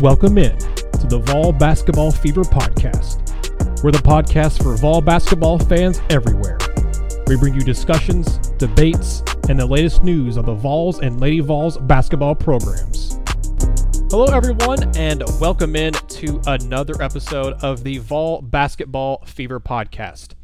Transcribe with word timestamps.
Welcome 0.00 0.38
in 0.38 0.56
to 0.56 1.06
the 1.08 1.18
Vol 1.26 1.50
Basketball 1.50 2.12
Fever 2.12 2.42
Podcast. 2.42 3.82
We're 3.82 3.90
the 3.90 3.98
podcast 3.98 4.62
for 4.62 4.76
Vol 4.76 5.00
basketball 5.00 5.58
fans 5.58 6.00
everywhere. 6.08 6.56
We 7.26 7.36
bring 7.36 7.54
you 7.54 7.62
discussions, 7.62 8.38
debates, 8.58 9.24
and 9.48 9.58
the 9.58 9.66
latest 9.66 10.04
news 10.04 10.38
on 10.38 10.44
the 10.44 10.54
Vols 10.54 11.00
and 11.00 11.18
Lady 11.20 11.40
Vols 11.40 11.78
basketball 11.78 12.36
programs. 12.36 13.18
Hello, 14.08 14.26
everyone, 14.26 14.96
and 14.96 15.24
welcome 15.40 15.74
in 15.74 15.94
to 15.94 16.40
another 16.46 17.02
episode 17.02 17.54
of 17.54 17.82
the 17.82 17.98
Vol 17.98 18.40
Basketball 18.40 19.24
Fever 19.26 19.58
Podcast. 19.58 20.34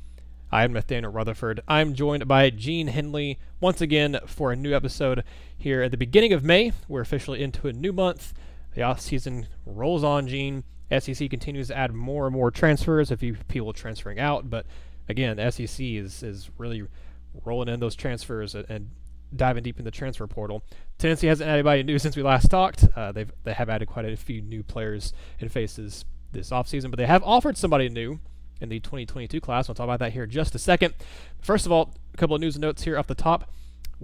I 0.51 0.65
am 0.65 0.73
Nathanael 0.73 1.13
Rutherford. 1.13 1.61
I'm 1.69 1.95
joined 1.95 2.27
by 2.27 2.51
Gene 2.51 2.89
Henley 2.89 3.39
once 3.61 3.81
again 3.81 4.19
for 4.27 4.51
a 4.51 4.57
new 4.57 4.75
episode 4.75 5.23
here 5.57 5.81
at 5.81 5.93
the 5.93 5.97
beginning 5.97 6.33
of 6.33 6.43
May. 6.43 6.73
We're 6.89 7.03
officially 7.03 7.41
into 7.41 7.69
a 7.69 7.73
new 7.73 7.93
month 7.93 8.35
the 8.75 8.83
off 8.83 9.01
season 9.01 9.49
rolls 9.67 10.05
on, 10.05 10.27
Gene. 10.29 10.65
SEC 10.99 11.31
continues 11.31 11.69
to 11.69 11.77
add 11.77 11.93
more 11.93 12.27
and 12.27 12.35
more 12.35 12.51
transfers, 12.51 13.11
a 13.11 13.17
few 13.17 13.35
people 13.49 13.73
transferring 13.73 14.21
out, 14.21 14.51
but 14.51 14.67
again, 15.09 15.39
SEC 15.51 15.81
is 15.81 16.23
is 16.23 16.51
really 16.59 16.85
rolling 17.45 17.69
in 17.69 17.81
those 17.81 17.95
transfers 17.95 18.55
and, 18.55 18.69
and 18.69 18.91
diving 19.35 19.65
deep 19.65 19.79
in 19.79 19.85
the 19.85 19.91
transfer 19.91 20.27
portal. 20.27 20.63
Tennessee 20.99 21.27
hasn't 21.27 21.49
added 21.49 21.61
anybody 21.61 21.83
new 21.83 21.99
since 21.99 22.17
we 22.17 22.23
last 22.23 22.51
talked. 22.51 22.87
Uh, 22.95 23.13
they've 23.13 23.33
they 23.45 23.53
have 23.53 23.69
added 23.69 23.89
quite 23.89 24.05
a 24.05 24.17
few 24.17 24.41
new 24.43 24.63
players 24.63 25.13
and 25.41 25.51
faces 25.51 26.05
this 26.33 26.51
offseason, 26.51 26.91
but 26.91 26.99
they 26.99 27.07
have 27.07 27.23
offered 27.25 27.57
somebody 27.57 27.89
new 27.89 28.21
in 28.61 28.69
the 28.69 28.81
2022 28.81 29.41
class. 29.41 29.69
We'll 29.69 29.75
talk 29.75 29.85
about 29.85 29.99
that 30.01 30.13
here 30.13 30.25
in 30.25 30.31
just 30.31 30.55
a 30.55 30.59
second. 30.59 30.95
First 31.41 31.67
of 31.67 31.73
all, 31.73 31.95
a 32.13 32.17
couple 32.17 32.37
of 32.37 32.41
news 32.41 32.59
notes 32.59 32.83
here 32.83 32.99
off 32.99 33.07
the 33.07 33.15
top. 33.15 33.51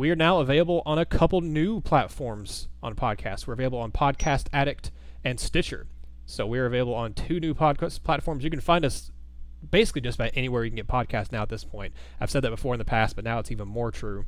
We 0.00 0.10
are 0.10 0.16
now 0.16 0.38
available 0.38 0.82
on 0.86 0.98
a 0.98 1.04
couple 1.04 1.42
new 1.42 1.82
platforms 1.82 2.68
on 2.82 2.94
podcasts. 2.94 3.46
We're 3.46 3.52
available 3.52 3.80
on 3.80 3.92
Podcast 3.92 4.46
Addict 4.50 4.90
and 5.22 5.38
Stitcher. 5.38 5.88
So 6.24 6.46
we're 6.46 6.64
available 6.64 6.94
on 6.94 7.12
two 7.12 7.38
new 7.38 7.52
podcast 7.52 8.02
platforms. 8.02 8.42
You 8.42 8.48
can 8.48 8.62
find 8.62 8.86
us 8.86 9.12
basically 9.70 10.00
just 10.00 10.16
about 10.18 10.30
anywhere 10.32 10.64
you 10.64 10.70
can 10.70 10.76
get 10.76 10.86
podcasts 10.86 11.32
now 11.32 11.42
at 11.42 11.50
this 11.50 11.64
point. 11.64 11.92
I've 12.18 12.30
said 12.30 12.40
that 12.44 12.50
before 12.50 12.72
in 12.72 12.78
the 12.78 12.84
past, 12.86 13.14
but 13.14 13.26
now 13.26 13.40
it's 13.40 13.52
even 13.52 13.68
more 13.68 13.90
true. 13.90 14.24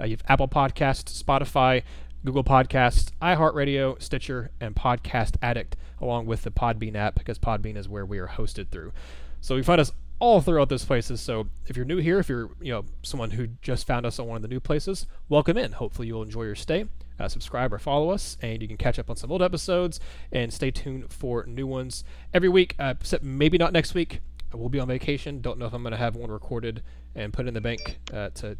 Uh, 0.00 0.04
you 0.04 0.12
have 0.12 0.22
Apple 0.28 0.46
Podcasts, 0.46 1.20
Spotify, 1.20 1.82
Google 2.24 2.44
Podcasts, 2.44 3.10
iHeartRadio, 3.20 4.00
Stitcher, 4.00 4.52
and 4.60 4.76
Podcast 4.76 5.34
Addict, 5.42 5.76
along 6.00 6.26
with 6.26 6.42
the 6.42 6.52
Podbean 6.52 6.94
app, 6.94 7.16
because 7.16 7.40
Podbean 7.40 7.76
is 7.76 7.88
where 7.88 8.06
we 8.06 8.20
are 8.20 8.28
hosted 8.28 8.68
through. 8.68 8.92
So 9.40 9.56
you 9.56 9.64
find 9.64 9.80
us 9.80 9.90
all 10.20 10.40
throughout 10.40 10.68
those 10.68 10.84
places. 10.84 11.20
So 11.20 11.48
if 11.66 11.76
you're 11.76 11.86
new 11.86 11.98
here, 11.98 12.18
if 12.18 12.28
you're 12.28 12.50
you 12.60 12.72
know 12.72 12.84
someone 13.02 13.32
who 13.32 13.48
just 13.62 13.86
found 13.86 14.06
us 14.06 14.18
on 14.18 14.26
one 14.26 14.36
of 14.36 14.42
the 14.42 14.48
new 14.48 14.60
places, 14.60 15.06
welcome 15.28 15.56
in. 15.56 15.72
Hopefully 15.72 16.08
you'll 16.08 16.22
enjoy 16.22 16.44
your 16.44 16.54
stay. 16.54 16.86
Uh, 17.20 17.28
subscribe 17.28 17.72
or 17.72 17.78
follow 17.78 18.10
us, 18.10 18.36
and 18.42 18.62
you 18.62 18.68
can 18.68 18.76
catch 18.76 18.98
up 18.98 19.10
on 19.10 19.16
some 19.16 19.32
old 19.32 19.42
episodes 19.42 19.98
and 20.30 20.52
stay 20.52 20.70
tuned 20.70 21.12
for 21.12 21.44
new 21.46 21.66
ones 21.66 22.04
every 22.32 22.48
week. 22.48 22.76
Uh, 22.78 22.94
except 23.00 23.24
maybe 23.24 23.58
not 23.58 23.72
next 23.72 23.94
week. 23.94 24.20
We'll 24.52 24.68
be 24.68 24.80
on 24.80 24.88
vacation. 24.88 25.40
Don't 25.42 25.58
know 25.58 25.66
if 25.66 25.74
I'm 25.74 25.82
going 25.82 25.90
to 25.92 25.98
have 25.98 26.16
one 26.16 26.30
recorded 26.30 26.82
and 27.14 27.32
put 27.32 27.46
in 27.46 27.54
the 27.54 27.60
bank 27.60 27.98
uh, 28.14 28.30
to 28.36 28.56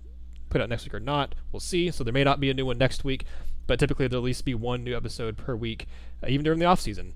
put 0.51 0.61
out 0.61 0.69
next 0.69 0.85
week 0.85 0.95
or 0.95 1.01
not. 1.01 1.35
We'll 1.53 1.61
see. 1.61 1.91
So 1.91 2.05
there 2.05 2.13
may 2.13 2.25
not 2.25 2.41
be 2.41 2.51
a 2.51 2.55
new 2.55 2.67
one 2.67 2.79
next 2.79 3.05
week, 3.05 3.25
but 3.67 3.79
typically 3.79 4.07
there'll 4.07 4.25
at 4.25 4.27
least 4.27 4.45
be 4.45 4.55
one 4.55 4.85
new 4.85 4.97
episode 4.97 5.37
per 5.37 5.55
week, 5.55 5.87
uh, 6.23 6.27
even 6.29 6.45
during 6.45 6.59
the 6.59 6.67
off 6.67 6.81
season. 6.81 7.15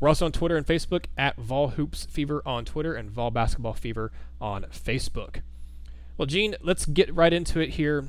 We're 0.00 0.08
also 0.08 0.26
on 0.26 0.32
Twitter 0.32 0.56
and 0.56 0.66
Facebook 0.66 1.06
at 1.16 1.36
Vol 1.36 1.70
Hoops 1.70 2.06
Fever 2.06 2.42
on 2.46 2.64
Twitter 2.64 2.94
and 2.94 3.10
Vol 3.10 3.30
Basketball 3.30 3.72
Fever 3.72 4.12
on 4.40 4.64
Facebook. 4.64 5.42
Well, 6.16 6.26
Gene, 6.26 6.54
let's 6.62 6.86
get 6.86 7.14
right 7.14 7.32
into 7.32 7.60
it 7.60 7.70
here. 7.70 8.08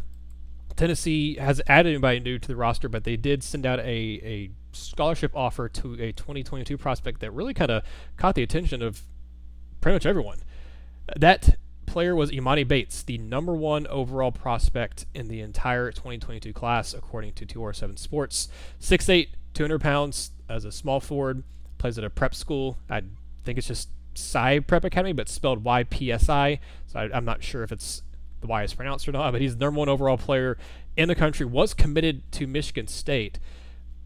Tennessee 0.76 1.36
has 1.36 1.62
added 1.68 1.90
anybody 1.90 2.20
new 2.20 2.40
to 2.40 2.48
the 2.48 2.56
roster, 2.56 2.88
but 2.88 3.04
they 3.04 3.18
did 3.18 3.44
send 3.44 3.66
out 3.66 3.80
a, 3.80 3.84
a 3.84 4.52
scholarship 4.72 5.36
offer 5.36 5.68
to 5.68 5.94
a 5.96 6.12
2022 6.12 6.78
prospect 6.78 7.20
that 7.22 7.32
really 7.32 7.54
kind 7.54 7.72
of 7.72 7.84
caught 8.18 8.36
the 8.36 8.44
attention 8.44 8.82
of 8.82 9.02
pretty 9.82 9.96
much 9.96 10.06
everyone. 10.06 10.40
That 11.16 11.58
player 11.86 12.16
was 12.16 12.32
Emoni 12.32 12.68
Bates, 12.68 13.02
the 13.02 13.18
number 13.18 13.54
one 13.54 13.88
overall 13.88 14.32
prospect 14.32 15.06
in 15.16 15.28
the 15.28 15.42
entire 15.42 15.92
2022 15.92 16.54
class, 16.54 16.94
according 16.94 17.34
to 17.34 17.46
247 17.46 17.98
Sports. 17.98 18.48
6'8, 18.80 19.30
200 19.54 19.82
pounds 19.82 20.32
as 20.48 20.66
a 20.66 20.72
small 20.72 21.00
forward 21.00 21.44
plays 21.80 21.98
at 21.98 22.04
a 22.04 22.10
prep 22.10 22.36
school. 22.36 22.78
I 22.90 23.02
think 23.44 23.58
it's 23.58 23.68
just 23.68 23.90
Psi 24.14 24.60
Prep 24.60 24.84
Academy, 24.84 25.14
but 25.14 25.28
spelled 25.28 25.64
Y 25.64 25.84
P 25.84 26.12
S 26.12 26.30
I. 26.30 26.60
So 26.88 27.00
I, 27.00 27.18
am 27.18 27.26
not 27.26 27.44
sure 27.44 27.64
if 27.64 27.72
it's 27.72 28.04
the 28.42 28.48
Y 28.48 28.64
is 28.64 28.74
pronounced 28.74 29.08
or 29.08 29.12
not. 29.12 29.32
But 29.32 29.42
he's 29.42 29.58
the 29.58 29.66
number 29.66 29.80
one 29.80 29.90
overall 29.90 30.18
player 30.18 30.58
in 30.96 31.08
the 31.08 31.16
country. 31.16 31.46
Was 31.46 31.74
committed 31.74 32.32
to 32.34 32.46
Michigan 32.46 32.88
State, 32.88 33.40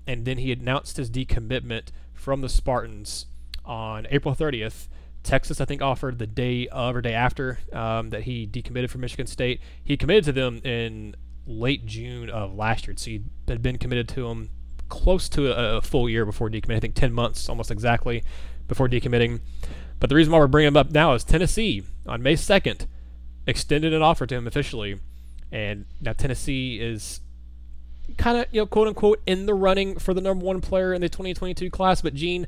and 0.07 0.25
then 0.25 0.37
he 0.37 0.51
announced 0.51 0.97
his 0.97 1.09
decommitment 1.09 1.89
from 2.13 2.41
the 2.41 2.49
Spartans 2.49 3.25
on 3.65 4.07
April 4.09 4.35
30th. 4.35 4.87
Texas, 5.23 5.61
I 5.61 5.65
think, 5.65 5.81
offered 5.81 6.19
the 6.19 6.27
day 6.27 6.67
of 6.67 6.95
or 6.95 7.01
day 7.01 7.13
after 7.13 7.59
um, 7.71 8.09
that 8.09 8.23
he 8.23 8.45
decommitted 8.45 8.89
from 8.89 9.01
Michigan 9.01 9.25
State. 9.25 9.61
He 9.83 9.95
committed 9.95 10.25
to 10.25 10.31
them 10.33 10.57
in 10.65 11.15
late 11.47 11.85
June 11.85 12.29
of 12.29 12.53
last 12.53 12.87
year. 12.87 12.95
So 12.97 13.11
he 13.11 13.23
had 13.47 13.61
been 13.61 13.77
committed 13.77 14.09
to 14.09 14.27
them 14.27 14.49
close 14.89 15.29
to 15.29 15.51
a, 15.51 15.77
a 15.77 15.81
full 15.81 16.09
year 16.09 16.25
before 16.25 16.49
decommitting. 16.49 16.77
I 16.77 16.79
think 16.79 16.95
10 16.95 17.13
months, 17.13 17.49
almost 17.49 17.71
exactly, 17.71 18.23
before 18.67 18.87
decommitting. 18.87 19.41
But 19.99 20.09
the 20.09 20.15
reason 20.15 20.33
why 20.33 20.39
we're 20.39 20.47
bringing 20.47 20.69
him 20.69 20.77
up 20.77 20.91
now 20.91 21.13
is 21.13 21.23
Tennessee 21.23 21.83
on 22.05 22.21
May 22.21 22.35
2nd 22.35 22.87
extended 23.45 23.93
an 23.93 24.01
offer 24.01 24.25
to 24.25 24.35
him 24.35 24.47
officially, 24.47 24.99
and 25.51 25.85
now 26.01 26.13
Tennessee 26.13 26.79
is 26.79 27.21
kind 28.17 28.37
of 28.37 28.45
you 28.51 28.61
know 28.61 28.65
quote 28.65 28.87
unquote 28.87 29.21
in 29.25 29.45
the 29.45 29.53
running 29.53 29.97
for 29.97 30.13
the 30.13 30.21
number 30.21 30.45
one 30.45 30.61
player 30.61 30.93
in 30.93 31.01
the 31.01 31.09
2022 31.09 31.69
class. 31.69 32.01
But 32.01 32.13
Gene, 32.13 32.47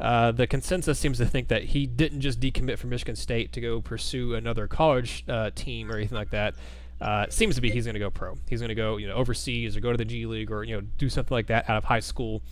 uh, 0.00 0.32
the 0.32 0.46
consensus 0.46 0.98
seems 0.98 1.18
to 1.18 1.26
think 1.26 1.48
that 1.48 1.64
he 1.64 1.86
didn't 1.86 2.20
just 2.20 2.40
decommit 2.40 2.78
from 2.78 2.90
Michigan 2.90 3.16
State 3.16 3.52
to 3.52 3.60
go 3.60 3.80
pursue 3.80 4.34
another 4.34 4.66
college 4.66 5.24
uh, 5.28 5.50
team 5.54 5.90
or 5.90 5.96
anything 5.96 6.18
like 6.18 6.30
that. 6.30 6.54
Uh, 7.00 7.26
seems 7.28 7.56
to 7.56 7.60
be 7.60 7.70
he's 7.70 7.84
going 7.84 7.94
to 7.94 8.00
go 8.00 8.10
pro. 8.10 8.36
He's 8.48 8.60
going 8.60 8.68
to 8.68 8.74
go, 8.74 8.96
you 8.96 9.08
know, 9.08 9.14
overseas 9.14 9.76
or 9.76 9.80
go 9.80 9.90
to 9.90 9.98
the 9.98 10.04
G 10.04 10.26
League 10.26 10.50
or 10.50 10.64
you 10.64 10.76
know 10.76 10.86
do 10.96 11.08
something 11.08 11.34
like 11.34 11.48
that 11.48 11.68
out 11.68 11.76
of 11.76 11.84
high 11.84 12.00
school, 12.00 12.42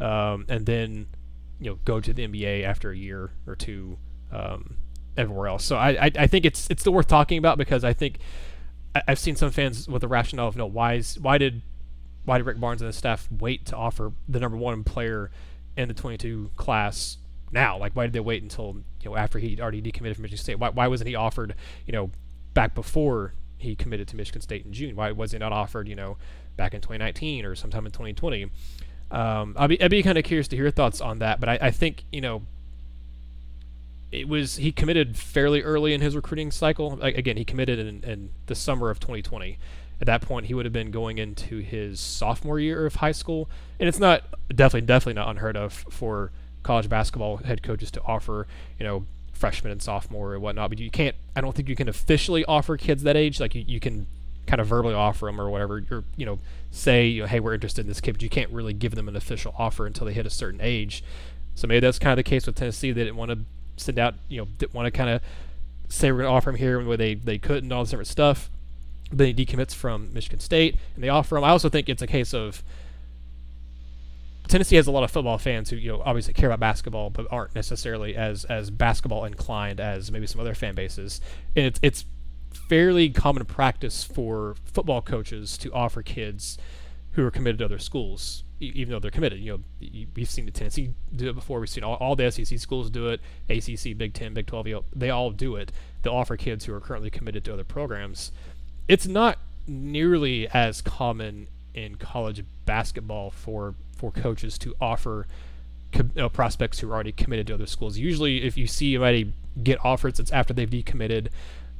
um, 0.00 0.46
and 0.48 0.66
then 0.66 1.06
you 1.60 1.70
know 1.70 1.78
go 1.84 2.00
to 2.00 2.12
the 2.12 2.26
NBA 2.26 2.64
after 2.64 2.90
a 2.90 2.96
year 2.96 3.30
or 3.46 3.54
two 3.54 3.96
um, 4.32 4.76
everywhere 5.16 5.48
else. 5.48 5.64
So 5.64 5.76
I, 5.76 6.06
I, 6.06 6.10
I 6.18 6.26
think 6.26 6.44
it's 6.44 6.68
it's 6.70 6.82
still 6.82 6.92
worth 6.92 7.06
talking 7.06 7.38
about 7.38 7.58
because 7.58 7.84
I 7.84 7.92
think 7.92 8.18
I, 8.94 9.02
have 9.08 9.18
seen 9.18 9.36
some 9.36 9.50
fans 9.50 9.88
with 9.88 10.02
the 10.02 10.08
rationale 10.08 10.48
of 10.48 10.56
no 10.56 10.66
why 10.66 10.94
is 10.94 11.18
why 11.18 11.38
did 11.38 11.62
why 12.24 12.38
did 12.38 12.46
Rick 12.46 12.58
Barnes 12.58 12.80
and 12.80 12.86
his 12.86 12.96
staff 12.96 13.28
wait 13.30 13.66
to 13.66 13.76
offer 13.76 14.12
the 14.28 14.40
number 14.40 14.56
one 14.56 14.82
player 14.82 15.30
in 15.76 15.88
the 15.88 15.94
22 15.94 16.50
class 16.56 17.18
now? 17.52 17.78
Like 17.78 17.94
why 17.94 18.04
did 18.04 18.12
they 18.12 18.20
wait 18.20 18.42
until 18.42 18.82
you 19.02 19.10
know 19.10 19.16
after 19.16 19.38
he'd 19.38 19.60
already 19.60 19.82
decommitted 19.82 20.14
from 20.14 20.22
Michigan 20.22 20.42
State? 20.42 20.58
Why 20.58 20.70
why 20.70 20.88
wasn't 20.88 21.08
he 21.08 21.14
offered 21.14 21.54
you 21.86 21.92
know 21.92 22.10
back 22.54 22.74
before 22.74 23.34
he 23.64 23.74
committed 23.74 24.08
to 24.08 24.16
Michigan 24.16 24.40
State 24.40 24.64
in 24.64 24.72
June? 24.72 24.96
Why 24.96 25.10
was 25.12 25.32
he 25.32 25.38
not 25.38 25.52
offered, 25.52 25.88
you 25.88 25.94
know, 25.94 26.16
back 26.56 26.74
in 26.74 26.80
2019 26.80 27.44
or 27.44 27.54
sometime 27.54 27.86
in 27.86 27.92
2020? 27.92 28.50
Um, 29.10 29.54
I'd 29.58 29.68
be, 29.68 29.82
I'd 29.82 29.90
be 29.90 30.02
kind 30.02 30.18
of 30.18 30.24
curious 30.24 30.48
to 30.48 30.56
hear 30.56 30.64
your 30.66 30.72
thoughts 30.72 31.00
on 31.00 31.18
that. 31.18 31.40
But 31.40 31.48
I, 31.48 31.58
I 31.62 31.70
think, 31.70 32.04
you 32.12 32.20
know, 32.20 32.42
it 34.12 34.28
was 34.28 34.56
he 34.56 34.70
committed 34.70 35.16
fairly 35.16 35.62
early 35.62 35.92
in 35.92 36.00
his 36.00 36.14
recruiting 36.14 36.50
cycle. 36.50 37.00
Again, 37.02 37.36
he 37.36 37.44
committed 37.44 37.78
in, 37.80 38.04
in 38.04 38.30
the 38.46 38.54
summer 38.54 38.90
of 38.90 39.00
2020. 39.00 39.58
At 40.00 40.06
that 40.06 40.22
point, 40.22 40.46
he 40.46 40.54
would 40.54 40.66
have 40.66 40.72
been 40.72 40.90
going 40.90 41.18
into 41.18 41.58
his 41.58 42.00
sophomore 42.00 42.60
year 42.60 42.86
of 42.86 42.96
high 42.96 43.12
school, 43.12 43.48
and 43.80 43.88
it's 43.88 43.98
not 43.98 44.22
definitely 44.48 44.86
definitely 44.86 45.14
not 45.14 45.28
unheard 45.28 45.56
of 45.56 45.72
for 45.72 46.30
college 46.62 46.88
basketball 46.88 47.38
head 47.38 47.62
coaches 47.62 47.90
to 47.90 48.02
offer 48.02 48.46
you 48.78 48.84
know 48.84 49.04
freshman 49.34 49.72
and 49.72 49.82
sophomore 49.82 50.32
or 50.32 50.40
whatnot. 50.40 50.70
But 50.70 50.78
you 50.78 50.90
can't. 50.90 51.14
I 51.36 51.40
don't 51.40 51.54
think 51.54 51.68
you 51.68 51.76
can 51.76 51.88
officially 51.88 52.44
offer 52.44 52.76
kids 52.76 53.02
that 53.02 53.16
age. 53.16 53.40
Like 53.40 53.54
you, 53.54 53.64
you 53.66 53.80
can 53.80 54.06
kind 54.46 54.60
of 54.60 54.66
verbally 54.66 54.94
offer 54.94 55.26
them 55.26 55.40
or 55.40 55.50
whatever. 55.50 55.78
You're 55.78 56.04
you 56.16 56.26
know 56.26 56.38
say 56.70 57.06
you 57.06 57.22
know, 57.22 57.28
hey 57.28 57.40
we're 57.40 57.54
interested 57.54 57.82
in 57.82 57.88
this 57.88 58.00
kid, 58.00 58.12
but 58.12 58.22
you 58.22 58.28
can't 58.28 58.50
really 58.50 58.72
give 58.72 58.94
them 58.94 59.08
an 59.08 59.16
official 59.16 59.54
offer 59.58 59.86
until 59.86 60.06
they 60.06 60.12
hit 60.12 60.26
a 60.26 60.30
certain 60.30 60.60
age. 60.62 61.04
So 61.54 61.66
maybe 61.66 61.80
that's 61.80 61.98
kind 61.98 62.12
of 62.12 62.16
the 62.16 62.28
case 62.28 62.46
with 62.46 62.56
Tennessee. 62.56 62.92
They 62.92 63.04
didn't 63.04 63.16
want 63.16 63.30
to 63.30 63.38
send 63.76 63.98
out 63.98 64.14
you 64.28 64.40
know 64.40 64.48
didn't 64.58 64.74
want 64.74 64.86
to 64.86 64.90
kind 64.90 65.10
of 65.10 65.20
say 65.88 66.10
we're 66.10 66.18
going 66.18 66.30
to 66.30 66.36
offer 66.36 66.50
him 66.50 66.56
here 66.56 66.84
where 66.84 66.96
they 66.96 67.14
they 67.14 67.38
couldn't 67.38 67.70
all 67.72 67.82
this 67.82 67.90
different 67.90 68.08
stuff. 68.08 68.50
Then 69.12 69.34
he 69.34 69.34
decommits 69.34 69.74
from 69.74 70.12
Michigan 70.12 70.40
State 70.40 70.76
and 70.94 71.04
they 71.04 71.08
offer 71.08 71.36
him. 71.36 71.44
I 71.44 71.50
also 71.50 71.68
think 71.68 71.88
it's 71.88 72.02
a 72.02 72.06
case 72.06 72.34
of 72.34 72.62
Tennessee 74.48 74.76
has 74.76 74.86
a 74.86 74.90
lot 74.90 75.04
of 75.04 75.10
football 75.10 75.38
fans 75.38 75.70
who 75.70 75.76
you 75.76 75.90
know 75.90 76.02
obviously 76.04 76.34
care 76.34 76.48
about 76.48 76.60
basketball, 76.60 77.10
but 77.10 77.26
aren't 77.30 77.54
necessarily 77.54 78.14
as 78.14 78.44
as 78.44 78.70
basketball 78.70 79.24
inclined 79.24 79.80
as 79.80 80.10
maybe 80.12 80.26
some 80.26 80.40
other 80.40 80.54
fan 80.54 80.74
bases. 80.74 81.20
And 81.56 81.66
it's 81.66 81.80
it's 81.82 82.04
fairly 82.68 83.10
common 83.10 83.44
practice 83.44 84.04
for 84.04 84.56
football 84.64 85.02
coaches 85.02 85.58
to 85.58 85.72
offer 85.72 86.02
kids 86.02 86.58
who 87.12 87.24
are 87.24 87.30
committed 87.30 87.58
to 87.58 87.64
other 87.64 87.78
schools, 87.78 88.44
even 88.60 88.92
though 88.92 88.98
they're 88.98 89.10
committed. 89.10 89.38
You 89.38 89.52
know, 89.80 90.08
we've 90.14 90.28
seen 90.28 90.46
the 90.46 90.50
Tennessee 90.50 90.90
do 91.14 91.30
it 91.30 91.34
before. 91.34 91.60
We've 91.60 91.68
seen 91.68 91.84
all, 91.84 91.94
all 91.94 92.16
the 92.16 92.30
SEC 92.30 92.58
schools 92.58 92.90
do 92.90 93.08
it. 93.08 93.20
ACC, 93.48 93.96
Big 93.96 94.14
Ten, 94.14 94.34
Big 94.34 94.46
Twelve, 94.46 94.66
you 94.66 94.74
know, 94.74 94.84
they 94.94 95.10
all 95.10 95.30
do 95.30 95.56
it. 95.56 95.72
They'll 96.02 96.14
offer 96.14 96.36
kids 96.36 96.64
who 96.64 96.74
are 96.74 96.80
currently 96.80 97.10
committed 97.10 97.44
to 97.44 97.52
other 97.52 97.64
programs. 97.64 98.32
It's 98.88 99.06
not 99.06 99.38
nearly 99.66 100.48
as 100.48 100.82
common 100.82 101.48
in 101.74 101.96
college 101.96 102.44
basketball 102.66 103.30
for 103.30 103.74
for 103.96 104.10
coaches 104.10 104.58
to 104.58 104.74
offer 104.80 105.26
co- 105.92 106.08
know, 106.14 106.28
prospects 106.28 106.80
who 106.80 106.90
are 106.90 106.94
already 106.94 107.12
committed 107.12 107.46
to 107.48 107.54
other 107.54 107.66
schools. 107.66 107.96
Usually, 107.96 108.44
if 108.44 108.56
you 108.56 108.66
see 108.66 108.94
somebody 108.94 109.32
get 109.62 109.82
offers, 109.84 110.20
it's 110.20 110.32
after 110.32 110.52
they've 110.52 110.68
decommitted. 110.70 111.28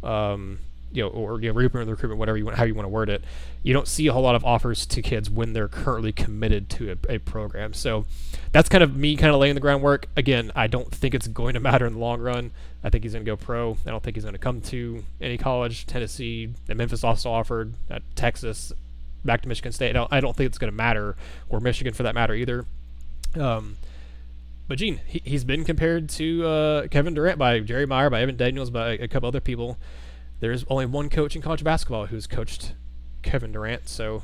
Um, 0.03 0.59
you 0.93 1.03
know, 1.03 1.09
or 1.09 1.41
you 1.41 1.49
know, 1.49 1.55
recruitment, 1.55 1.91
recruitment, 1.91 2.21
whatever 2.21 2.39
you 2.39 2.45
want, 2.45 2.57
how 2.57 2.63
you 2.63 2.75
want 2.75 2.85
to 2.85 2.91
word 2.91 3.11
it. 3.11 3.25
You 3.65 3.73
don't 3.73 3.89
see 3.89 4.07
a 4.07 4.13
whole 4.13 4.23
lot 4.23 4.37
of 4.37 4.45
offers 4.45 4.87
to 4.87 5.03
kids 5.03 5.29
when 5.29 5.53
they're 5.53 5.67
currently 5.67 6.13
committed 6.13 6.71
to 6.71 6.93
a, 6.93 7.15
a 7.15 7.19
program. 7.19 7.75
So 7.75 8.07
that's 8.53 8.69
kind 8.69 8.85
of 8.85 8.97
me 8.97 9.17
kind 9.17 9.35
of 9.35 9.41
laying 9.41 9.57
the 9.57 9.61
groundwork. 9.61 10.07
Again, 10.17 10.53
I 10.55 10.69
don't 10.69 10.95
think 10.95 11.13
it's 11.13 11.27
going 11.27 11.55
to 11.55 11.61
matter 11.69 11.85
in 11.85 11.95
the 11.95 11.99
long 11.99 12.21
run. 12.21 12.53
I 12.85 12.91
think 12.91 13.03
he's 13.03 13.13
going 13.13 13.25
to 13.25 13.31
go 13.31 13.37
pro. 13.37 13.77
I 13.85 13.91
don't 13.91 14.05
think 14.05 14.15
he's 14.15 14.23
going 14.25 14.35
to 14.35 14.39
come 14.39 14.61
to 14.63 15.03
any 15.21 15.37
college. 15.37 15.85
Tennessee 15.87 16.51
Memphis 16.69 17.03
also 17.03 17.33
offered. 17.33 17.75
Uh, 17.91 17.99
Texas, 18.15 18.73
back 19.25 19.43
to 19.43 19.49
Michigan 19.49 19.73
State. 19.73 19.91
I 19.91 19.93
don't, 19.93 20.13
I 20.13 20.21
don't 20.21 20.37
think 20.37 20.49
it's 20.49 20.59
going 20.59 20.71
to 20.71 20.77
matter, 20.77 21.17
or 21.49 21.61
Michigan 21.61 21.95
for 21.95 22.03
that 22.03 22.15
matter 22.15 22.35
either. 22.35 22.67
Um, 23.39 23.77
but 24.69 24.79
Gene, 24.79 25.01
he, 25.07 25.23
he's 25.25 25.45
been 25.45 25.65
compared 25.65 26.09
to 26.11 26.47
uh, 26.47 26.87
Kevin 26.89 27.15
Durant 27.15 27.39
by 27.39 27.61
Jerry 27.61 27.87
Meyer, 27.87 28.11
by 28.11 28.23
Evan 28.23 28.37
Daniels, 28.37 28.71
by 28.71 28.91
a 28.91 29.09
couple 29.09 29.29
other 29.29 29.41
people 29.41 29.79
there's 30.41 30.65
only 30.69 30.87
one 30.87 31.09
coach 31.09 31.35
in 31.35 31.43
college 31.43 31.65
basketball 31.65 32.07
who's 32.07 32.27
coached 32.27 32.75
Kevin 33.23 33.53
Durant. 33.53 33.89
So, 33.89 34.23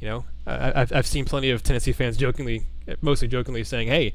you 0.00 0.08
know, 0.08 0.24
I, 0.46 0.78
have 0.78 0.92
I've 0.92 1.06
seen 1.06 1.24
plenty 1.24 1.50
of 1.50 1.62
Tennessee 1.62 1.92
fans 1.92 2.16
jokingly, 2.16 2.62
mostly 3.02 3.28
jokingly, 3.28 3.64
saying, 3.64 3.88
"Hey, 3.88 4.14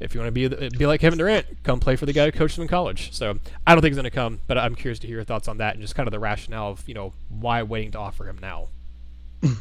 if 0.00 0.14
you 0.14 0.20
want 0.20 0.34
to 0.34 0.48
be 0.48 0.68
be 0.76 0.86
like 0.86 1.00
Kevin 1.00 1.18
Durant, 1.18 1.46
come 1.62 1.78
play 1.80 1.96
for 1.96 2.06
the 2.06 2.12
guy 2.12 2.24
who 2.24 2.32
coached 2.32 2.58
him 2.58 2.62
in 2.62 2.68
college." 2.68 3.12
So 3.12 3.38
I 3.66 3.74
don't 3.74 3.82
think 3.82 3.92
he's 3.92 3.98
going 3.98 4.04
to 4.04 4.10
come, 4.10 4.40
but 4.46 4.58
I'm 4.58 4.74
curious 4.74 4.98
to 5.00 5.06
hear 5.06 5.16
your 5.16 5.24
thoughts 5.24 5.46
on 5.46 5.58
that 5.58 5.74
and 5.74 5.82
just 5.82 5.94
kind 5.94 6.08
of 6.08 6.12
the 6.12 6.18
rationale 6.18 6.70
of 6.70 6.88
you 6.88 6.94
know 6.94 7.12
why 7.28 7.62
waiting 7.62 7.92
to 7.92 7.98
offer 7.98 8.24
him 8.28 8.38
now. 8.40 8.68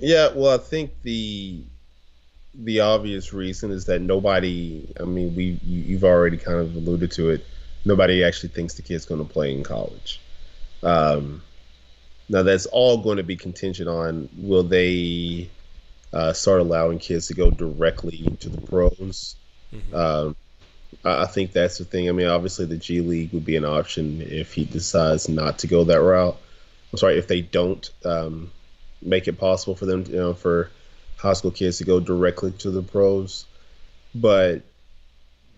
Yeah, 0.00 0.30
well, 0.34 0.52
I 0.52 0.58
think 0.58 0.90
the 1.02 1.62
the 2.52 2.80
obvious 2.80 3.32
reason 3.32 3.70
is 3.70 3.86
that 3.86 4.00
nobody. 4.00 4.92
I 5.00 5.04
mean, 5.04 5.36
we 5.36 5.58
you, 5.64 5.80
you've 5.82 6.04
already 6.04 6.36
kind 6.36 6.58
of 6.58 6.74
alluded 6.74 7.12
to 7.12 7.30
it 7.30 7.46
nobody 7.84 8.24
actually 8.24 8.48
thinks 8.50 8.74
the 8.74 8.82
kid's 8.82 9.04
going 9.04 9.24
to 9.24 9.30
play 9.30 9.52
in 9.52 9.62
college. 9.62 10.20
Um, 10.82 11.42
now 12.28 12.42
that's 12.42 12.66
all 12.66 12.98
going 12.98 13.18
to 13.18 13.22
be 13.22 13.36
contingent 13.36 13.88
on 13.88 14.28
will 14.36 14.62
they 14.62 15.50
uh, 16.12 16.32
start 16.32 16.60
allowing 16.60 16.98
kids 16.98 17.28
to 17.28 17.34
go 17.34 17.50
directly 17.50 18.36
to 18.40 18.48
the 18.48 18.60
pros. 18.60 19.36
Mm-hmm. 19.72 19.94
Um, 19.94 20.36
I 21.04 21.26
think 21.26 21.52
that's 21.52 21.78
the 21.78 21.84
thing. 21.84 22.08
I 22.08 22.12
mean, 22.12 22.28
obviously 22.28 22.66
the 22.66 22.76
G 22.76 23.00
League 23.00 23.32
would 23.32 23.44
be 23.44 23.56
an 23.56 23.64
option 23.64 24.22
if 24.22 24.54
he 24.54 24.64
decides 24.64 25.28
not 25.28 25.58
to 25.60 25.66
go 25.66 25.84
that 25.84 26.00
route. 26.00 26.38
I'm 26.94 26.98
sorry 26.98 27.18
if 27.18 27.26
they 27.26 27.40
don't 27.40 27.90
um, 28.04 28.52
make 29.02 29.26
it 29.26 29.36
possible 29.36 29.74
for 29.74 29.84
them, 29.84 30.04
you 30.06 30.14
know, 30.14 30.32
for 30.32 30.70
high 31.16 31.32
school 31.32 31.50
kids 31.50 31.78
to 31.78 31.84
go 31.84 31.98
directly 31.98 32.52
to 32.52 32.70
the 32.70 32.82
pros. 32.82 33.46
But 34.14 34.62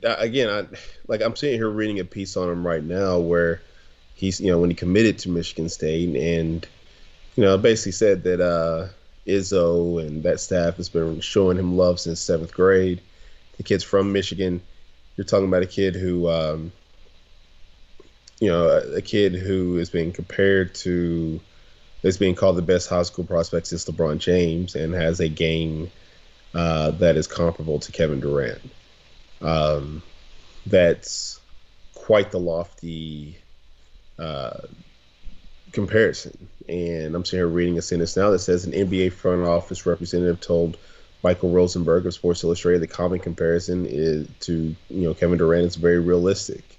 again, 0.02 0.48
I 0.48 0.64
like 1.08 1.20
I'm 1.20 1.36
sitting 1.36 1.58
here 1.58 1.68
reading 1.68 2.00
a 2.00 2.06
piece 2.06 2.38
on 2.38 2.48
him 2.48 2.66
right 2.66 2.82
now 2.82 3.18
where 3.18 3.60
he's 4.14 4.40
you 4.40 4.50
know 4.50 4.60
when 4.60 4.70
he 4.70 4.76
committed 4.76 5.18
to 5.18 5.28
Michigan 5.28 5.68
State 5.68 6.16
and 6.16 6.66
you 7.34 7.42
know 7.42 7.58
basically 7.58 7.92
said 7.92 8.22
that 8.22 8.40
uh, 8.40 8.88
Izzo 9.26 10.02
and 10.02 10.22
that 10.22 10.40
staff 10.40 10.78
has 10.78 10.88
been 10.88 11.20
showing 11.20 11.58
him 11.58 11.76
love 11.76 12.00
since 12.00 12.18
seventh 12.18 12.54
grade. 12.54 13.02
The 13.58 13.62
kid's 13.62 13.84
from 13.84 14.10
Michigan. 14.10 14.62
You're 15.18 15.26
talking 15.26 15.48
about 15.48 15.62
a 15.62 15.66
kid 15.66 15.96
who, 15.96 16.30
um, 16.30 16.72
you 18.40 18.48
know, 18.48 18.68
a, 18.68 18.96
a 18.96 19.02
kid 19.02 19.34
who 19.34 19.78
is 19.78 19.90
being 19.90 20.12
compared 20.12 20.74
to, 20.76 21.40
is 22.02 22.18
being 22.18 22.34
called 22.34 22.56
the 22.56 22.62
best 22.62 22.88
high 22.88 23.02
school 23.02 23.24
prospect 23.24 23.66
since 23.66 23.84
LeBron 23.86 24.18
James 24.18 24.74
and 24.74 24.94
has 24.94 25.20
a 25.20 25.28
game 25.28 25.90
uh, 26.54 26.90
that 26.92 27.16
is 27.16 27.26
comparable 27.26 27.80
to 27.80 27.92
Kevin 27.92 28.20
Durant. 28.20 28.62
Um, 29.40 30.02
that's 30.66 31.40
quite 31.94 32.30
the 32.30 32.38
lofty 32.38 33.38
uh, 34.18 34.58
comparison. 35.72 36.48
And 36.68 37.14
I'm 37.14 37.24
sitting 37.24 37.38
here 37.38 37.46
reading 37.46 37.78
a 37.78 37.82
sentence 37.82 38.16
now 38.16 38.30
that 38.30 38.38
says 38.40 38.64
an 38.64 38.72
NBA 38.72 39.12
front 39.12 39.46
office 39.46 39.86
representative 39.86 40.40
told 40.40 40.76
Michael 41.22 41.50
Rosenberg 41.50 42.06
of 42.06 42.14
Sports 42.14 42.44
Illustrated 42.44 42.82
the 42.82 42.86
common 42.86 43.18
comparison 43.18 43.86
is 43.86 44.28
to 44.40 44.76
you 44.88 45.08
know 45.08 45.14
Kevin 45.14 45.38
Durant 45.38 45.66
is 45.66 45.76
very 45.76 45.98
realistic. 45.98 46.75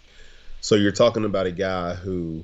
So 0.61 0.75
you're 0.75 0.91
talking 0.91 1.25
about 1.25 1.45
a 1.45 1.51
guy 1.51 1.93
who 1.93 2.43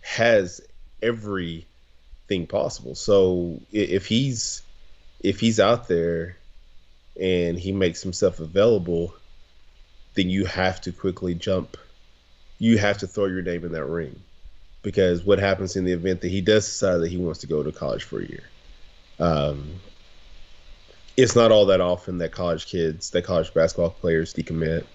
has 0.00 0.60
everything 1.02 2.46
possible. 2.48 2.94
So 2.94 3.60
if 3.72 4.06
he's 4.06 4.62
if 5.22 5.40
he's 5.40 5.60
out 5.60 5.88
there 5.88 6.36
and 7.20 7.58
he 7.58 7.72
makes 7.72 8.02
himself 8.02 8.40
available, 8.40 9.14
then 10.14 10.30
you 10.30 10.46
have 10.46 10.80
to 10.82 10.92
quickly 10.92 11.34
jump. 11.34 11.76
You 12.58 12.78
have 12.78 12.98
to 12.98 13.06
throw 13.06 13.26
your 13.26 13.42
name 13.42 13.64
in 13.64 13.72
that 13.72 13.84
ring. 13.84 14.22
Because 14.82 15.24
what 15.24 15.38
happens 15.38 15.76
in 15.76 15.84
the 15.84 15.92
event 15.92 16.22
that 16.22 16.30
he 16.30 16.40
does 16.40 16.64
decide 16.64 16.98
that 16.98 17.10
he 17.10 17.18
wants 17.18 17.40
to 17.40 17.46
go 17.46 17.62
to 17.62 17.70
college 17.70 18.02
for 18.02 18.20
a 18.20 18.26
year? 18.26 18.44
Um, 19.18 19.74
it's 21.16 21.36
not 21.36 21.52
all 21.52 21.66
that 21.66 21.82
often 21.82 22.18
that 22.18 22.32
college 22.32 22.66
kids, 22.66 23.10
that 23.10 23.24
college 23.24 23.52
basketball 23.52 23.90
players 23.90 24.32
decommit. 24.32 24.86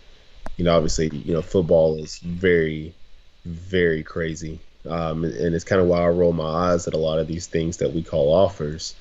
You 0.57 0.65
know, 0.65 0.75
obviously, 0.75 1.09
you 1.09 1.33
know, 1.33 1.41
football 1.41 1.97
is 1.97 2.19
very, 2.19 2.93
very 3.45 4.03
crazy. 4.03 4.59
Um, 4.87 5.23
and, 5.23 5.55
it's 5.55 5.63
kind 5.63 5.81
of 5.81 5.87
why 5.87 6.01
I 6.01 6.07
roll 6.07 6.31
my 6.31 6.71
eyes 6.71 6.87
at 6.87 6.93
a 6.93 6.97
lot 6.97 7.19
of 7.19 7.27
these 7.27 7.47
things 7.47 7.77
that 7.77 7.93
we 7.93 8.03
call 8.03 8.33
offers 8.33 8.95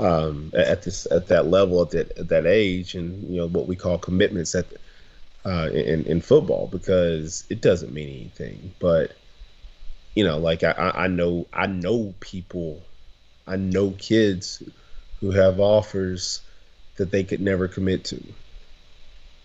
um, 0.00 0.50
at 0.54 0.82
this 0.82 1.06
at 1.10 1.28
that 1.28 1.46
level 1.46 1.82
at 1.82 1.90
that 1.90 2.18
at 2.18 2.28
that 2.28 2.46
age, 2.46 2.94
and 2.94 3.30
you 3.30 3.36
know 3.36 3.46
what 3.48 3.68
we 3.68 3.76
call 3.76 3.98
commitments 3.98 4.54
at 4.54 4.66
uh, 5.44 5.68
in 5.72 6.04
in 6.04 6.20
football 6.20 6.66
because 6.66 7.44
it 7.50 7.60
doesn't 7.60 7.92
mean 7.92 8.08
anything. 8.08 8.74
But 8.80 9.12
you 10.14 10.24
know, 10.24 10.38
like 10.38 10.64
I, 10.64 10.72
I 10.94 11.06
know 11.06 11.46
I 11.52 11.66
know 11.66 12.14
people, 12.20 12.82
I 13.46 13.56
know 13.56 13.90
kids 13.92 14.62
who 15.20 15.30
have 15.30 15.60
offers 15.60 16.40
that 16.96 17.10
they 17.10 17.22
could 17.22 17.40
never 17.40 17.68
commit 17.68 18.04
to. 18.04 18.22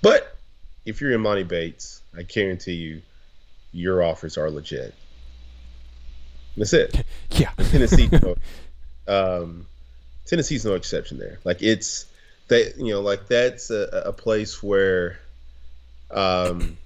But 0.01 0.35
if 0.86 1.02
you're 1.02 1.18
Emoni 1.18 1.48
Bates, 1.48 2.02
I 2.16 2.24
guarantee 2.24 2.74
you, 2.74 3.02
your 3.72 4.04
offers 4.04 4.38
are 4.38 4.50
legit. 4.50 4.94
That's 6.58 6.74
it. 6.74 7.04
Yeah. 7.32 7.50
Tennessee, 7.58 8.10
um, 9.08 9.65
Tennessee's 10.25 10.63
no 10.63 10.75
exception 10.75 11.18
there. 11.18 11.39
Like 11.44 11.62
it's 11.62 12.06
that 12.48 12.77
you 12.77 12.94
know, 12.94 13.01
like 13.01 13.27
that's 13.27 13.72
a, 13.72 14.04
a 14.06 14.13
place 14.13 14.63
where 14.63 15.20
um, 16.12 16.77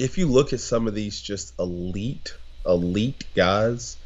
if 0.00 0.18
you 0.18 0.26
look 0.26 0.52
at 0.52 0.58
some 0.58 0.88
of 0.88 0.94
these 0.94 1.20
just 1.20 1.56
elite, 1.60 2.34
elite 2.66 3.24
guys, 3.36 3.96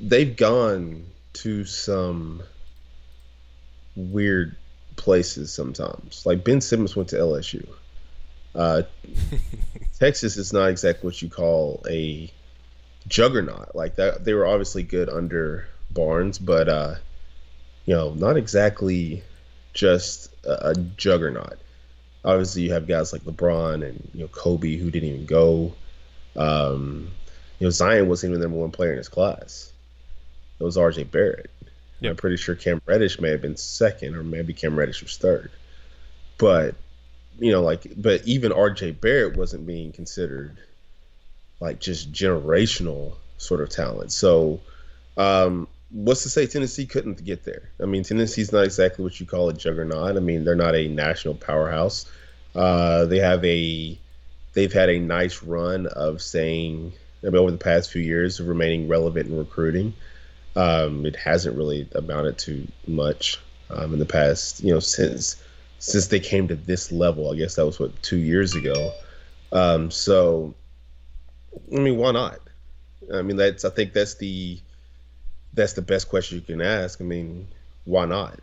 they've 0.00 0.36
gone 0.36 1.04
to 1.34 1.64
some 1.66 2.42
weird 3.94 4.56
places 4.96 5.52
sometimes. 5.52 6.24
Like 6.26 6.44
Ben 6.44 6.60
Simmons 6.60 6.96
went 6.96 7.10
to 7.10 7.16
LSU. 7.16 7.66
Uh, 8.54 8.82
Texas 9.98 10.36
is 10.36 10.52
not 10.52 10.70
exactly 10.70 11.06
what 11.06 11.20
you 11.20 11.28
call 11.28 11.84
a 11.88 12.30
juggernaut. 13.06 13.74
Like 13.74 13.96
that, 13.96 14.24
they 14.24 14.34
were 14.34 14.46
obviously 14.46 14.82
good 14.82 15.08
under 15.08 15.68
Barnes, 15.90 16.38
but 16.38 16.68
uh, 16.68 16.94
you 17.84 17.94
know, 17.94 18.14
not 18.14 18.36
exactly 18.36 19.22
just 19.72 20.34
a, 20.44 20.70
a 20.70 20.74
juggernaut 20.74 21.58
obviously 22.26 22.62
you 22.62 22.72
have 22.72 22.86
guys 22.86 23.12
like 23.12 23.22
LeBron 23.22 23.86
and 23.86 24.10
you 24.12 24.20
know 24.20 24.28
Kobe 24.28 24.76
who 24.76 24.90
didn't 24.90 25.08
even 25.08 25.26
go. 25.26 25.72
Um, 26.34 27.12
you 27.58 27.66
know 27.66 27.70
Zion 27.70 28.08
wasn't 28.08 28.32
even 28.32 28.40
the 28.40 28.48
number 28.48 28.60
one 28.60 28.72
player 28.72 28.90
in 28.90 28.98
his 28.98 29.08
class. 29.08 29.72
It 30.58 30.64
was 30.64 30.76
R.J. 30.76 31.04
Barrett. 31.04 31.50
Yep. 32.00 32.10
I'm 32.10 32.16
pretty 32.16 32.36
sure 32.36 32.54
Cam 32.54 32.80
Reddish 32.86 33.20
may 33.20 33.30
have 33.30 33.40
been 33.40 33.56
second, 33.56 34.14
or 34.14 34.22
maybe 34.22 34.52
Cam 34.52 34.78
Reddish 34.78 35.02
was 35.02 35.16
third. 35.16 35.50
But 36.38 36.74
you 37.38 37.52
know, 37.52 37.62
like, 37.62 37.86
but 37.96 38.26
even 38.26 38.52
R.J. 38.52 38.92
Barrett 38.92 39.36
wasn't 39.36 39.66
being 39.66 39.92
considered 39.92 40.56
like 41.60 41.80
just 41.80 42.12
generational 42.12 43.14
sort 43.38 43.60
of 43.60 43.68
talent. 43.70 44.12
So, 44.12 44.60
um, 45.16 45.68
what's 45.90 46.22
to 46.24 46.28
say 46.28 46.46
Tennessee 46.46 46.86
couldn't 46.86 47.24
get 47.24 47.44
there? 47.44 47.70
I 47.80 47.86
mean, 47.86 48.02
Tennessee's 48.02 48.52
not 48.52 48.64
exactly 48.64 49.02
what 49.02 49.18
you 49.18 49.26
call 49.26 49.48
a 49.48 49.54
juggernaut. 49.54 50.16
I 50.16 50.20
mean, 50.20 50.44
they're 50.44 50.54
not 50.54 50.74
a 50.74 50.88
national 50.88 51.34
powerhouse. 51.34 52.10
Uh, 52.54 53.04
they 53.06 53.18
have 53.18 53.44
a 53.44 53.98
they've 54.52 54.72
had 54.72 54.88
a 54.88 54.98
nice 54.98 55.42
run 55.42 55.86
of 55.86 56.22
saying 56.22 56.92
I 57.22 57.26
mean, 57.26 57.36
over 57.36 57.50
the 57.50 57.58
past 57.58 57.90
few 57.90 58.02
years 58.02 58.40
of 58.40 58.48
remaining 58.48 58.88
relevant 58.88 59.28
in 59.28 59.36
recruiting. 59.36 59.94
Um, 60.56 61.04
it 61.04 61.16
hasn't 61.16 61.56
really 61.56 61.88
amounted 61.94 62.38
to 62.38 62.66
much 62.86 63.38
um, 63.70 63.92
in 63.92 63.98
the 63.98 64.06
past, 64.06 64.64
you 64.64 64.72
know, 64.72 64.80
since 64.80 65.42
since 65.78 66.06
they 66.06 66.20
came 66.20 66.48
to 66.48 66.56
this 66.56 66.90
level. 66.90 67.30
I 67.30 67.36
guess 67.36 67.56
that 67.56 67.66
was 67.66 67.78
what 67.78 68.02
two 68.02 68.16
years 68.16 68.54
ago. 68.54 68.92
Um, 69.52 69.90
so, 69.90 70.54
I 71.72 71.78
mean, 71.78 71.96
why 71.96 72.12
not? 72.12 72.40
I 73.12 73.22
mean, 73.22 73.36
that's 73.36 73.64
I 73.64 73.70
think 73.70 73.92
that's 73.92 74.14
the 74.14 74.58
that's 75.52 75.74
the 75.74 75.82
best 75.82 76.08
question 76.08 76.38
you 76.38 76.44
can 76.44 76.60
ask. 76.60 77.00
I 77.00 77.04
mean, 77.04 77.48
why 77.84 78.06
not? 78.06 78.38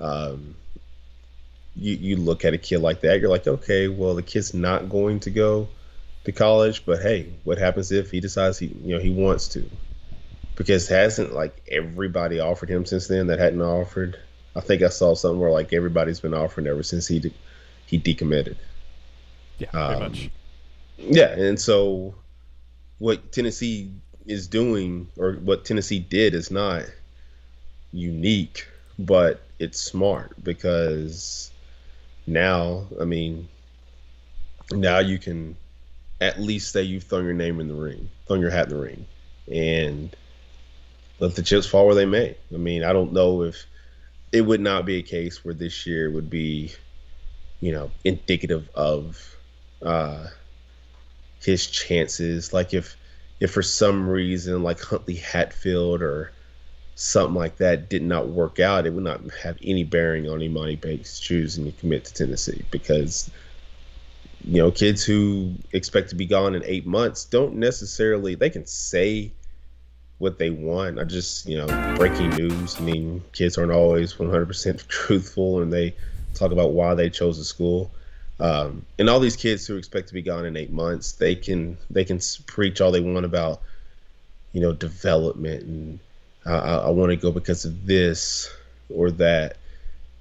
Um, 0.00 0.54
you 1.76 1.94
you 1.94 2.16
look 2.16 2.44
at 2.44 2.54
a 2.54 2.58
kid 2.58 2.78
like 2.78 3.00
that, 3.02 3.20
you're 3.20 3.30
like, 3.30 3.46
okay, 3.46 3.88
well 3.88 4.14
the 4.14 4.22
kid's 4.22 4.54
not 4.54 4.88
going 4.88 5.20
to 5.20 5.30
go 5.30 5.68
to 6.24 6.32
college, 6.32 6.84
but 6.84 7.00
hey, 7.00 7.32
what 7.44 7.58
happens 7.58 7.92
if 7.92 8.10
he 8.10 8.20
decides 8.20 8.58
he 8.58 8.66
you 8.66 8.94
know 8.94 9.00
he 9.00 9.10
wants 9.10 9.48
to? 9.48 9.68
Because 10.58 10.88
hasn't 10.88 11.32
like 11.32 11.56
everybody 11.70 12.40
offered 12.40 12.68
him 12.68 12.84
since 12.84 13.06
then 13.06 13.28
that 13.28 13.38
hadn't 13.38 13.62
offered? 13.62 14.18
I 14.56 14.60
think 14.60 14.82
I 14.82 14.88
saw 14.88 15.14
something 15.14 15.38
where 15.38 15.52
like 15.52 15.72
everybody's 15.72 16.18
been 16.18 16.34
offering 16.34 16.66
ever 16.66 16.82
since 16.82 17.06
he 17.06 17.20
de- 17.20 17.34
he 17.86 17.98
decommitted. 17.98 18.56
Yeah, 19.58 19.70
pretty 19.70 19.86
um, 19.86 20.00
much. 20.00 20.30
Yeah, 20.98 21.28
and 21.28 21.60
so 21.60 22.16
what 22.98 23.30
Tennessee 23.30 23.92
is 24.26 24.48
doing, 24.48 25.08
or 25.16 25.34
what 25.34 25.64
Tennessee 25.64 26.00
did, 26.00 26.34
is 26.34 26.50
not 26.50 26.82
unique, 27.92 28.66
but 28.98 29.40
it's 29.60 29.80
smart 29.80 30.32
because 30.42 31.52
now, 32.26 32.88
I 33.00 33.04
mean, 33.04 33.48
now 34.72 34.98
you 34.98 35.18
can 35.18 35.56
at 36.20 36.40
least 36.40 36.72
say 36.72 36.82
you've 36.82 37.04
thrown 37.04 37.24
your 37.24 37.32
name 37.32 37.60
in 37.60 37.68
the 37.68 37.74
ring, 37.74 38.10
thrown 38.26 38.40
your 38.40 38.50
hat 38.50 38.64
in 38.64 38.76
the 38.76 38.82
ring, 38.82 39.06
and 39.50 40.16
let 41.18 41.34
the 41.34 41.42
chips 41.42 41.66
fall 41.66 41.86
where 41.86 41.94
they 41.94 42.06
may. 42.06 42.36
I 42.52 42.56
mean, 42.56 42.84
I 42.84 42.92
don't 42.92 43.12
know 43.12 43.42
if 43.42 43.66
it 44.32 44.42
would 44.42 44.60
not 44.60 44.86
be 44.86 44.98
a 44.98 45.02
case 45.02 45.44
where 45.44 45.54
this 45.54 45.86
year 45.86 46.10
would 46.10 46.30
be, 46.30 46.72
you 47.60 47.72
know, 47.72 47.90
indicative 48.04 48.68
of 48.74 49.36
uh, 49.82 50.26
his 51.42 51.66
chances. 51.66 52.52
Like 52.52 52.74
if 52.74 52.96
if 53.40 53.52
for 53.52 53.62
some 53.62 54.08
reason 54.08 54.62
like 54.62 54.80
Huntley 54.80 55.16
Hatfield 55.16 56.02
or 56.02 56.32
something 56.94 57.36
like 57.36 57.58
that 57.58 57.88
did 57.88 58.02
not 58.02 58.28
work 58.28 58.58
out, 58.58 58.86
it 58.86 58.92
would 58.92 59.04
not 59.04 59.20
have 59.42 59.56
any 59.62 59.84
bearing 59.84 60.28
on 60.28 60.40
Emoni 60.40 60.80
Bates 60.80 61.20
choosing 61.20 61.64
to 61.64 61.72
commit 61.72 62.04
to 62.06 62.14
Tennessee 62.14 62.64
because 62.70 63.30
you 64.44 64.60
know 64.60 64.70
kids 64.70 65.04
who 65.04 65.54
expect 65.72 66.10
to 66.10 66.16
be 66.16 66.26
gone 66.26 66.54
in 66.54 66.62
eight 66.64 66.86
months 66.86 67.24
don't 67.24 67.54
necessarily 67.54 68.34
they 68.34 68.50
can 68.50 68.66
say 68.66 69.32
what 70.18 70.38
they 70.38 70.50
want. 70.50 70.98
I 70.98 71.04
just 71.04 71.46
you 71.46 71.58
know 71.58 71.66
breaking 71.96 72.30
news. 72.30 72.76
I 72.78 72.80
mean 72.80 73.22
kids 73.32 73.58
aren't 73.58 73.72
always 73.72 74.14
100% 74.14 74.86
truthful 74.88 75.62
and 75.62 75.72
they 75.72 75.94
talk 76.34 76.52
about 76.52 76.72
why 76.72 76.94
they 76.94 77.10
chose 77.10 77.38
a 77.38 77.44
school. 77.44 77.90
Um, 78.40 78.86
and 78.98 79.10
all 79.10 79.18
these 79.18 79.36
kids 79.36 79.66
who 79.66 79.76
expect 79.76 80.08
to 80.08 80.14
be 80.14 80.22
gone 80.22 80.44
in 80.44 80.56
eight 80.56 80.70
months, 80.70 81.12
they 81.12 81.34
can 81.34 81.76
they 81.90 82.04
can 82.04 82.20
preach 82.46 82.80
all 82.80 82.92
they 82.92 83.00
want 83.00 83.24
about, 83.24 83.60
you 84.52 84.60
know, 84.60 84.72
development 84.72 85.64
and 85.64 85.98
I, 86.46 86.76
I 86.76 86.90
want 86.90 87.10
to 87.10 87.16
go 87.16 87.32
because 87.32 87.64
of 87.64 87.86
this 87.86 88.50
or 88.88 89.10
that. 89.12 89.56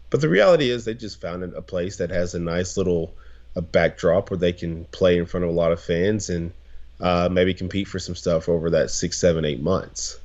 But 0.09 0.21
the 0.21 0.29
reality 0.29 0.69
is, 0.69 0.85
they 0.85 0.93
just 0.93 1.19
found 1.19 1.43
a 1.43 1.61
place 1.61 1.97
that 1.97 2.09
has 2.09 2.33
a 2.33 2.39
nice 2.39 2.77
little 2.77 3.13
a 3.55 3.61
backdrop 3.61 4.29
where 4.29 4.37
they 4.37 4.53
can 4.53 4.85
play 4.85 5.17
in 5.17 5.25
front 5.25 5.43
of 5.43 5.49
a 5.49 5.53
lot 5.53 5.71
of 5.71 5.81
fans 5.81 6.29
and 6.29 6.53
uh, 6.99 7.29
maybe 7.31 7.53
compete 7.53 7.87
for 7.87 7.99
some 7.99 8.15
stuff 8.15 8.49
over 8.49 8.71
that 8.71 8.89
six, 8.89 9.19
seven, 9.19 9.45
eight 9.45 9.61
months. 9.61 10.19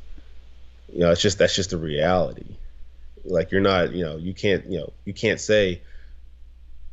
You 0.92 1.00
know, 1.00 1.10
it's 1.10 1.22
just 1.22 1.38
that's 1.38 1.54
just 1.54 1.70
the 1.70 1.78
reality. 1.78 2.56
Like 3.24 3.50
you're 3.50 3.60
not, 3.60 3.92
you 3.92 4.04
know, 4.04 4.16
you 4.16 4.34
can't, 4.34 4.66
you 4.66 4.78
know, 4.78 4.92
you 5.04 5.14
can't 5.14 5.40
say 5.40 5.82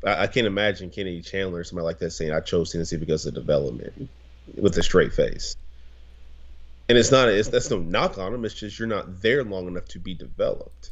I, 0.05 0.23
I 0.23 0.27
can't 0.27 0.47
imagine 0.47 0.89
Kennedy 0.89 1.21
Chandler 1.21 1.59
or 1.59 1.63
somebody 1.63 1.85
like 1.85 1.99
that 1.99 2.11
saying 2.11 2.31
I 2.31 2.39
chose 2.39 2.71
Tennessee 2.71 2.97
because 2.97 3.25
of 3.25 3.33
development 3.33 4.09
with 4.55 4.77
a 4.77 4.83
straight 4.83 5.13
face. 5.13 5.55
And 6.87 6.97
it's 6.97 7.11
not 7.11 7.29
it's 7.29 7.49
that's 7.49 7.69
no 7.69 7.79
knock 7.79 8.17
on 8.17 8.31
them. 8.31 8.45
It's 8.45 8.55
just 8.55 8.79
you're 8.79 8.87
not 8.87 9.21
there 9.21 9.43
long 9.43 9.67
enough 9.67 9.85
to 9.89 9.99
be 9.99 10.13
developed. 10.13 10.91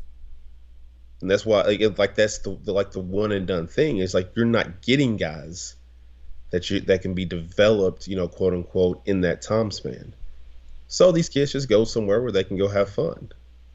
And 1.21 1.31
that's 1.31 1.45
why 1.45 1.63
like, 1.63 1.97
like 1.97 2.15
that's 2.15 2.39
the, 2.39 2.57
the 2.63 2.71
like 2.71 2.91
the 2.91 2.99
one 2.99 3.31
and 3.31 3.47
done 3.47 3.67
thing 3.67 3.97
is 3.97 4.13
like 4.13 4.31
you're 4.35 4.45
not 4.45 4.81
getting 4.81 5.17
guys 5.17 5.75
that 6.51 6.69
you 6.69 6.79
that 6.81 7.01
can 7.01 7.13
be 7.13 7.25
developed, 7.25 8.07
you 8.07 8.15
know, 8.15 8.27
quote 8.27 8.53
unquote, 8.53 9.01
in 9.05 9.21
that 9.21 9.41
time 9.41 9.71
span. 9.71 10.13
So 10.87 11.11
these 11.11 11.29
kids 11.29 11.51
just 11.51 11.69
go 11.69 11.83
somewhere 11.83 12.21
where 12.21 12.31
they 12.31 12.43
can 12.43 12.57
go 12.57 12.67
have 12.67 12.89
fun. 12.89 13.31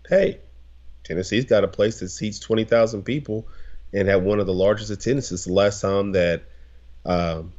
Hey, 0.08 0.40
Tennessee's 1.04 1.44
got 1.44 1.64
a 1.64 1.68
place 1.68 2.00
that 2.00 2.08
seats 2.08 2.38
twenty 2.38 2.64
thousand 2.64 3.02
people 3.02 3.46
and 3.92 4.08
had 4.08 4.24
one 4.24 4.40
of 4.40 4.46
the 4.46 4.54
largest 4.54 4.90
attendances 4.90 5.44
the 5.44 5.52
last 5.52 5.80
time 5.80 6.12
that, 6.12 6.44
um, 7.04 7.52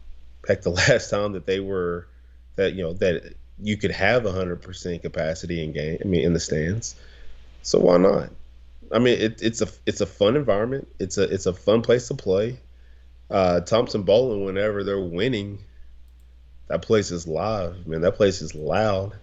heck, 0.47 0.63
the 0.63 0.69
last 0.89 1.09
time 1.09 1.33
that 1.33 1.45
they 1.45 1.59
were 1.59 2.07
that 2.55 2.73
you 2.73 2.83
know 2.83 2.93
that 2.93 3.35
you 3.61 3.77
could 3.77 3.91
have 3.91 4.25
hundred 4.25 4.61
percent 4.61 5.01
capacity 5.01 5.63
in 5.63 5.71
game. 5.71 5.99
I 6.03 6.07
mean, 6.07 6.23
in 6.23 6.33
the 6.33 6.39
stands. 6.39 6.95
So 7.61 7.79
why 7.79 7.97
not? 7.97 8.29
I 8.91 8.99
mean, 8.99 9.19
it, 9.19 9.41
it's 9.41 9.61
a 9.61 9.67
it's 9.85 10.01
a 10.01 10.05
fun 10.05 10.35
environment. 10.35 10.87
It's 10.99 11.17
a 11.17 11.23
it's 11.23 11.45
a 11.45 11.53
fun 11.53 11.81
place 11.81 12.07
to 12.07 12.15
play. 12.15 12.59
Uh, 13.29 13.61
Thompson-Boling, 13.61 14.45
whenever 14.45 14.83
they're 14.83 14.99
winning, 14.99 15.59
that 16.67 16.81
place 16.81 17.11
is 17.11 17.27
live. 17.27 17.87
Man, 17.87 18.01
that 18.01 18.15
place 18.15 18.41
is 18.41 18.53
loud. 18.53 19.13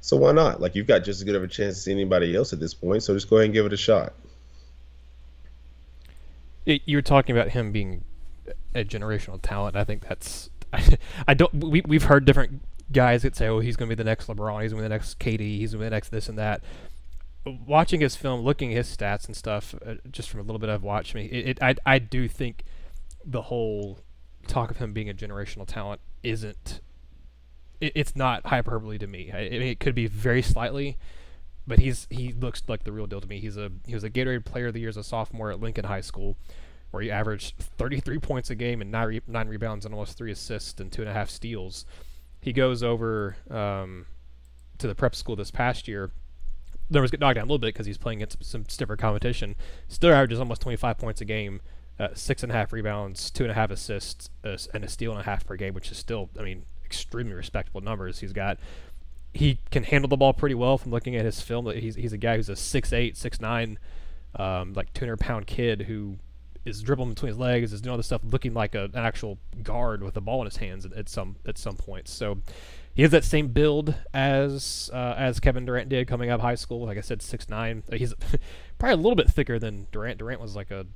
So 0.00 0.16
why 0.16 0.32
not? 0.32 0.60
Like 0.60 0.74
you've 0.74 0.86
got 0.86 1.00
just 1.00 1.20
as 1.20 1.24
good 1.24 1.34
of 1.34 1.42
a 1.42 1.48
chance 1.48 1.78
as 1.78 1.88
anybody 1.88 2.34
else 2.34 2.52
at 2.52 2.60
this 2.60 2.74
point. 2.74 3.02
So 3.02 3.14
just 3.14 3.28
go 3.28 3.36
ahead 3.36 3.46
and 3.46 3.54
give 3.54 3.66
it 3.66 3.72
a 3.72 3.76
shot 3.76 4.12
you 6.68 6.96
were 6.96 7.02
talking 7.02 7.36
about 7.36 7.50
him 7.50 7.72
being 7.72 8.04
a 8.74 8.84
generational 8.84 9.38
talent. 9.40 9.76
I 9.76 9.84
think 9.84 10.06
that's 10.06 10.50
I, 11.26 11.34
don't 11.34 11.52
we 11.54 11.82
we've 11.86 12.04
heard 12.04 12.24
different 12.24 12.62
guys 12.92 13.22
that 13.22 13.36
say, 13.36 13.48
"Oh, 13.48 13.60
he's 13.60 13.76
going 13.76 13.88
to 13.88 13.96
be 13.96 14.00
the 14.00 14.08
next 14.08 14.26
LeBron. 14.26 14.62
He's 14.62 14.72
going 14.72 14.82
to 14.82 14.88
be 14.88 14.88
the 14.88 14.94
next 14.94 15.18
KD. 15.18 15.40
He's 15.58 15.72
going 15.72 15.80
to 15.80 15.84
be 15.84 15.88
the 15.88 15.96
next 15.96 16.10
this 16.10 16.28
and 16.28 16.38
that." 16.38 16.62
Watching 17.66 18.00
his 18.00 18.14
film, 18.14 18.42
looking 18.42 18.72
at 18.72 18.76
his 18.76 18.94
stats 18.94 19.26
and 19.26 19.34
stuff, 19.34 19.74
uh, 19.86 19.94
just 20.10 20.28
from 20.28 20.40
a 20.40 20.42
little 20.42 20.58
bit 20.58 20.68
I've 20.68 20.82
watched, 20.82 21.14
me, 21.14 21.24
it, 21.26 21.48
it 21.48 21.62
I 21.62 21.74
I 21.86 21.98
do 21.98 22.28
think 22.28 22.64
the 23.28 23.42
whole 23.42 23.98
talk 24.46 24.70
of 24.70 24.78
him 24.78 24.92
being 24.92 25.08
a 25.08 25.14
generational 25.14 25.66
talent 25.66 26.00
isn't. 26.22 26.80
It, 27.80 27.92
it's 27.94 28.16
not 28.16 28.46
hyperbole 28.46 28.98
to 28.98 29.06
me. 29.06 29.30
I, 29.32 29.38
it 29.40 29.80
could 29.80 29.94
be 29.94 30.06
very 30.06 30.42
slightly, 30.42 30.96
but 31.66 31.78
he's 31.78 32.06
he 32.10 32.32
looks 32.32 32.62
like 32.66 32.84
the 32.84 32.92
real 32.92 33.06
deal 33.06 33.20
to 33.20 33.28
me. 33.28 33.38
He's 33.38 33.56
a 33.56 33.70
he 33.86 33.94
was 33.94 34.04
a 34.04 34.10
Gatorade 34.10 34.44
Player 34.44 34.68
of 34.68 34.74
the 34.74 34.80
Year 34.80 34.88
as 34.88 34.96
a 34.96 35.04
sophomore 35.04 35.50
at 35.50 35.60
Lincoln 35.60 35.84
High 35.84 36.00
School, 36.00 36.36
where 36.90 37.02
he 37.02 37.10
averaged 37.10 37.56
33 37.58 38.18
points 38.18 38.50
a 38.50 38.54
game 38.54 38.80
and 38.80 38.90
nine, 38.90 39.06
re- 39.06 39.22
nine 39.26 39.48
rebounds 39.48 39.84
and 39.84 39.94
almost 39.94 40.16
three 40.16 40.32
assists 40.32 40.80
and 40.80 40.90
two 40.90 41.02
and 41.02 41.10
a 41.10 41.14
half 41.14 41.28
steals. 41.28 41.84
He 42.40 42.52
goes 42.52 42.82
over 42.82 43.36
um, 43.50 44.06
to 44.78 44.86
the 44.86 44.94
prep 44.94 45.14
school 45.14 45.36
this 45.36 45.50
past 45.50 45.86
year. 45.86 46.10
Numbers 46.90 47.10
get 47.10 47.20
knocked 47.20 47.34
down 47.34 47.42
a 47.42 47.46
little 47.46 47.58
bit 47.58 47.74
because 47.74 47.84
he's 47.84 47.98
playing 47.98 48.22
against 48.22 48.42
some 48.42 48.64
stiffer 48.68 48.96
competition. 48.96 49.54
Still 49.88 50.12
averages 50.12 50.40
almost 50.40 50.62
25 50.62 50.96
points 50.96 51.20
a 51.20 51.26
game, 51.26 51.60
uh, 51.98 52.08
six 52.14 52.42
and 52.42 52.52
a 52.52 52.54
half 52.54 52.72
rebounds, 52.72 53.30
two 53.30 53.44
and 53.44 53.50
a 53.50 53.54
half 53.54 53.70
assists, 53.70 54.30
uh, 54.44 54.56
and 54.72 54.84
a 54.84 54.88
steal 54.88 55.12
and 55.12 55.20
a 55.20 55.24
half 55.24 55.46
per 55.46 55.56
game, 55.56 55.74
which 55.74 55.90
is 55.90 55.98
still, 55.98 56.30
I 56.38 56.42
mean, 56.42 56.64
extremely 56.84 57.34
respectable 57.34 57.80
numbers. 57.80 58.20
He's 58.20 58.32
got 58.32 58.58
he 59.34 59.58
can 59.70 59.84
handle 59.84 60.08
the 60.08 60.16
ball 60.16 60.32
pretty 60.32 60.54
well 60.54 60.78
from 60.78 60.90
looking 60.90 61.14
at 61.16 61.24
his 61.24 61.40
film. 61.40 61.66
He's, 61.66 61.94
he's 61.94 62.12
a 62.12 62.18
guy 62.18 62.36
who's 62.36 62.48
a 62.48 62.54
6'8", 62.54 63.16
6'9", 63.16 63.76
um, 64.40 64.72
like 64.72 64.92
200 64.94 65.18
pound 65.18 65.46
kid 65.46 65.82
who 65.82 66.18
is 66.64 66.82
dribbling 66.82 67.10
between 67.10 67.28
his 67.28 67.38
legs, 67.38 67.72
is 67.72 67.80
doing 67.80 67.92
all 67.92 67.96
this 67.96 68.06
stuff, 68.06 68.22
looking 68.24 68.54
like 68.54 68.74
a, 68.74 68.84
an 68.84 68.96
actual 68.96 69.38
guard 69.62 70.02
with 70.02 70.14
the 70.14 70.20
ball 70.20 70.40
in 70.40 70.46
his 70.46 70.56
hands 70.56 70.84
at, 70.84 70.92
at 70.92 71.08
some 71.08 71.36
at 71.46 71.58
some 71.58 71.76
points. 71.76 72.12
So 72.12 72.38
he 72.94 73.02
has 73.02 73.10
that 73.12 73.24
same 73.24 73.48
build 73.48 73.94
as 74.12 74.90
uh, 74.92 75.14
as 75.16 75.40
Kevin 75.40 75.64
Durant 75.64 75.88
did 75.88 76.08
coming 76.08 76.30
out 76.30 76.36
of 76.36 76.40
high 76.40 76.56
school. 76.56 76.84
Like 76.84 76.98
I 76.98 77.02
said, 77.02 77.22
six 77.22 77.48
nine. 77.48 77.84
He's 77.92 78.14
probably 78.78 78.94
a 78.94 78.96
little 78.96 79.16
bit 79.16 79.30
thicker 79.30 79.58
than 79.58 79.86
Durant. 79.92 80.18
Durant 80.18 80.40
was 80.40 80.56
like 80.56 80.70
a 80.70 80.86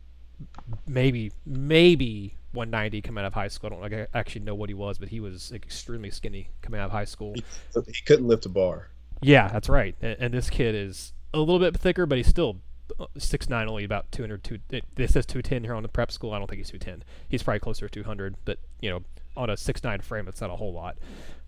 maybe 0.87 1.33
maybe 1.47 2.37
190 2.53 3.03
coming 3.03 3.25
out 3.25 3.29
of 3.29 3.35
high 3.35 3.49
school. 3.49 3.71
I 3.83 3.89
don't 3.89 4.09
actually 4.15 4.43
know 4.43 4.55
what 4.55 4.69
he 4.69 4.75
was, 4.75 4.99
but 4.99 5.09
he 5.09 5.21
was 5.21 5.53
extremely 5.53 6.11
skinny 6.11 6.51
coming 6.61 6.81
out 6.81 6.87
of 6.87 6.93
high 6.93 7.05
school. 7.05 7.35
He, 7.35 8.03
couldn't 8.05 8.27
lift 8.27 8.47
a 8.47 8.49
bar. 8.49 8.91
Yeah, 9.23 9.49
that's 9.49 9.69
right. 9.69 9.95
And, 10.01 10.17
and, 10.19 10.35
this 10.35 10.51
kid 10.51 10.75
is 10.75 11.13
a 11.33 11.39
little 11.39 11.59
bit 11.59 11.77
thicker, 11.77 12.07
but 12.07 12.19
he's 12.19 12.27
still 12.27 12.59
uh, 12.99 13.07
six 13.17 13.49
nine, 13.49 13.69
only 13.69 13.85
about 13.85 14.11
200. 14.13 14.45
Two, 14.45 14.59
it, 14.71 14.85
it 14.97 15.11
says 15.11 15.27
210 15.27 15.65
here 15.65 15.75
on 15.75 15.83
the 15.83 15.89
prep 15.89 16.11
school. 16.13 16.33
I 16.33 16.39
don't 16.39 16.49
think 16.49 16.59
he's 16.59 16.71
210. 16.71 17.05
He's 17.29 17.43
probably 17.43 17.61
closer 17.61 17.89
to 17.89 18.03
200, 18.03 18.37
but 18.45 18.59
you 18.81 18.91
know, 18.91 19.03
on 19.37 19.49
a 19.49 19.57
six 19.57 19.83
nine 19.83 20.01
frame, 20.01 20.29
it's 20.29 20.41
not 20.41 20.51
a 20.51 20.57
whole 20.57 20.73
lot. 20.73 20.97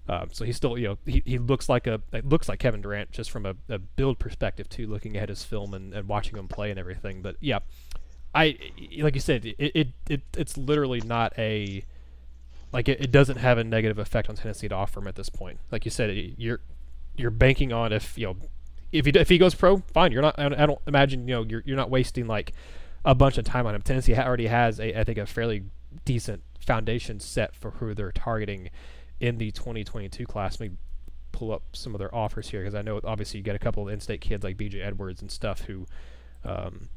Um, 0.06 0.28
so 0.32 0.44
he's 0.44 0.56
still, 0.56 0.76
you 0.76 0.88
know, 0.88 0.98
he, 1.06 1.22
he 1.24 1.38
looks 1.38 1.68
like 1.68 1.86
a 1.86 2.00
looks 2.24 2.48
like 2.48 2.58
Kevin 2.58 2.82
Durant 2.82 3.10
just 3.10 3.30
from 3.30 3.46
a, 3.46 3.54
a 3.68 3.78
build 3.78 4.18
perspective 4.18 4.68
too, 4.68 4.86
looking 4.86 5.16
at 5.16 5.28
his 5.28 5.44
film 5.44 5.72
and, 5.72 5.94
and 5.94 6.08
watching 6.08 6.36
him 6.36 6.46
play 6.46 6.70
and 6.70 6.78
everything. 6.78 7.22
But 7.22 7.36
yeah, 7.40 7.60
I 8.34 8.58
like 8.98 9.14
you 9.14 9.20
said, 9.20 9.44
it, 9.44 9.56
it, 9.58 9.88
it 10.08 10.22
it's 10.36 10.56
literally 10.56 11.00
not 11.00 11.32
a 11.38 11.84
like 12.72 12.88
it, 12.88 13.00
it 13.00 13.12
doesn't 13.12 13.36
have 13.36 13.58
a 13.58 13.64
negative 13.64 13.98
effect 13.98 14.28
on 14.28 14.36
Tennessee 14.36 14.68
to 14.68 14.74
offer 14.74 15.00
him 15.00 15.06
at 15.06 15.14
this 15.14 15.28
point. 15.28 15.60
Like 15.70 15.84
you 15.84 15.90
said, 15.90 16.34
you're 16.36 16.60
you're 17.16 17.30
banking 17.30 17.72
on 17.72 17.92
if 17.92 18.18
you 18.18 18.26
know 18.26 18.36
if 18.90 19.06
he 19.06 19.12
if 19.12 19.28
he 19.28 19.38
goes 19.38 19.54
pro, 19.54 19.78
fine. 19.92 20.12
You're 20.12 20.22
not. 20.22 20.38
I 20.38 20.66
don't 20.66 20.80
imagine 20.86 21.28
you 21.28 21.34
know 21.34 21.42
you're 21.42 21.62
you're 21.64 21.76
not 21.76 21.90
wasting 21.90 22.26
like 22.26 22.52
a 23.04 23.14
bunch 23.14 23.38
of 23.38 23.44
time 23.44 23.66
on 23.66 23.74
him. 23.74 23.82
Tennessee 23.82 24.14
already 24.16 24.48
has 24.48 24.80
a 24.80 24.98
I 24.98 25.04
think 25.04 25.18
a 25.18 25.26
fairly 25.26 25.64
decent 26.04 26.42
foundation 26.58 27.20
set 27.20 27.54
for 27.54 27.72
who 27.72 27.94
they're 27.94 28.12
targeting 28.12 28.70
in 29.20 29.38
the 29.38 29.52
2022 29.52 30.26
class. 30.26 30.58
Let 30.58 30.70
me 30.70 30.76
pull 31.30 31.52
up 31.52 31.62
some 31.72 31.94
of 31.94 31.98
their 31.98 32.14
offers 32.14 32.48
here 32.48 32.60
because 32.60 32.74
I 32.74 32.82
know 32.82 33.00
obviously 33.04 33.38
you 33.38 33.44
get 33.44 33.56
a 33.56 33.58
couple 33.58 33.86
of 33.86 33.92
in-state 33.92 34.20
kids 34.20 34.44
like 34.44 34.56
B.J. 34.56 34.80
Edwards 34.80 35.20
and 35.20 35.30
stuff 35.30 35.62
who 35.62 35.86
um, 36.44 36.88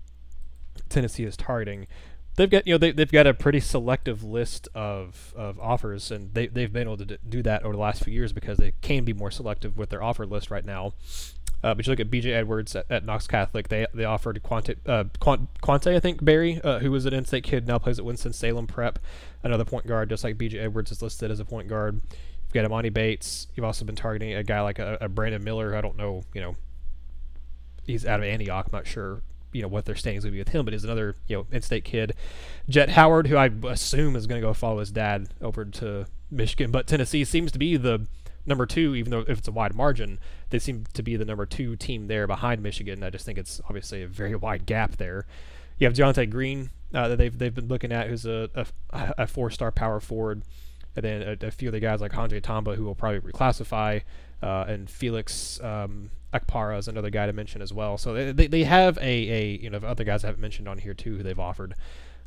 Tennessee 0.90 1.24
is 1.24 1.38
targeting. 1.38 1.88
they've 2.38 2.50
got 2.50 2.66
you 2.66 2.74
know 2.74 2.78
they, 2.78 2.92
they've 2.92 3.12
got 3.12 3.28
a 3.28 3.34
pretty 3.34 3.60
selective 3.60 4.24
list 4.24 4.70
of, 4.74 5.34
of 5.36 5.60
offers 5.60 6.10
and 6.12 6.34
they, 6.34 6.48
they've 6.48 6.72
been 6.72 6.84
able 6.84 6.98
to 6.98 7.18
do 7.28 7.44
that 7.44 7.64
over 7.64 7.74
the 7.74 7.82
last 7.82 8.04
few 8.04 8.14
years 8.14 8.32
because 8.32 8.58
they 8.58 8.74
can 8.82 9.04
be 9.04 9.14
more 9.14 9.30
selective 9.30 9.78
with 9.78 9.90
their 9.90 10.02
offer 10.02 10.26
list 10.26 10.50
right 10.50 10.66
now. 10.66 10.94
Uh, 11.64 11.74
but 11.74 11.88
you 11.88 11.92
look 11.92 12.00
at 12.00 12.12
BJ 12.12 12.28
Edwards 12.34 12.76
at, 12.76 12.86
at, 12.92 13.04
Knox 13.04 13.26
Catholic 13.26 13.68
they 13.68 13.88
they 13.94 14.06
offered 14.06 14.42
Quante, 14.44 14.78
uh, 14.86 15.06
Quante 15.20 15.96
I 15.96 16.00
think 16.00 16.24
Barry 16.24 16.62
uh, 16.64 16.80
who 16.80 16.92
was 16.92 17.08
an 17.08 17.14
in-state 17.16 17.44
kid 17.44 17.68
now 17.68 17.80
plays 17.80 17.98
at 17.98 18.06
Winston-Salem 18.06 18.68
Prep 18.68 19.00
another 19.44 19.66
point 19.66 19.88
guard 19.88 20.10
just 20.10 20.24
like 20.24 20.38
BJ 20.38 20.62
Edwards 20.64 20.92
is 20.92 21.02
listed 21.02 21.32
as 21.32 21.40
a 21.40 21.46
point 21.46 21.68
guard. 21.68 22.00
You've 22.44 22.54
got 22.54 22.70
Emoni 22.70 22.94
Bates. 22.94 23.48
You've 23.56 23.66
also 23.66 23.84
been 23.84 23.96
targeting 23.96 24.34
a 24.34 24.44
guy 24.44 24.62
like 24.62 24.80
a, 24.80 25.00
a 25.02 25.10
Brandon 25.10 25.44
Miller 25.44 25.76
I 25.76 25.82
don't 25.82 25.98
know 25.98 26.24
you 26.36 26.42
know 26.42 26.56
he's 27.84 28.06
out 28.06 28.20
of 28.20 28.28
Antioch 28.28 28.68
I'm 28.68 28.78
not 28.78 28.86
sure 28.86 29.24
you 29.52 29.62
know 29.62 29.68
what 29.68 29.86
their 29.86 29.96
standings 29.96 30.24
would 30.24 30.34
be 30.34 30.40
with 30.40 30.50
him, 30.50 30.66
but 30.66 30.74
he's 30.74 30.84
another 30.84 31.16
you 31.28 31.38
know 31.38 31.48
in-state 31.52 31.84
kid, 31.86 32.14
Jett 32.70 32.90
Howard, 32.90 33.28
who 33.28 33.38
I 33.38 33.50
assume 33.66 34.16
is 34.16 34.28
going 34.28 34.42
to 34.42 34.48
go 34.48 34.54
follow 34.54 34.80
his 34.80 34.92
dad 34.92 35.30
over 35.42 35.66
to 35.66 36.06
Michigan, 36.30 36.72
but 36.72 36.88
Tennessee 36.88 37.24
seems 37.24 37.52
to 37.52 37.60
be 37.60 37.78
the 37.78 38.08
number 38.46 38.66
two, 38.66 38.96
even 38.96 39.12
though 39.12 39.26
if 39.28 39.40
it's 39.40 39.48
a 39.48 39.52
wide 39.52 39.74
margin, 39.74 40.20
they 40.50 40.60
seem 40.60 40.86
to 40.94 41.04
be 41.04 41.16
the 41.16 41.26
number 41.26 41.46
two 41.46 41.76
team 41.76 42.08
there 42.08 42.28
behind 42.28 42.64
Michigan. 42.64 43.04
I 43.04 43.10
just 43.10 43.26
think 43.26 43.38
it's 43.38 43.62
obviously 43.66 44.04
a 44.04 44.08
very 44.08 44.36
wide 44.36 44.66
gap 44.66 44.98
there. 44.98 45.26
You 45.78 45.86
have 45.88 45.94
Deonte 45.94 46.30
Green 46.30 46.72
uh, 46.94 47.10
that 47.10 47.18
they've 47.18 47.38
they've 47.38 47.54
been 47.54 47.68
looking 47.68 47.92
at, 47.92 48.08
who's 48.08 48.26
a 48.26 48.50
a, 48.56 49.14
a 49.18 49.28
four-star 49.28 49.72
power 49.72 50.00
forward, 50.00 50.44
and 50.98 51.06
then 51.06 51.22
a, 51.22 51.48
a 51.48 51.52
few 51.52 51.70
other 51.70 51.80
guys 51.80 52.02
like 52.02 52.18
Andre 52.18 52.40
Tamba, 52.40 52.76
who 52.76 52.84
will 52.84 52.96
probably 52.96 53.20
reclassify, 53.20 54.02
uh, 54.42 54.66
and 54.68 54.90
Felix. 54.90 55.62
Um, 55.62 56.10
Okpara 56.34 56.78
is 56.78 56.90
another 56.90 57.10
guy 57.10 57.26
to 57.26 57.32
mention 57.32 57.62
as 57.62 57.72
well. 57.72 57.98
So 57.98 58.14
they, 58.14 58.32
they, 58.34 58.48
they 58.48 58.64
have 58.66 58.98
a, 58.98 59.02
a 59.02 59.46
you 59.62 59.70
know 59.70 59.78
other 59.78 60.04
guys 60.04 60.24
I 60.24 60.28
haven't 60.28 60.42
mentioned 60.42 60.68
on 60.68 60.80
here 60.80 60.94
too 60.94 61.18
who 61.18 61.24
they've 61.24 61.40
offered. 61.40 61.76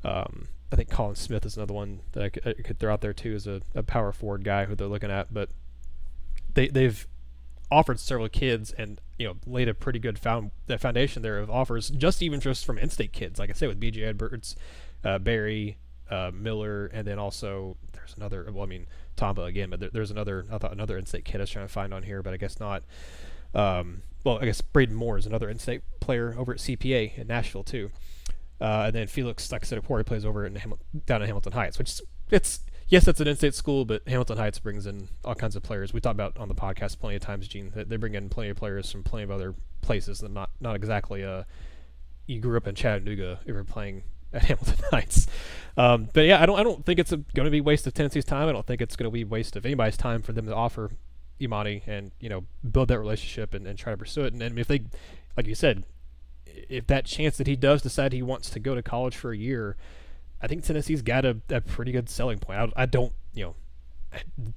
Um, 0.05 0.49
I 0.73 0.77
think 0.77 0.89
Colin 0.89 1.17
Smith 1.17 1.45
is 1.45 1.57
another 1.57 1.75
one 1.75 2.01
that 2.13 2.23
I 2.23 2.29
could, 2.31 2.47
I 2.47 2.63
could 2.63 2.79
throw 2.79 2.93
out 2.93 3.03
there 3.03 3.13
too 3.13 3.35
as 3.35 3.47
a, 3.47 3.61
a, 3.75 3.83
power 3.83 4.13
forward 4.13 4.45
guy 4.45 4.65
who 4.65 4.75
they're 4.75 4.87
looking 4.87 5.11
at. 5.11 5.35
But 5.35 5.51
they 6.55 6.69
they've 6.69 7.07
offered 7.71 8.01
several 8.01 8.29
kids 8.29 8.73
and 8.73 9.01
you 9.19 9.27
know 9.27 9.37
laid 9.47 9.69
a 9.69 9.75
pretty 9.75 9.99
good 9.99 10.19
found 10.19 10.51
the 10.67 10.79
foundation 10.79 11.23
there 11.23 11.39
of 11.39 11.51
offers 11.51 11.91
just 11.91 12.23
even 12.23 12.41
just 12.41 12.65
from 12.65 12.79
in-state 12.79 13.13
kids. 13.13 13.39
Like 13.39 13.51
I 13.51 13.53
say 13.53 13.67
with 13.67 13.81
BJ 13.81 14.03
Edwards, 14.07 14.57
uh, 15.05 15.19
Barry, 15.19 15.77
uh, 16.11 16.31
Miller, 16.33 16.87
and 16.87 17.07
then 17.07 17.19
also 17.19 17.77
there's 17.93 18.15
another. 18.17 18.47
Well, 18.53 18.65
I 18.65 18.67
mean 18.67 18.87
Tamba 19.17 19.43
again, 19.43 19.71
but 19.71 19.81
there, 19.81 19.91
there's 19.93 20.11
another. 20.11 20.47
I 20.51 20.59
thought 20.59 20.73
another 20.73 20.99
in-state 20.99 21.25
kid 21.25 21.41
I 21.41 21.43
was 21.43 21.51
trying 21.51 21.67
to 21.67 21.73
find 21.73 21.95
on 21.95 22.03
here, 22.03 22.23
but 22.23 22.35
I 22.35 22.37
guess 22.37 22.59
not. 22.61 22.83
Um, 23.55 24.03
well, 24.25 24.39
I 24.41 24.45
guess 24.45 24.61
Braden 24.61 24.95
Moore 24.95 25.19
is 25.19 25.27
another 25.27 25.49
in-state 25.49 25.83
player 26.01 26.35
over 26.37 26.53
at 26.53 26.59
CPA 26.59 27.19
in 27.19 27.27
Nashville 27.27 27.65
too. 27.65 27.91
Uh, 28.61 28.85
and 28.87 28.95
then 28.95 29.07
Felix, 29.07 29.51
like 29.51 29.65
I 29.65 29.67
said, 29.67 29.81
he 29.83 30.03
plays 30.03 30.25
over 30.25 30.45
in 30.45 30.55
Hamil- 30.55 30.79
down 31.07 31.23
in 31.23 31.27
Hamilton 31.27 31.53
Heights, 31.53 31.79
which 31.79 32.01
it's 32.31 32.61
yes, 32.89 33.09
it's 33.09 33.21
an 33.21 33.29
in-state 33.29 33.55
school, 33.55 33.85
but 33.85 34.07
Hamilton 34.07 34.37
Heights 34.37 34.59
brings 34.59 34.87
in 34.87 35.09
all 35.25 35.35
kinds 35.35 35.57
of 35.57 35.63
players. 35.63 35.95
We 35.95 36.01
talked 36.01 36.17
about 36.17 36.37
on 36.37 36.49
the 36.49 36.55
podcast 36.55 36.99
plenty 36.99 37.17
of 37.17 37.23
times, 37.23 37.49
Gene, 37.49 37.73
that 37.75 37.89
they 37.89 37.97
bring 37.97 38.15
in 38.15 38.29
plenty 38.29 38.51
of 38.51 38.57
players 38.57 38.91
from 38.91 39.03
plenty 39.03 39.25
of 39.25 39.31
other 39.31 39.55
places 39.81 40.19
that 40.21 40.31
not 40.31 40.51
not 40.61 40.77
exactly 40.77 41.25
uh 41.25 41.43
you 42.27 42.39
grew 42.39 42.57
up 42.57 42.67
in 42.67 42.75
Chattanooga 42.75 43.41
if 43.43 43.49
you're 43.49 43.65
playing 43.65 44.03
at 44.33 44.43
Hamilton 44.47 44.85
Heights. 44.91 45.27
Um, 45.77 46.09
but 46.13 46.23
yeah, 46.23 46.43
I 46.43 46.47
don't 46.47 46.59
I 46.59 46.63
don't 46.63 46.85
think 46.85 46.99
it's 46.99 47.11
going 47.11 47.45
to 47.45 47.51
be 47.51 47.61
waste 47.61 47.87
of 47.87 47.95
Tennessee's 47.95 48.25
time. 48.25 48.49
I 48.49 48.53
don't 48.53 48.67
think 48.67 48.81
it's 48.81 48.97
going 48.97 49.09
to 49.09 49.13
be 49.13 49.25
waste 49.25 49.57
of 49.57 49.65
anybody's 49.65 49.97
time 49.97 50.23
for 50.23 50.33
them 50.33 50.47
to 50.47 50.55
offer 50.55 50.91
Emoni 51.41 51.83
and 51.87 52.13
you 52.21 52.29
know 52.29 52.45
build 52.69 52.89
that 52.89 52.99
relationship 52.99 53.55
and, 53.55 53.67
and 53.67 53.79
try 53.79 53.93
to 53.93 53.97
pursue 53.97 54.23
it. 54.23 54.33
And, 54.33 54.43
and 54.43 54.59
if 54.59 54.67
they, 54.67 54.83
like 55.37 55.47
you 55.47 55.55
said, 55.55 55.85
if 56.47 56.87
that 56.89 57.05
chance 57.05 57.37
that 57.39 57.47
he 57.47 57.57
does 57.57 57.83
decide 57.83 58.13
he 58.13 58.23
wants 58.23 58.51
to 58.51 58.61
go 58.61 58.75
to 58.75 58.83
college 58.83 59.17
for 59.17 59.33
a 59.33 59.37
year, 59.37 59.77
I 60.43 60.47
think 60.47 60.65
Tennessee's 60.65 61.03
got 61.03 61.25
a, 61.25 61.39
a 61.49 61.61
pretty 61.61 61.93
good 61.93 62.09
selling 62.09 62.39
point. 62.39 62.59
I, 62.59 62.83
I 62.83 62.87
don't, 62.87 63.13
you 63.33 63.45
know, 63.45 63.55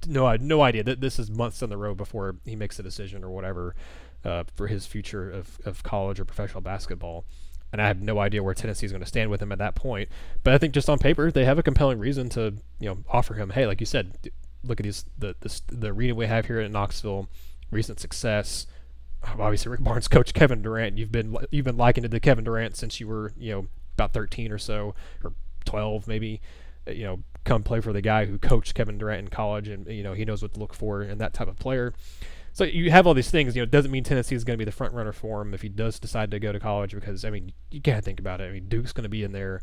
no, 0.06 0.26
I 0.26 0.36
no 0.36 0.62
idea 0.62 0.82
that 0.84 1.00
this 1.00 1.18
is 1.18 1.30
months 1.30 1.62
on 1.62 1.68
the 1.68 1.76
road 1.76 1.96
before 1.96 2.36
he 2.44 2.56
makes 2.56 2.78
a 2.78 2.82
decision 2.82 3.22
or 3.22 3.30
whatever 3.30 3.74
uh, 4.24 4.44
for 4.54 4.66
his 4.66 4.86
future 4.86 5.30
of, 5.30 5.58
of 5.64 5.82
college 5.82 6.18
or 6.18 6.24
professional 6.24 6.60
basketball. 6.60 7.24
And 7.74 7.82
I 7.82 7.88
have 7.88 8.00
no 8.00 8.20
idea 8.20 8.40
where 8.40 8.54
Tennessee 8.54 8.86
is 8.86 8.92
going 8.92 9.02
to 9.02 9.08
stand 9.08 9.30
with 9.30 9.42
him 9.42 9.50
at 9.50 9.58
that 9.58 9.74
point. 9.74 10.08
But 10.44 10.54
I 10.54 10.58
think 10.58 10.74
just 10.74 10.88
on 10.88 11.00
paper, 11.00 11.32
they 11.32 11.44
have 11.44 11.58
a 11.58 11.62
compelling 11.64 11.98
reason 11.98 12.28
to, 12.28 12.54
you 12.78 12.88
know, 12.88 12.98
offer 13.08 13.34
him, 13.34 13.50
hey, 13.50 13.66
like 13.66 13.80
you 13.80 13.86
said, 13.86 14.30
look 14.62 14.78
at 14.78 14.84
these 14.84 15.04
the 15.18 15.34
the, 15.40 15.60
the 15.72 15.88
arena 15.88 16.14
we 16.14 16.26
have 16.26 16.46
here 16.46 16.60
in 16.60 16.70
Knoxville, 16.70 17.28
recent 17.72 17.98
success. 17.98 18.68
Obviously, 19.24 19.72
Rick 19.72 19.80
Barnes 19.80 20.06
coach 20.06 20.32
Kevin 20.34 20.62
Durant. 20.62 20.98
You've 20.98 21.10
been 21.10 21.36
you've 21.50 21.64
been 21.64 21.76
likened 21.76 22.08
to 22.08 22.20
Kevin 22.20 22.44
Durant 22.44 22.76
since 22.76 23.00
you 23.00 23.08
were 23.08 23.32
you 23.36 23.50
know 23.50 23.66
about 23.94 24.12
13 24.12 24.52
or 24.52 24.58
so, 24.58 24.94
or 25.24 25.32
12 25.64 26.06
maybe. 26.06 26.40
Uh, 26.86 26.92
you 26.92 27.02
know, 27.02 27.24
come 27.42 27.64
play 27.64 27.80
for 27.80 27.92
the 27.92 28.00
guy 28.00 28.26
who 28.26 28.38
coached 28.38 28.76
Kevin 28.76 28.98
Durant 28.98 29.18
in 29.18 29.28
college, 29.30 29.66
and 29.66 29.88
you 29.88 30.04
know 30.04 30.12
he 30.12 30.24
knows 30.24 30.42
what 30.42 30.54
to 30.54 30.60
look 30.60 30.74
for 30.74 31.02
in 31.02 31.18
that 31.18 31.34
type 31.34 31.48
of 31.48 31.58
player. 31.58 31.92
So 32.54 32.62
you 32.62 32.90
have 32.92 33.06
all 33.06 33.14
these 33.14 33.30
things. 33.32 33.56
You 33.56 33.60
know, 33.60 33.64
it 33.64 33.72
doesn't 33.72 33.90
mean 33.90 34.04
Tennessee 34.04 34.36
is 34.36 34.44
going 34.44 34.54
to 34.54 34.58
be 34.58 34.64
the 34.64 34.72
front 34.72 34.94
runner 34.94 35.12
for 35.12 35.42
him 35.42 35.52
if 35.54 35.62
he 35.62 35.68
does 35.68 35.98
decide 35.98 36.30
to 36.30 36.38
go 36.38 36.52
to 36.52 36.60
college. 36.60 36.94
Because 36.94 37.24
I 37.24 37.30
mean, 37.30 37.52
you 37.70 37.80
can't 37.80 38.04
think 38.04 38.20
about 38.20 38.40
it. 38.40 38.44
I 38.44 38.52
mean, 38.52 38.68
Duke's 38.68 38.92
going 38.92 39.02
to 39.02 39.08
be 39.08 39.24
in 39.24 39.32
there. 39.32 39.60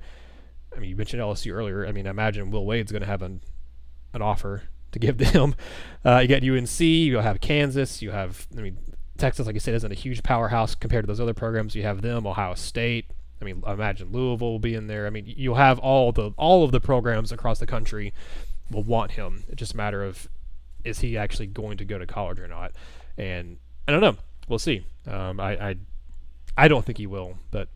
I 0.75 0.79
mean, 0.79 0.89
you 0.89 0.95
mentioned 0.97 1.21
LSU 1.21 1.53
earlier. 1.53 1.87
I 1.87 1.93
mean, 1.93 2.05
I 2.05 2.09
imagine 2.09 2.51
Will 2.51 2.65
Wade's 2.65 2.91
going 2.91 3.01
to 3.01 3.07
have 3.07 3.21
an 3.21 3.41
an 4.13 4.21
offer 4.21 4.63
to 4.91 4.99
give 4.99 5.17
them. 5.33 5.55
Uh, 6.05 6.19
you 6.19 6.27
got 6.27 6.43
UNC, 6.43 6.79
You'll 6.81 7.21
have 7.21 7.39
Kansas, 7.39 8.01
you 8.01 8.11
have 8.11 8.45
I 8.57 8.61
mean 8.61 8.77
Texas, 9.17 9.47
like 9.47 9.55
I 9.55 9.59
said, 9.59 9.75
isn't 9.75 9.91
a 9.91 9.95
huge 9.95 10.21
powerhouse 10.23 10.75
compared 10.75 11.03
to 11.03 11.07
those 11.07 11.21
other 11.21 11.33
programs. 11.33 11.75
You 11.75 11.83
have 11.83 12.01
them, 12.01 12.27
Ohio 12.27 12.55
State. 12.55 13.05
I 13.41 13.45
mean, 13.45 13.63
I 13.65 13.73
imagine 13.73 14.11
Louisville 14.11 14.51
will 14.51 14.59
be 14.59 14.75
in 14.75 14.87
there. 14.87 15.07
I 15.07 15.11
mean, 15.11 15.25
you'll 15.25 15.55
have 15.55 15.79
all 15.79 16.11
the 16.11 16.31
all 16.37 16.65
of 16.65 16.71
the 16.71 16.81
programs 16.81 17.31
across 17.31 17.59
the 17.59 17.67
country 17.67 18.13
will 18.69 18.83
want 18.83 19.11
him. 19.11 19.43
It's 19.47 19.59
just 19.59 19.73
a 19.73 19.77
matter 19.77 20.03
of 20.03 20.27
is 20.83 20.99
he 20.99 21.17
actually 21.17 21.47
going 21.47 21.77
to 21.77 21.85
go 21.85 21.97
to 21.97 22.05
college 22.05 22.39
or 22.39 22.47
not? 22.47 22.73
And 23.17 23.57
I 23.87 23.91
don't 23.91 24.01
know. 24.01 24.15
We'll 24.47 24.59
see. 24.59 24.85
Um, 25.07 25.39
I, 25.39 25.69
I 25.69 25.75
I 26.57 26.67
don't 26.67 26.85
think 26.85 26.97
he 26.97 27.07
will, 27.07 27.37
but 27.49 27.69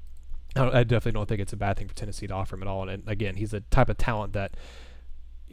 I, 0.55 0.79
I 0.79 0.83
definitely 0.83 1.13
don't 1.13 1.27
think 1.27 1.41
it's 1.41 1.53
a 1.53 1.57
bad 1.57 1.77
thing 1.77 1.87
for 1.87 1.95
Tennessee 1.95 2.27
to 2.27 2.33
offer 2.33 2.55
him 2.55 2.63
at 2.63 2.67
all. 2.67 2.81
And, 2.83 2.91
and 2.91 3.09
again, 3.09 3.35
he's 3.35 3.53
a 3.53 3.61
type 3.61 3.89
of 3.89 3.97
talent 3.97 4.33
that 4.33 4.55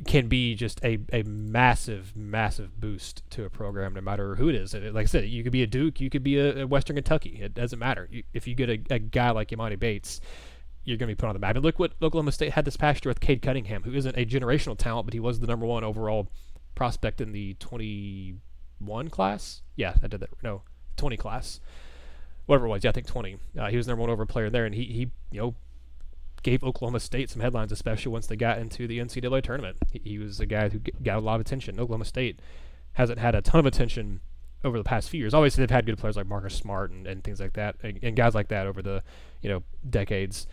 can 0.07 0.27
be 0.27 0.55
just 0.55 0.83
a, 0.85 0.99
a 1.13 1.23
massive, 1.23 2.17
massive 2.17 2.81
boost 2.81 3.23
to 3.31 3.45
a 3.45 3.51
program, 3.51 3.95
no 3.95 4.01
matter 4.01 4.37
who 4.37 4.49
it 4.49 4.55
is. 4.55 4.75
Like 4.75 4.97
I 4.97 5.05
said, 5.05 5.29
you 5.29 5.43
could 5.43 5.53
be 5.53 5.63
a 5.63 5.67
Duke, 5.67 6.01
you 6.01 6.11
could 6.11 6.23
be 6.23 6.39
a, 6.39 6.63
a 6.63 6.67
Western 6.67 6.97
Kentucky. 6.97 7.41
It 7.43 7.55
doesn't 7.55 7.79
matter. 7.79 8.09
You, 8.11 8.23
if 8.33 8.47
you 8.47 8.55
get 8.55 8.71
a, 8.71 8.81
a, 8.95 8.99
guy 8.99 9.31
like 9.31 9.51
Emoni 9.51 9.79
Bates, 9.79 10.21
you're 10.85 10.97
going 10.97 11.09
to 11.09 11.15
be 11.15 11.19
put 11.19 11.29
on 11.29 11.35
the 11.35 11.39
map. 11.39 11.57
And 11.57 11.65
look 11.65 11.79
what 11.79 11.93
Oklahoma 12.03 12.33
State 12.33 12.53
had 12.53 12.65
this 12.65 12.77
past 12.77 13.05
year 13.05 13.11
with 13.11 13.21
Cade 13.21 13.43
Cunningham, 13.43 13.83
who 13.83 13.93
isn't 13.93 14.17
a 14.17 14.25
generational 14.25 14.77
talent, 14.77 15.07
but 15.07 15.15
he 15.15 15.21
was 15.21 15.41
the 15.41 15.47
number 15.47 15.67
one 15.67 15.85
overall 15.85 16.29
prospect 16.75 17.21
in 17.21 17.33
the 17.33 17.55
21 17.55 19.09
class. 19.09 19.63
Yeah, 19.77 19.95
I 20.03 20.07
did 20.07 20.21
that. 20.21 20.31
No, 20.43 20.63
20 20.97 21.17
class. 21.17 21.61
Whatever 22.47 22.67
it 22.67 22.71
was. 22.71 22.85
Yeah, 22.85 22.91
I 22.91 22.93
think 22.93 23.07
20. 23.07 23.37
Uh, 23.59 23.71
he 23.71 23.77
was 23.77 23.87
number 23.87 24.01
one 24.01 24.11
overall 24.11 24.27
player 24.27 24.51
there, 24.51 24.65
and 24.65 24.75
he, 24.75 24.85
he 24.85 25.11
you 25.31 25.41
know, 25.41 25.55
gave 26.43 26.65
Oklahoma 26.65 27.01
State 27.01 27.31
some 27.31 27.41
headlines, 27.41 27.73
especially 27.73 28.11
once 28.13 28.27
they 28.27 28.37
got 28.37 28.59
into 28.59 28.87
the 28.87 28.99
NCAA 28.99 29.43
tournament. 29.43 29.77
He, 29.93 30.01
he 30.05 30.19
was 30.19 30.41
a 30.41 30.47
guy 30.47 30.69
who 30.69 30.81
got 31.03 31.19
a 31.19 31.21
lot 31.21 31.37
of 31.37 31.41
attention. 31.41 31.79
Oklahoma 31.79 32.05
State 32.05 32.41
hasn't 32.95 33.19
had 33.19 33.35
a 33.35 33.43
ton 33.43 33.61
of 33.61 33.67
attention 33.67 34.21
over 34.65 34.79
the 34.79 34.85
past 34.85 35.09
few 35.09 35.21
years. 35.21 35.35
Obviously, 35.35 35.63
they've 35.63 35.71
had 35.71 35.87
good 35.87 35.99
players 35.99 36.17
like 36.17 36.27
Marcus 36.27 36.55
Smart 36.55 36.91
and, 36.91 37.07
and 37.07 37.25
things 37.25 37.41
like 37.41 37.55
that, 37.55 37.77
and, 37.83 37.99
and, 38.03 38.17
guys 38.17 38.35
like 38.35 38.49
that 38.49 38.67
over 38.67 38.83
the 38.83 39.03
you 39.41 39.49
know 39.49 39.63
decades. 39.89 40.47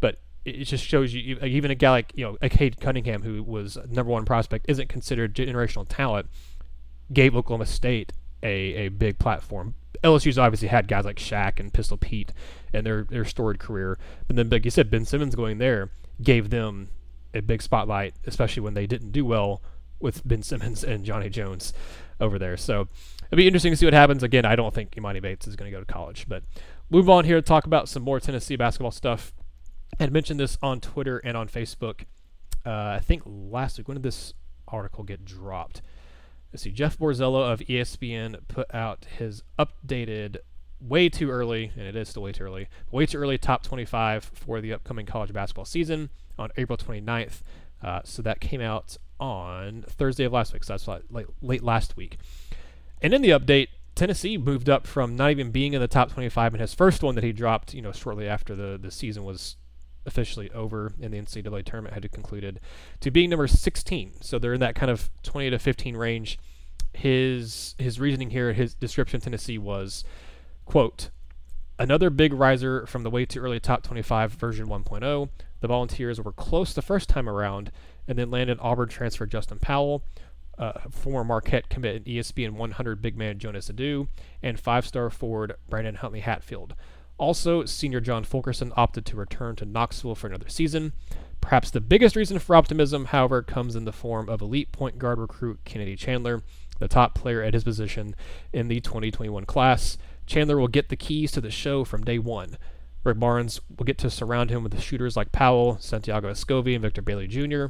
But 0.00 0.18
it, 0.48 0.64
just 0.64 0.84
shows 0.84 1.14
you, 1.14 1.38
even 1.42 1.70
a 1.70 1.74
guy 1.74 1.90
like 1.90 2.12
you 2.14 2.24
know 2.24 2.38
a 2.40 2.48
Cade 2.48 2.80
Cunningham, 2.80 3.22
who 3.22 3.42
was 3.42 3.78
number 3.88 4.10
one 4.10 4.24
prospect, 4.24 4.66
isn't 4.68 4.88
considered 4.88 5.34
generational 5.34 5.86
talent, 5.88 6.26
gave 7.12 7.36
Oklahoma 7.36 7.66
State 7.66 8.12
a, 8.42 8.46
a 8.46 8.88
big 8.88 9.18
platform. 9.18 9.74
LSU's 10.04 10.38
obviously 10.38 10.68
had 10.68 10.86
guys 10.86 11.04
like 11.04 11.16
Shaq 11.16 11.58
and 11.58 11.72
Pistol 11.72 11.96
Pete 11.96 12.32
and 12.72 12.86
their 12.86 13.04
their 13.04 13.24
storied 13.24 13.58
career, 13.58 13.98
but 14.26 14.36
then 14.36 14.48
like 14.48 14.64
you 14.64 14.70
said, 14.70 14.90
Ben 14.90 15.04
Simmons 15.04 15.34
going 15.34 15.58
there 15.58 15.90
gave 16.22 16.50
them 16.50 16.88
a 17.34 17.40
big 17.40 17.62
spotlight, 17.62 18.14
especially 18.26 18.62
when 18.62 18.74
they 18.74 18.86
didn't 18.86 19.12
do 19.12 19.24
well 19.24 19.62
with 20.00 20.26
Ben 20.26 20.42
Simmons 20.42 20.84
and 20.84 21.04
Johnny 21.04 21.28
Jones 21.28 21.72
over 22.20 22.38
there. 22.38 22.56
So 22.56 22.88
it'll 23.26 23.36
be 23.36 23.46
interesting 23.46 23.72
to 23.72 23.76
see 23.76 23.86
what 23.86 23.94
happens. 23.94 24.22
Again, 24.22 24.44
I 24.44 24.56
don't 24.56 24.74
think 24.74 24.92
Emoni 24.92 25.20
Bates 25.20 25.46
is 25.46 25.56
going 25.56 25.70
to 25.70 25.76
go 25.76 25.80
to 25.82 25.92
college, 25.92 26.26
but 26.28 26.42
move 26.90 27.08
on 27.08 27.24
here 27.24 27.36
to 27.36 27.42
talk 27.42 27.66
about 27.66 27.88
some 27.88 28.02
more 28.02 28.20
Tennessee 28.20 28.56
basketball 28.56 28.90
stuff. 28.90 29.32
Had 29.98 30.12
mentioned 30.12 30.38
this 30.40 30.58
on 30.62 30.80
Twitter 30.80 31.18
and 31.18 31.36
on 31.36 31.48
Facebook. 31.48 32.04
Uh, 32.64 32.70
I 32.70 33.00
think 33.00 33.22
last 33.24 33.78
week. 33.78 33.88
When 33.88 33.96
did 33.96 34.02
this 34.02 34.34
article 34.68 35.04
get 35.04 35.24
dropped? 35.24 35.82
Let's 36.52 36.62
see. 36.62 36.70
Jeff 36.70 36.98
Borzello 36.98 37.50
of 37.52 37.60
ESPN 37.60 38.40
put 38.48 38.72
out 38.74 39.06
his 39.18 39.42
updated, 39.58 40.38
way 40.80 41.08
too 41.08 41.30
early, 41.30 41.72
and 41.76 41.86
it 41.86 41.96
is 41.96 42.08
still 42.08 42.22
way 42.22 42.32
too 42.32 42.44
early, 42.44 42.68
way 42.90 43.06
too 43.06 43.18
early 43.18 43.38
top 43.38 43.62
25 43.62 44.30
for 44.34 44.60
the 44.60 44.72
upcoming 44.72 45.04
college 45.06 45.32
basketball 45.32 45.64
season 45.64 46.10
on 46.38 46.50
April 46.56 46.78
29th. 46.78 47.42
Uh, 47.82 48.00
so 48.04 48.22
that 48.22 48.40
came 48.40 48.60
out 48.60 48.96
on 49.20 49.84
Thursday 49.88 50.24
of 50.24 50.32
last 50.32 50.52
week. 50.52 50.64
So 50.64 50.72
that's 50.72 50.88
like 51.10 51.26
late 51.42 51.62
last 51.62 51.96
week. 51.96 52.18
And 53.02 53.12
in 53.12 53.22
the 53.22 53.30
update, 53.30 53.68
Tennessee 53.94 54.38
moved 54.38 54.68
up 54.68 54.86
from 54.86 55.16
not 55.16 55.30
even 55.30 55.50
being 55.50 55.74
in 55.74 55.80
the 55.80 55.88
top 55.88 56.12
25 56.12 56.54
in 56.54 56.60
his 56.60 56.72
first 56.72 57.02
one 57.02 57.14
that 57.16 57.24
he 57.24 57.32
dropped, 57.32 57.74
you 57.74 57.82
know, 57.82 57.92
shortly 57.92 58.28
after 58.28 58.54
the, 58.54 58.78
the 58.80 58.90
season 58.90 59.24
was 59.24 59.56
officially 60.08 60.50
over 60.50 60.92
in 60.98 61.12
the 61.12 61.20
NCAA 61.20 61.64
tournament 61.64 61.94
had 61.94 62.10
concluded, 62.10 62.58
to 63.00 63.10
being 63.10 63.30
number 63.30 63.46
16. 63.46 64.14
So 64.20 64.38
they're 64.38 64.54
in 64.54 64.60
that 64.60 64.74
kind 64.74 64.90
of 64.90 65.10
20 65.22 65.50
to 65.50 65.58
15 65.58 65.96
range. 65.96 66.38
His 66.92 67.76
his 67.78 68.00
reasoning 68.00 68.30
here, 68.30 68.52
his 68.52 68.74
description 68.74 69.18
of 69.18 69.24
Tennessee 69.24 69.58
was, 69.58 70.04
quote, 70.64 71.10
another 71.78 72.10
big 72.10 72.32
riser 72.32 72.86
from 72.86 73.02
the 73.04 73.10
way 73.10 73.24
too 73.24 73.40
early 73.40 73.60
top 73.60 73.82
25 73.82 74.32
version 74.32 74.66
1.0. 74.66 75.28
The 75.60 75.68
Volunteers 75.68 76.20
were 76.20 76.32
close 76.32 76.74
the 76.74 76.82
first 76.82 77.08
time 77.08 77.28
around, 77.28 77.70
and 78.06 78.18
then 78.18 78.30
landed 78.30 78.58
Auburn 78.60 78.88
transfer 78.88 79.26
Justin 79.26 79.58
Powell, 79.58 80.02
uh, 80.58 80.72
former 80.90 81.24
Marquette 81.24 81.68
commit 81.68 81.96
and 81.96 82.04
ESPN 82.04 82.52
100 82.52 83.02
big 83.02 83.16
man 83.16 83.38
Jonas 83.38 83.70
Aidoo, 83.70 84.08
and 84.42 84.58
five-star 84.58 85.10
forward 85.10 85.54
Brandon 85.68 85.96
Huntley 85.96 86.20
Hatfield. 86.20 86.74
Also, 87.18 87.64
senior 87.64 88.00
John 88.00 88.24
Fulkerson 88.24 88.72
opted 88.76 89.04
to 89.06 89.16
return 89.16 89.56
to 89.56 89.64
Knoxville 89.66 90.14
for 90.14 90.28
another 90.28 90.48
season. 90.48 90.92
Perhaps 91.40 91.70
the 91.70 91.80
biggest 91.80 92.16
reason 92.16 92.38
for 92.38 92.54
optimism, 92.54 93.06
however, 93.06 93.42
comes 93.42 93.74
in 93.74 93.84
the 93.84 93.92
form 93.92 94.28
of 94.28 94.40
elite 94.40 94.70
point 94.72 94.98
guard 94.98 95.18
recruit 95.18 95.60
Kennedy 95.64 95.96
Chandler, 95.96 96.42
the 96.78 96.88
top 96.88 97.14
player 97.14 97.42
at 97.42 97.54
his 97.54 97.64
position 97.64 98.14
in 98.52 98.68
the 98.68 98.80
2021 98.80 99.44
class. 99.44 99.98
Chandler 100.26 100.58
will 100.58 100.68
get 100.68 100.88
the 100.88 100.96
keys 100.96 101.32
to 101.32 101.40
the 101.40 101.50
show 101.50 101.84
from 101.84 102.04
day 102.04 102.18
one. 102.18 102.56
Rick 103.02 103.18
Barnes 103.18 103.60
will 103.76 103.84
get 103.84 103.98
to 103.98 104.10
surround 104.10 104.50
him 104.50 104.62
with 104.62 104.80
shooters 104.80 105.16
like 105.16 105.32
Powell, 105.32 105.78
Santiago 105.80 106.30
Vescovi, 106.30 106.74
and 106.74 106.82
Victor 106.82 107.02
Bailey 107.02 107.26
Jr. 107.26 107.66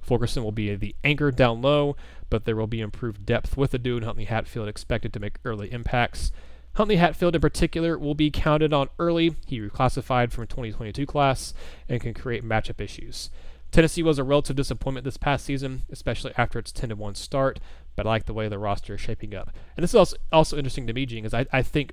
Fulkerson 0.00 0.42
will 0.42 0.52
be 0.52 0.74
the 0.74 0.94
anchor 1.04 1.30
down 1.30 1.62
low, 1.62 1.96
but 2.30 2.44
there 2.44 2.56
will 2.56 2.66
be 2.66 2.80
improved 2.80 3.26
depth 3.26 3.56
with 3.56 3.72
Aidoo 3.72 3.96
and 3.96 4.04
Huntley 4.04 4.24
Hatfield 4.24 4.68
expected 4.68 5.12
to 5.12 5.20
make 5.20 5.38
early 5.44 5.70
impacts. 5.72 6.32
Huntley 6.80 6.96
Hatfield 6.96 7.34
in 7.34 7.42
particular 7.42 7.98
will 7.98 8.14
be 8.14 8.30
counted 8.30 8.72
on 8.72 8.88
early. 8.98 9.36
He 9.46 9.60
reclassified 9.60 10.32
from 10.32 10.46
2022 10.46 11.04
class 11.04 11.52
and 11.90 12.00
can 12.00 12.14
create 12.14 12.42
matchup 12.42 12.80
issues. 12.80 13.28
Tennessee 13.70 14.02
was 14.02 14.18
a 14.18 14.24
relative 14.24 14.56
disappointment 14.56 15.04
this 15.04 15.18
past 15.18 15.44
season, 15.44 15.82
especially 15.92 16.32
after 16.38 16.58
its 16.58 16.72
10 16.72 16.96
1 16.96 17.14
start, 17.16 17.60
but 17.96 18.06
I 18.06 18.08
like 18.08 18.24
the 18.24 18.32
way 18.32 18.48
the 18.48 18.58
roster 18.58 18.94
is 18.94 19.00
shaping 19.02 19.34
up. 19.34 19.52
And 19.76 19.82
this 19.82 19.90
is 19.90 19.94
also, 19.94 20.16
also 20.32 20.56
interesting 20.56 20.86
to 20.86 20.94
me, 20.94 21.04
Gene, 21.04 21.24
because 21.24 21.34
I, 21.34 21.58
I 21.58 21.60
think 21.60 21.92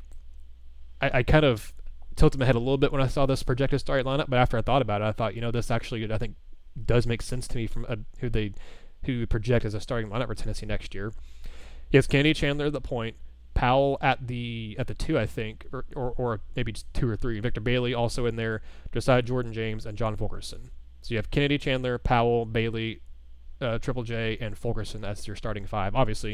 I, 1.01 1.17
I 1.17 1.23
kind 1.23 1.43
of 1.43 1.73
tilted 2.15 2.39
my 2.39 2.45
head 2.45 2.55
a 2.55 2.59
little 2.59 2.77
bit 2.77 2.93
when 2.93 3.01
I 3.01 3.07
saw 3.07 3.25
this 3.25 3.43
projected 3.43 3.81
start 3.81 4.05
lineup, 4.05 4.29
but 4.29 4.39
after 4.39 4.57
I 4.57 4.61
thought 4.61 4.81
about 4.81 5.01
it, 5.01 5.03
I 5.03 5.11
thought, 5.11 5.35
you 5.35 5.41
know, 5.41 5.51
this 5.51 5.69
actually, 5.69 6.09
I 6.09 6.17
think, 6.17 6.37
does 6.85 7.05
make 7.05 7.21
sense 7.21 7.45
to 7.49 7.57
me 7.57 7.67
from 7.67 7.85
uh, 7.89 7.97
who 8.19 8.29
they 8.29 8.53
who 9.03 9.27
project 9.27 9.65
as 9.65 9.73
a 9.73 9.81
starting 9.81 10.09
lineup 10.09 10.27
for 10.27 10.35
Tennessee 10.35 10.65
next 10.65 10.95
year. 10.95 11.11
Yes, 11.91 12.07
Kennedy 12.07 12.33
Chandler 12.33 12.67
at 12.67 12.73
the 12.73 12.79
point, 12.79 13.17
Powell 13.57 13.97
at 14.01 14.27
the 14.27 14.75
at 14.77 14.85
the 14.85 14.93
two, 14.93 15.17
I 15.17 15.25
think, 15.25 15.65
or, 15.73 15.83
or, 15.95 16.13
or 16.15 16.41
maybe 16.55 16.75
two 16.93 17.09
or 17.09 17.15
three. 17.15 17.39
Victor 17.39 17.59
Bailey 17.59 17.91
also 17.91 18.27
in 18.27 18.35
there, 18.35 18.61
Josiah 18.93 19.23
Jordan 19.23 19.51
James, 19.51 19.83
and 19.87 19.97
John 19.97 20.15
Fulkerson. 20.15 20.69
So 21.01 21.15
you 21.15 21.17
have 21.17 21.31
Kennedy 21.31 21.57
Chandler, 21.57 21.97
Powell, 21.97 22.45
Bailey, 22.45 23.01
uh, 23.59 23.79
Triple 23.79 24.03
J, 24.03 24.37
and 24.39 24.55
Fulkerson 24.55 25.03
as 25.03 25.25
your 25.25 25.35
starting 25.35 25.65
five. 25.65 25.95
Obviously, 25.95 26.33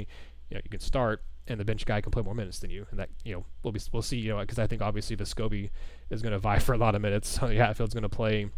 you 0.49 0.55
know 0.55 0.62
you 0.65 0.69
can 0.69 0.81
start, 0.81 1.23
and 1.47 1.57
the 1.57 1.63
bench 1.63 1.86
guy 1.86 2.01
can 2.01 2.12
play 2.12 2.23
more 2.23 2.36
minutes 2.36 2.59
than 2.59 2.69
you, 2.69 2.88
and 2.91 2.99
that 2.99 3.07
you 3.23 3.33
know 3.33 3.45
we'll 3.63 3.71
be 3.71 3.79
we'll 3.93 4.01
see. 4.01 4.17
You 4.17 4.33
know 4.33 4.41
because 4.41 4.59
I 4.59 4.67
think 4.67 4.81
obviously 4.81 5.15
the 5.15 5.23
Vescovi 5.23 5.69
is 6.09 6.21
going 6.21 6.33
to 6.33 6.39
vie 6.39 6.59
for 6.59 6.73
a 6.73 6.77
lot 6.77 6.93
of 6.93 7.01
minutes. 7.01 7.39
So 7.39 7.47
Hatfield's 7.47 7.93
going 7.93 8.03
to 8.03 8.09
play. 8.09 8.49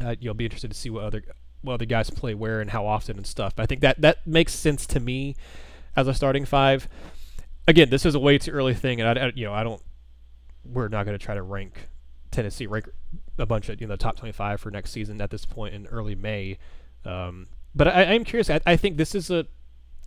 Uh, 0.00 0.14
you'll 0.20 0.34
be 0.34 0.44
interested 0.44 0.70
to 0.70 0.76
see 0.76 0.90
what 0.90 1.02
other 1.02 1.24
what 1.62 1.74
other 1.74 1.86
guys 1.86 2.08
play 2.08 2.34
where 2.34 2.60
and 2.60 2.70
how 2.70 2.86
often 2.86 3.16
and 3.16 3.26
stuff. 3.26 3.56
But 3.56 3.64
I 3.64 3.66
think 3.66 3.80
that 3.80 4.00
that 4.00 4.24
makes 4.24 4.54
sense 4.54 4.86
to 4.86 5.00
me 5.00 5.34
as 5.96 6.06
a 6.06 6.14
starting 6.14 6.44
five. 6.44 6.88
Again, 7.68 7.90
this 7.90 8.06
is 8.06 8.14
a 8.14 8.20
way 8.20 8.38
too 8.38 8.52
early 8.52 8.74
thing, 8.74 9.00
and 9.00 9.18
I, 9.18 9.26
I 9.26 9.32
you 9.34 9.44
know 9.44 9.52
I 9.52 9.64
don't. 9.64 9.82
We're 10.64 10.88
not 10.88 11.04
going 11.04 11.18
to 11.18 11.24
try 11.24 11.34
to 11.34 11.42
rank 11.42 11.88
Tennessee 12.30 12.66
rank 12.66 12.88
a 13.38 13.46
bunch 13.46 13.68
of 13.68 13.80
you 13.80 13.86
know 13.86 13.94
the 13.94 13.96
top 13.96 14.16
25 14.16 14.60
for 14.60 14.70
next 14.70 14.90
season 14.90 15.20
at 15.20 15.30
this 15.30 15.44
point 15.44 15.74
in 15.74 15.86
early 15.86 16.14
May. 16.14 16.58
Um, 17.04 17.46
but 17.74 17.88
I, 17.88 18.14
am 18.14 18.24
curious. 18.24 18.48
I, 18.50 18.60
I 18.66 18.76
think 18.76 18.96
this 18.96 19.14
is 19.14 19.30
a. 19.30 19.46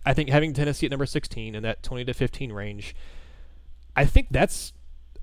I 0.04 0.14
think 0.14 0.30
having 0.30 0.54
Tennessee 0.54 0.86
at 0.86 0.90
number 0.90 1.06
16 1.06 1.54
in 1.54 1.62
that 1.62 1.82
20 1.82 2.06
to 2.06 2.14
15 2.14 2.52
range, 2.52 2.94
I 3.94 4.06
think 4.06 4.28
that's 4.30 4.72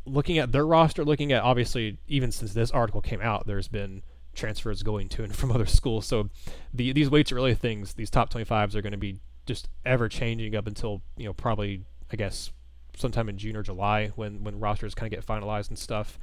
looking 0.05 0.37
at 0.37 0.51
their 0.51 0.65
roster. 0.65 1.03
Looking 1.03 1.31
at 1.31 1.43
obviously 1.43 1.97
even 2.07 2.31
since 2.31 2.53
this 2.53 2.71
article 2.71 3.01
came 3.01 3.21
out, 3.21 3.47
there's 3.47 3.67
been 3.67 4.03
transfers 4.35 4.83
going 4.83 5.09
to 5.09 5.23
and 5.23 5.35
from 5.35 5.51
other 5.53 5.65
schools. 5.65 6.05
So 6.05 6.29
the 6.73 6.93
these 6.93 7.09
weights 7.09 7.31
early 7.31 7.55
things, 7.55 7.93
these 7.93 8.09
top 8.09 8.31
25s 8.31 8.75
are 8.75 8.81
going 8.81 8.91
to 8.91 8.97
be 8.97 9.19
just 9.45 9.69
ever 9.85 10.07
changing 10.09 10.55
up 10.55 10.67
until 10.67 11.01
you 11.15 11.25
know 11.25 11.33
probably 11.33 11.83
I 12.11 12.15
guess 12.15 12.51
sometime 12.95 13.29
in 13.29 13.37
June 13.37 13.55
or 13.55 13.63
July 13.63 14.07
when 14.15 14.43
when 14.43 14.59
rosters 14.59 14.95
kind 14.95 15.11
of 15.11 15.17
get 15.17 15.25
finalized 15.25 15.69
and 15.69 15.77
stuff. 15.77 16.19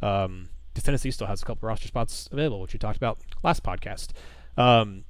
Um, 0.00 0.48
Tennessee 0.74 1.10
still 1.10 1.26
has 1.26 1.42
a 1.42 1.44
couple 1.44 1.68
roster 1.68 1.86
spots 1.86 2.28
available, 2.32 2.60
which 2.60 2.72
we 2.72 2.78
talked 2.78 2.96
about 2.96 3.18
last 3.42 3.62
podcast. 3.62 4.08
Um, 4.56 5.04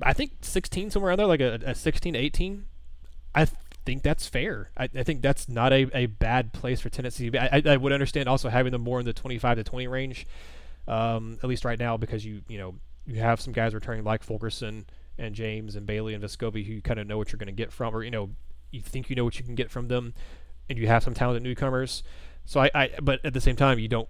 I 0.00 0.12
think 0.12 0.32
16 0.42 0.90
somewhere 0.90 1.10
around 1.10 1.18
there, 1.18 1.26
like 1.26 1.40
a, 1.40 1.60
a 1.64 1.74
16 1.74 2.14
18. 2.14 2.64
I 3.34 3.46
think 3.84 4.02
that's 4.02 4.26
fair. 4.26 4.70
I, 4.76 4.84
I, 4.94 5.02
think 5.02 5.22
that's 5.22 5.48
not 5.48 5.72
a, 5.72 5.88
a 5.92 6.06
bad 6.06 6.52
place 6.52 6.80
for 6.80 6.88
Tennessee. 6.88 7.30
I, 7.36 7.48
I, 7.58 7.62
I 7.66 7.76
would 7.76 7.92
understand 7.92 8.28
also 8.28 8.48
having 8.48 8.72
them 8.72 8.82
more 8.82 9.00
in 9.00 9.06
the 9.06 9.12
25 9.12 9.58
to 9.58 9.64
20 9.64 9.86
range 9.88 10.26
um, 10.88 11.38
at 11.42 11.48
least 11.48 11.64
right 11.64 11.78
now, 11.78 11.96
because 11.96 12.24
you 12.24 12.42
you 12.48 12.58
know 12.58 12.74
you 13.06 13.20
have 13.20 13.40
some 13.40 13.52
guys 13.52 13.74
returning 13.74 14.04
like 14.04 14.22
Fulkerson 14.22 14.86
and 15.18 15.34
James 15.34 15.76
and 15.76 15.86
Bailey 15.86 16.14
and 16.14 16.22
Vescovi 16.22 16.64
who 16.64 16.74
you 16.74 16.82
kind 16.82 17.00
of 17.00 17.06
know 17.06 17.18
what 17.18 17.32
you're 17.32 17.38
going 17.38 17.46
to 17.46 17.52
get 17.52 17.72
from, 17.72 17.94
or 17.94 18.02
you 18.02 18.10
know 18.10 18.30
you 18.76 18.82
think 18.82 19.10
you 19.10 19.16
know 19.16 19.24
what 19.24 19.38
you 19.38 19.44
can 19.44 19.54
get 19.54 19.70
from 19.70 19.88
them, 19.88 20.14
and 20.68 20.78
you 20.78 20.86
have 20.86 21.02
some 21.02 21.14
talented 21.14 21.42
newcomers. 21.42 22.02
So 22.44 22.60
I, 22.60 22.70
I 22.74 22.90
but 23.02 23.24
at 23.24 23.34
the 23.34 23.40
same 23.40 23.56
time 23.56 23.78
you 23.78 23.88
don't 23.88 24.08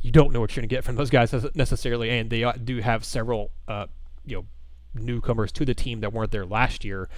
you 0.00 0.10
don't 0.10 0.32
know 0.32 0.40
what 0.40 0.54
you're 0.54 0.62
going 0.62 0.68
to 0.68 0.74
get 0.74 0.84
from 0.84 0.96
those 0.96 1.10
guys 1.10 1.34
necessarily, 1.54 2.10
and 2.10 2.30
they 2.30 2.50
do 2.64 2.80
have 2.80 3.04
several 3.04 3.50
uh, 3.68 3.86
you 4.24 4.36
know 4.36 4.46
newcomers 4.94 5.52
to 5.52 5.64
the 5.64 5.74
team 5.74 6.00
that 6.00 6.12
weren't 6.12 6.30
there 6.30 6.46
last 6.46 6.84
year. 6.84 7.08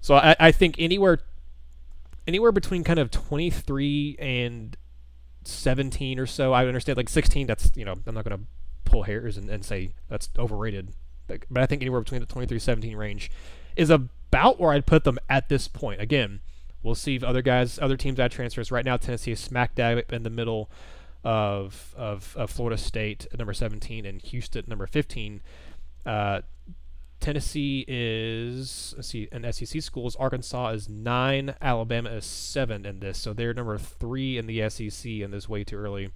So 0.00 0.14
I, 0.14 0.36
I 0.38 0.52
think 0.52 0.76
anywhere 0.78 1.18
anywhere 2.26 2.52
between 2.52 2.84
kind 2.84 2.98
of 2.98 3.10
23 3.10 4.16
and 4.18 4.76
17 5.44 6.18
or 6.18 6.26
so. 6.26 6.52
I 6.52 6.66
understand 6.66 6.96
like 6.96 7.08
16. 7.08 7.46
That's 7.46 7.72
you 7.74 7.84
know 7.84 7.94
I'm 8.06 8.14
not 8.14 8.24
going 8.24 8.38
to 8.38 8.44
pull 8.84 9.04
hairs 9.04 9.36
and, 9.36 9.48
and 9.50 9.64
say 9.64 9.94
that's 10.08 10.28
overrated, 10.38 10.92
but, 11.26 11.44
but 11.50 11.62
I 11.62 11.66
think 11.66 11.82
anywhere 11.82 12.00
between 12.00 12.20
the 12.20 12.26
23 12.26 12.58
17 12.58 12.96
range 12.96 13.30
is 13.76 13.90
about 14.28 14.60
where 14.60 14.72
I'd 14.72 14.86
put 14.86 15.04
them 15.04 15.18
at 15.28 15.48
this 15.48 15.68
point. 15.68 16.00
Again, 16.00 16.40
we'll 16.82 16.94
see 16.94 17.16
if 17.16 17.24
other 17.24 17.42
guys, 17.42 17.78
other 17.78 17.96
teams 17.96 18.20
add 18.20 18.30
transfers. 18.30 18.70
Right 18.70 18.84
now, 18.84 18.96
Tennessee 18.96 19.32
is 19.32 19.40
smack 19.40 19.74
dab 19.74 20.12
in 20.12 20.22
the 20.22 20.30
middle 20.30 20.70
of 21.24 21.94
of, 21.96 22.36
of 22.36 22.50
Florida 22.50 22.78
State 22.78 23.26
at 23.32 23.38
number 23.38 23.52
17 23.52 24.06
and 24.06 24.22
Houston 24.22 24.64
number 24.66 24.86
15. 24.86 25.42
Uh, 26.06 26.40
Tennessee 27.20 27.84
is 27.88 28.94
let's 28.96 29.08
see, 29.08 29.28
in 29.32 29.52
SEC 29.52 29.82
schools. 29.82 30.14
Arkansas 30.16 30.68
is 30.68 30.88
nine, 30.88 31.54
Alabama 31.60 32.10
is 32.10 32.24
seven 32.24 32.86
in 32.86 33.00
this, 33.00 33.18
so 33.18 33.32
they're 33.32 33.52
number 33.52 33.76
three 33.76 34.38
in 34.38 34.46
the 34.46 34.68
SEC 34.70 35.10
in 35.10 35.32
this 35.32 35.48
way 35.48 35.64
too 35.64 35.76
early 35.76 36.10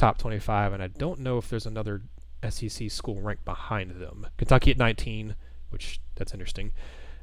top 0.00 0.18
25. 0.18 0.72
And 0.72 0.82
I 0.82 0.88
don't 0.88 1.20
know 1.20 1.38
if 1.38 1.48
there's 1.48 1.66
another 1.66 2.02
SEC 2.48 2.90
school 2.90 3.20
ranked 3.20 3.44
behind 3.44 4.00
them. 4.00 4.26
Kentucky 4.38 4.70
at 4.70 4.78
19, 4.78 5.36
which 5.68 6.00
that's 6.14 6.32
interesting, 6.32 6.72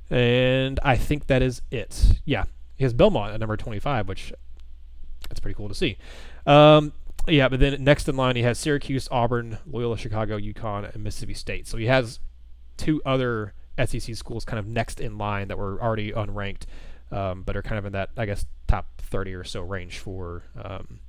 and 0.10 0.80
I 0.84 0.96
think 0.96 1.28
that 1.28 1.41
is 1.41 1.62
it. 1.72 2.20
Yeah, 2.26 2.46
he 2.76 2.84
has 2.84 2.93
Belmont 2.93 3.34
at 3.34 3.39
number 3.39 3.58
25, 3.58 4.08
which 4.08 4.34
that's 5.30 5.39
pretty 5.39 5.56
cool 5.56 5.67
to 5.67 5.76
see. 5.76 5.98
Um, 6.46 6.93
yeah, 7.28 7.50
but 7.50 7.60
then 7.60 7.84
next 7.84 8.08
in 8.08 8.15
line 8.15 8.36
he 8.36 8.43
has 8.43 8.58
Syracuse, 8.58 9.08
Auburn, 9.12 9.58
Loyola 9.65 9.98
Chicago, 9.98 10.38
UConn, 10.39 10.93
and 10.93 11.04
Mississippi 11.04 11.34
State. 11.34 11.67
So 11.67 11.78
he 11.78 11.88
has 11.88 12.20
two 12.78 13.02
other 13.06 13.54
SEC 13.84 14.15
schools 14.15 14.46
kind 14.46 14.60
of 14.60 14.67
next 14.67 15.00
in 15.00 15.17
line 15.17 15.50
that 15.50 15.58
were 15.58 15.82
already 15.82 16.12
unranked, 16.12 16.63
um, 17.12 17.43
but 17.43 17.58
are 17.58 17.62
kind 17.62 17.78
of 17.78 17.86
in 17.86 17.93
that 17.93 18.12
I 18.15 18.26
guess 18.26 18.46
top 18.67 19.02
30 19.02 19.34
or 19.34 19.43
so 19.43 19.62
range 19.62 20.00
for 20.00 20.43
um, 20.62 21.00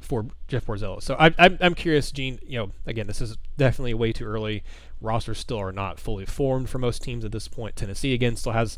for 0.00 0.26
Jeff 0.48 0.66
Borzello. 0.66 1.02
So 1.02 1.16
I, 1.18 1.34
I'm 1.38 1.58
I'm 1.60 1.74
curious, 1.74 2.10
Gene. 2.10 2.38
You 2.42 2.58
know, 2.58 2.72
again, 2.86 3.06
this 3.06 3.20
is 3.20 3.36
definitely 3.56 3.94
way 3.94 4.12
too 4.12 4.24
early. 4.24 4.62
Rosters 5.00 5.38
still 5.38 5.58
are 5.58 5.72
not 5.72 5.98
fully 5.98 6.26
formed 6.26 6.68
for 6.68 6.78
most 6.78 7.02
teams 7.02 7.24
at 7.24 7.32
this 7.32 7.48
point. 7.48 7.76
Tennessee 7.76 8.14
again 8.14 8.36
still 8.36 8.52
has 8.52 8.76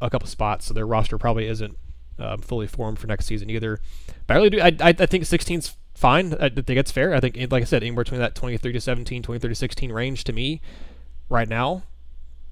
a 0.00 0.10
couple 0.10 0.28
spots, 0.28 0.66
so 0.66 0.74
their 0.74 0.86
roster 0.86 1.18
probably 1.18 1.46
isn't 1.46 1.76
um, 2.18 2.40
fully 2.40 2.66
formed 2.66 2.98
for 2.98 3.06
next 3.06 3.26
season 3.26 3.50
either. 3.50 3.80
But 4.26 4.34
I 4.34 4.36
really 4.36 4.50
do. 4.50 4.60
I, 4.60 4.76
I, 4.80 4.94
I 4.98 5.06
think 5.06 5.24
16's 5.24 5.76
fine. 5.94 6.34
I 6.34 6.48
think 6.48 6.70
it's 6.70 6.92
fair. 6.92 7.14
I 7.14 7.20
think, 7.20 7.36
like 7.50 7.62
I 7.62 7.66
said, 7.66 7.82
anywhere 7.82 8.04
between 8.04 8.20
that 8.20 8.34
23 8.34 8.72
to 8.72 8.80
17, 8.80 9.22
23 9.22 9.48
to 9.48 9.54
16 9.54 9.92
range 9.92 10.24
to 10.24 10.32
me 10.32 10.60
right 11.28 11.48
now 11.48 11.82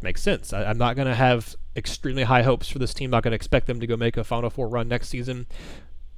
makes 0.03 0.23
sense. 0.23 0.53
I, 0.53 0.65
am 0.65 0.79
not 0.79 0.97
going 0.97 1.09
to 1.09 1.15
have 1.15 1.55
extremely 1.77 2.25
high 2.25 2.43
hopes 2.43 2.69
for 2.69 2.79
this 2.79 2.93
team. 2.93 3.09
I'm 3.09 3.13
not 3.13 3.23
going 3.23 3.33
to 3.33 3.37
expect 3.37 3.67
them 3.67 3.81
to 3.81 3.87
go 3.87 3.97
make 3.97 4.17
a 4.17 4.25
Final 4.25 4.51
Four 4.51 4.69
run 4.69 4.89
next 4.89 5.09
season. 5.09 5.47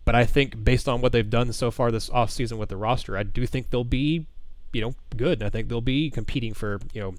But 0.04 0.14
I 0.14 0.24
think 0.24 0.62
based 0.64 0.88
on 0.88 1.00
what 1.00 1.12
they've 1.12 1.28
done 1.28 1.52
so 1.52 1.70
far 1.70 1.90
this 1.90 2.10
offseason 2.10 2.58
with 2.58 2.68
the 2.68 2.76
roster, 2.76 3.16
I 3.16 3.22
do 3.22 3.46
think 3.46 3.70
they'll 3.70 3.84
be, 3.84 4.26
you 4.72 4.80
know, 4.82 4.94
good. 5.16 5.40
And 5.40 5.46
I 5.46 5.50
think 5.50 5.68
they'll 5.68 5.80
be 5.80 6.10
competing 6.10 6.52
for, 6.54 6.78
you 6.92 7.00
know, 7.00 7.14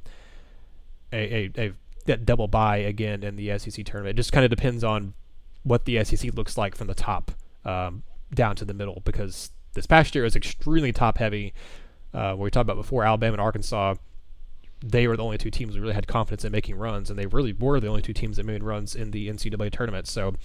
a, 1.12 1.52
a, 1.58 1.68
a 1.68 1.74
that 2.06 2.26
double 2.26 2.48
bye 2.48 2.78
again 2.78 3.24
in 3.24 3.36
the 3.36 3.58
SEC 3.58 3.84
tournament. 3.86 4.12
It 4.16 4.22
just 4.22 4.32
kind 4.32 4.46
of 4.46 4.52
depends 4.52 4.84
on 4.84 5.16
what 5.64 5.86
the 5.86 6.04
SEC 6.04 6.34
looks 6.36 6.58
like 6.58 6.76
from 6.76 6.86
the 6.88 6.94
top 6.94 7.32
um, 7.66 8.04
down 8.34 8.56
to 8.58 8.66
the 8.66 8.74
middle 8.76 9.02
because 9.06 9.50
this 9.74 9.88
past 9.88 10.14
year 10.14 10.24
was 10.24 10.36
extremely 10.36 10.92
top 10.92 11.18
heavy 11.18 11.54
Uh, 12.14 12.32
when 12.32 12.46
we 12.46 12.50
talked 12.52 12.62
about 12.62 12.78
before, 12.78 13.04
Alabama 13.04 13.34
and 13.34 13.42
Arkansas, 13.42 13.96
they 14.82 15.08
were 15.08 15.18
the 15.18 15.24
only 15.24 15.38
two 15.38 15.50
teams 15.50 15.76
we 15.76 15.82
really 15.82 15.94
had 15.94 16.08
confidence 16.08 16.46
in 16.46 16.52
making 16.52 16.76
runs, 16.76 17.10
and 17.10 17.18
they 17.18 17.26
really 17.26 17.54
were 17.54 17.80
the 17.80 17.88
only 17.88 18.02
two 18.02 18.14
teams 18.14 18.38
that 18.38 18.46
made 18.46 18.64
runs 18.64 18.96
in 18.96 19.12
the 19.12 19.30
NCAA 19.30 19.72
tournament. 19.72 20.08
So, 20.08 20.36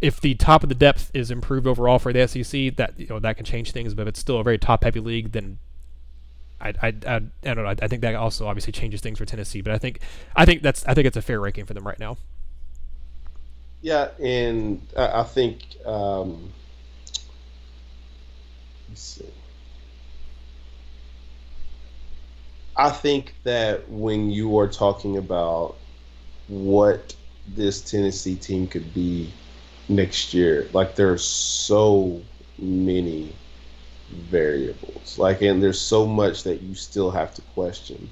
if 0.00 0.20
the 0.20 0.34
top 0.34 0.62
of 0.62 0.68
the 0.68 0.74
depth 0.74 1.10
is 1.14 1.30
improved 1.30 1.66
overall 1.66 1.98
for 1.98 2.12
the 2.12 2.26
SEC, 2.26 2.76
that 2.76 2.94
you 2.98 3.06
know 3.06 3.18
that 3.18 3.36
can 3.36 3.46
change 3.46 3.72
things. 3.72 3.94
But 3.94 4.02
if 4.02 4.08
it's 4.08 4.20
still 4.20 4.38
a 4.38 4.44
very 4.44 4.58
top-heavy 4.58 5.00
league, 5.00 5.32
then 5.32 5.58
I, 6.60 6.68
I, 6.82 6.94
I, 7.06 7.14
I 7.16 7.20
don't 7.42 7.64
know. 7.64 7.74
I 7.80 7.88
think 7.88 8.02
that 8.02 8.14
also 8.14 8.46
obviously 8.46 8.72
changes 8.72 9.00
things 9.00 9.18
for 9.18 9.24
Tennessee. 9.24 9.60
But 9.60 9.72
I 9.72 9.78
think 9.78 10.00
I 10.34 10.44
think 10.44 10.62
that's 10.62 10.84
I 10.86 10.94
think 10.94 11.06
it's 11.06 11.16
a 11.16 11.22
fair 11.22 11.40
ranking 11.40 11.64
for 11.64 11.74
them 11.74 11.86
right 11.86 11.98
now. 11.98 12.16
Yeah, 13.82 14.08
and 14.18 14.86
I, 14.96 15.20
I 15.20 15.22
think 15.22 15.62
um, 15.84 16.52
let's 18.88 19.02
see. 19.02 19.26
I 22.76 22.90
think 22.90 23.34
that 23.44 23.88
when 23.90 24.30
you 24.30 24.58
are 24.58 24.68
talking 24.68 25.16
about 25.16 25.76
what 26.48 27.14
this 27.54 27.80
Tennessee 27.90 28.36
team 28.36 28.66
could 28.66 28.92
be 28.92 29.32
next 29.88 30.34
year, 30.34 30.68
like 30.72 30.94
there's 30.94 31.24
so 31.24 32.20
many 32.58 33.32
variables. 34.10 35.18
Like, 35.18 35.42
and 35.42 35.62
there's 35.62 35.80
so 35.80 36.06
much 36.06 36.42
that 36.44 36.62
you 36.62 36.74
still 36.74 37.10
have 37.10 37.34
to 37.34 37.42
question. 37.42 38.10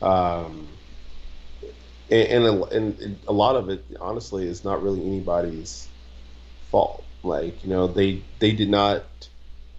Um, 0.00 0.68
and, 2.10 2.28
and, 2.28 2.44
a, 2.46 2.62
and 2.64 3.18
a 3.26 3.32
lot 3.32 3.56
of 3.56 3.68
it, 3.68 3.84
honestly, 4.00 4.46
is 4.46 4.64
not 4.64 4.82
really 4.82 5.04
anybody's 5.04 5.88
fault. 6.70 7.04
Like, 7.22 7.64
you 7.64 7.70
know, 7.70 7.88
they 7.88 8.22
they 8.38 8.52
did 8.52 8.68
not 8.70 9.02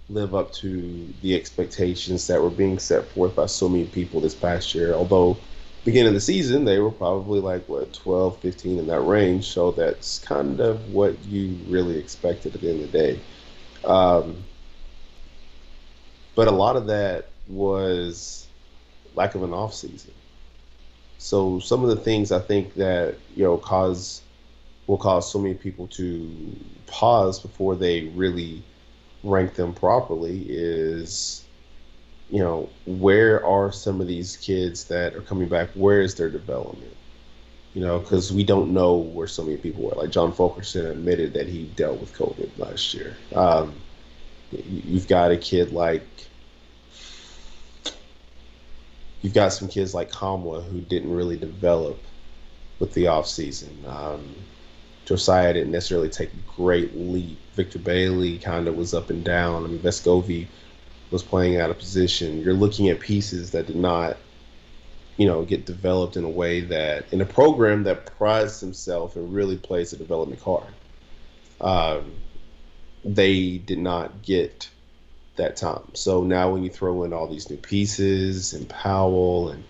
live 0.10 0.34
up 0.34 0.52
to 0.54 1.14
the 1.22 1.36
expectations 1.36 2.28
that 2.28 2.42
were 2.42 2.50
being 2.50 2.80
set 2.80 3.10
forth 3.12 3.36
by 3.36 3.46
so 3.46 3.68
many 3.68 3.86
people 3.86 4.22
this 4.22 4.36
past 4.36 4.74
year. 4.74 4.94
Although, 4.94 5.38
beginning 5.84 6.10
of 6.10 6.14
the 6.14 6.22
season, 6.22 6.66
they 6.66 6.80
were 6.80 6.92
probably 6.92 7.40
like, 7.40 7.68
what, 7.68 7.94
12, 7.94 8.42
15 8.42 8.80
in 8.80 8.88
that 8.88 9.02
range. 9.02 9.50
So 9.50 9.72
that's 9.72 10.20
kind 10.20 10.60
of 10.62 10.90
what 10.90 11.24
you 11.26 11.58
really 11.66 11.98
expected 11.98 12.56
at 12.56 12.62
the 12.62 12.70
end 12.70 12.84
of 12.84 12.92
the 12.92 12.98
day. 12.98 13.20
Um, 13.84 14.46
but 16.36 16.48
a 16.48 16.52
lot 16.52 16.76
of 16.76 16.88
that 16.88 17.30
was 17.48 18.48
lack 19.16 19.36
of 19.36 19.44
an 19.44 19.54
off 19.54 19.74
season. 19.74 20.14
So 21.18 21.60
some 21.60 21.84
of 21.84 21.90
the 21.90 21.96
things 21.96 22.32
I 22.32 22.40
think 22.40 22.76
that 22.76 23.16
you 23.36 23.44
know 23.44 23.58
cause 23.58 24.22
will 24.86 24.98
cause 24.98 25.30
so 25.30 25.40
many 25.40 25.56
people 25.56 25.88
to 25.88 26.56
pause 26.86 27.40
before 27.40 27.76
they 27.76 28.04
really 28.10 28.64
rank 29.28 29.56
them 29.56 29.74
properly 29.74 30.46
is 30.48 31.44
you 32.30 32.40
know 32.40 32.70
where 32.86 33.46
are 33.46 33.72
some 33.72 34.02
of 34.02 34.08
these 34.08 34.38
kids 34.38 34.86
that 34.86 35.16
are 35.16 35.22
coming 35.22 35.48
back? 35.48 35.70
Where 35.74 36.02
is 36.02 36.16
their 36.16 36.30
development? 36.30 36.96
You 37.74 37.82
know 37.82 38.00
because 38.00 38.32
we 38.32 38.44
don't 38.44 38.74
know 38.74 38.96
where 38.96 39.28
so 39.28 39.44
many 39.44 39.58
people 39.58 39.84
were 39.84 39.96
like 39.96 40.10
john 40.10 40.34
fulkerson 40.34 40.88
admitted 40.88 41.34
that 41.34 41.48
he 41.48 41.66
dealt 41.76 42.00
with 42.00 42.14
covid 42.14 42.50
last 42.58 42.94
year. 42.94 43.16
Um, 43.36 43.74
you've 44.52 45.08
got 45.08 45.32
a 45.32 45.38
kid 45.38 45.72
like 45.74 46.04
you've 49.22 49.34
got 49.34 49.50
some 49.50 49.68
kids 49.68 49.94
like 49.94 50.12
Nkamhoua 50.12 50.64
who 50.70 50.80
didn't 50.80 51.12
really 51.12 51.38
develop 51.38 52.02
with 52.80 52.94
the 52.94 53.06
offseason. 53.06 53.86
Um, 53.88 54.36
Josiah 55.08 55.54
didn't 55.54 55.72
necessarily 55.72 56.10
take 56.10 56.34
a 56.34 56.52
great 56.62 56.94
leap. 56.98 57.40
Victor 57.54 57.80
Bailey 57.80 58.40
kind 58.40 58.68
of 58.68 58.76
was 58.76 58.94
up 58.94 59.10
and 59.10 59.24
down. 59.24 59.64
I 59.64 59.68
mean, 59.68 59.80
Vescovi 59.80 60.48
was 61.12 61.24
playing 61.24 61.62
out 61.62 61.70
of 61.70 61.78
position. 61.78 62.42
You're 62.42 62.54
looking 62.54 62.90
at 62.90 63.00
pieces 63.00 63.52
that 63.52 63.68
did 63.68 63.78
not, 63.78 64.18
you 65.16 65.26
know, 65.26 65.46
get 65.46 65.66
developed 65.66 66.18
in 66.18 66.26
a 66.26 66.30
way 66.30 66.60
that, 66.60 67.06
in 67.14 67.22
a 67.22 67.26
program 67.26 67.84
that 67.84 68.18
prides 68.18 68.60
himself 68.60 69.16
and 69.16 69.34
really 69.34 69.56
plays 69.56 69.92
the 69.92 69.98
development 69.98 70.42
card, 70.42 70.74
um, 71.62 72.12
they 73.06 73.60
did 73.60 73.80
not 73.80 74.24
get 74.24 74.70
that 75.38 75.56
time. 75.56 75.88
So 75.94 76.26
now 76.26 76.52
when 76.52 76.66
you 76.66 76.70
throw 76.70 77.06
in 77.06 77.14
all 77.14 77.28
these 77.28 77.50
new 77.50 77.56
pieces 77.56 78.52
and 78.52 78.68
Powell 78.68 79.52
and 79.52 79.64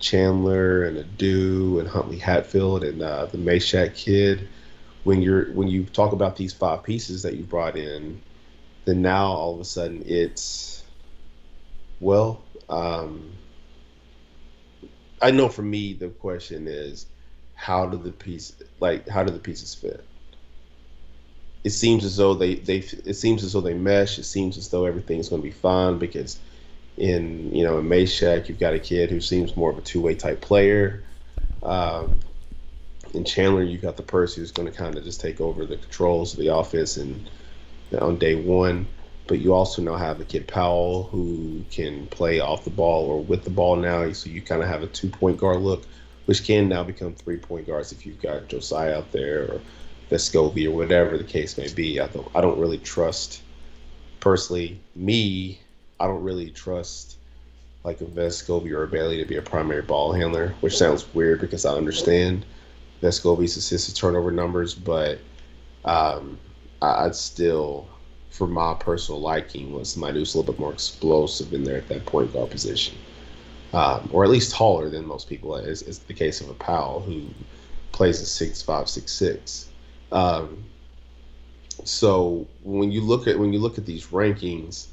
Chandler 0.00 0.84
and 0.84 0.98
Aidoo 0.98 1.80
and 1.80 1.88
Huntley 1.88 2.18
Hatfield 2.18 2.84
and 2.84 3.00
uh, 3.00 3.24
the 3.24 3.38
Mashack 3.38 3.94
kid, 3.94 4.48
when 5.04 5.22
you're 5.22 5.52
when 5.52 5.68
you 5.68 5.84
talk 5.84 6.12
about 6.12 6.36
these 6.36 6.52
five 6.52 6.82
pieces 6.82 7.22
that 7.22 7.34
you 7.34 7.44
brought 7.44 7.76
in, 7.76 8.20
then 8.84 9.02
now 9.02 9.26
all 9.26 9.54
of 9.54 9.60
a 9.60 9.64
sudden 9.64 10.02
it's 10.06 10.84
well, 12.00 12.44
um, 12.68 13.32
I 15.20 15.30
know 15.30 15.48
for 15.48 15.62
me 15.62 15.94
the 15.94 16.08
question 16.08 16.66
is 16.68 17.06
how 17.54 17.86
do 17.86 17.96
the 17.96 18.12
piece 18.12 18.54
like 18.80 19.08
how 19.08 19.24
do 19.24 19.32
the 19.32 19.38
pieces 19.38 19.74
fit? 19.74 20.04
it 21.64 21.70
seems 21.70 22.04
as 22.04 22.16
though 22.16 22.34
they 22.34 22.56
they 22.56 22.78
it 22.78 23.14
seems 23.14 23.44
as 23.44 23.52
though 23.52 23.60
they 23.60 23.74
mesh. 23.74 24.18
It 24.18 24.24
seems 24.24 24.58
as 24.58 24.68
though 24.68 24.84
everything's 24.84 25.28
going 25.28 25.42
to 25.42 25.46
be 25.46 25.52
fine 25.52 25.98
because 25.98 26.38
in 26.96 27.54
you 27.54 27.64
know 27.64 27.78
in 27.78 27.88
Mashack 27.88 28.48
you've 28.48 28.58
got 28.58 28.74
a 28.74 28.78
kid 28.78 29.10
who 29.10 29.20
seems 29.20 29.56
more 29.56 29.70
of 29.70 29.78
a 29.78 29.80
two 29.80 30.00
way 30.00 30.14
type 30.14 30.40
player. 30.40 31.04
Um, 31.62 32.18
in 33.14 33.24
Chandler 33.24 33.62
you've 33.62 33.82
got 33.82 33.96
the 33.96 34.02
person 34.02 34.42
who's 34.42 34.52
going 34.52 34.70
to 34.70 34.76
kind 34.76 34.96
of 34.96 35.04
just 35.04 35.20
take 35.20 35.40
over 35.40 35.66
the 35.66 35.76
controls 35.76 36.32
of 36.32 36.40
the 36.40 36.54
offense 36.54 36.96
and 36.96 37.28
on 38.00 38.18
day 38.18 38.34
one. 38.34 38.86
But 39.26 39.40
you 39.40 39.54
also 39.54 39.82
now 39.82 39.96
have 39.96 40.18
the 40.18 40.24
kid 40.24 40.48
Powell 40.48 41.04
who 41.04 41.64
can 41.70 42.06
play 42.08 42.40
off 42.40 42.64
the 42.64 42.70
ball 42.70 43.06
or 43.06 43.20
with 43.20 43.44
the 43.44 43.50
ball 43.50 43.76
now. 43.76 44.10
So 44.12 44.30
you 44.30 44.42
kind 44.42 44.62
of 44.62 44.68
have 44.68 44.82
a 44.82 44.88
two 44.88 45.08
point 45.08 45.38
guard 45.38 45.60
look, 45.60 45.84
which 46.26 46.44
can 46.44 46.68
now 46.68 46.82
become 46.82 47.14
three 47.14 47.36
point 47.36 47.66
guards 47.66 47.92
if 47.92 48.04
you've 48.04 48.20
got 48.20 48.48
Josiah 48.48 48.98
out 48.98 49.12
there 49.12 49.42
or 49.42 49.60
Vescovi 50.10 50.66
or 50.66 50.72
whatever 50.72 51.16
the 51.16 51.24
case 51.24 51.56
may 51.56 51.72
be. 51.72 52.00
I 52.00 52.08
don't 52.08 52.28
I 52.34 52.40
don't 52.40 52.58
really 52.58 52.78
trust 52.78 53.42
personally 54.20 54.80
me. 54.96 55.60
I 56.00 56.06
don't 56.06 56.24
really 56.24 56.50
trust 56.50 57.16
like 57.84 58.00
a 58.00 58.04
Vescovi 58.04 58.72
or 58.72 58.84
a 58.84 58.88
Bailey 58.88 59.18
to 59.18 59.24
be 59.24 59.36
a 59.36 59.42
primary 59.42 59.82
ball 59.82 60.12
handler, 60.12 60.54
which 60.60 60.76
sounds 60.76 61.12
weird 61.14 61.40
because 61.40 61.64
I 61.64 61.74
understand 61.74 62.44
Vescovi's 63.02 63.56
assist 63.56 63.88
to 63.88 63.94
turnover 63.94 64.30
numbers, 64.30 64.74
but 64.74 65.18
um, 65.84 66.38
I'd 66.80 67.16
still, 67.16 67.88
for 68.30 68.46
my 68.46 68.74
personal 68.74 69.20
liking, 69.20 69.74
was 69.74 69.92
somebody 69.92 70.20
who's 70.20 70.34
a 70.34 70.38
little 70.38 70.52
bit 70.52 70.60
more 70.60 70.72
explosive 70.72 71.52
in 71.52 71.64
there 71.64 71.76
at 71.76 71.88
that 71.88 72.06
point 72.06 72.32
guard 72.32 72.50
position, 72.50 72.96
um, 73.72 74.08
or 74.12 74.24
at 74.24 74.30
least 74.30 74.54
taller 74.54 74.88
than 74.88 75.04
most 75.04 75.28
people. 75.28 75.56
Is, 75.56 75.82
is 75.82 75.98
the 75.98 76.14
case 76.14 76.40
of 76.40 76.48
a 76.48 76.54
Powell 76.54 77.00
who 77.00 77.26
plays 77.90 78.20
a 78.20 78.26
six 78.26 78.62
five 78.62 78.88
six 78.88 79.12
six. 79.12 79.68
Um, 80.12 80.64
so 81.84 82.46
when 82.62 82.92
you 82.92 83.00
look 83.00 83.26
at 83.26 83.38
when 83.38 83.52
you 83.52 83.58
look 83.58 83.78
at 83.78 83.86
these 83.86 84.06
rankings 84.06 84.86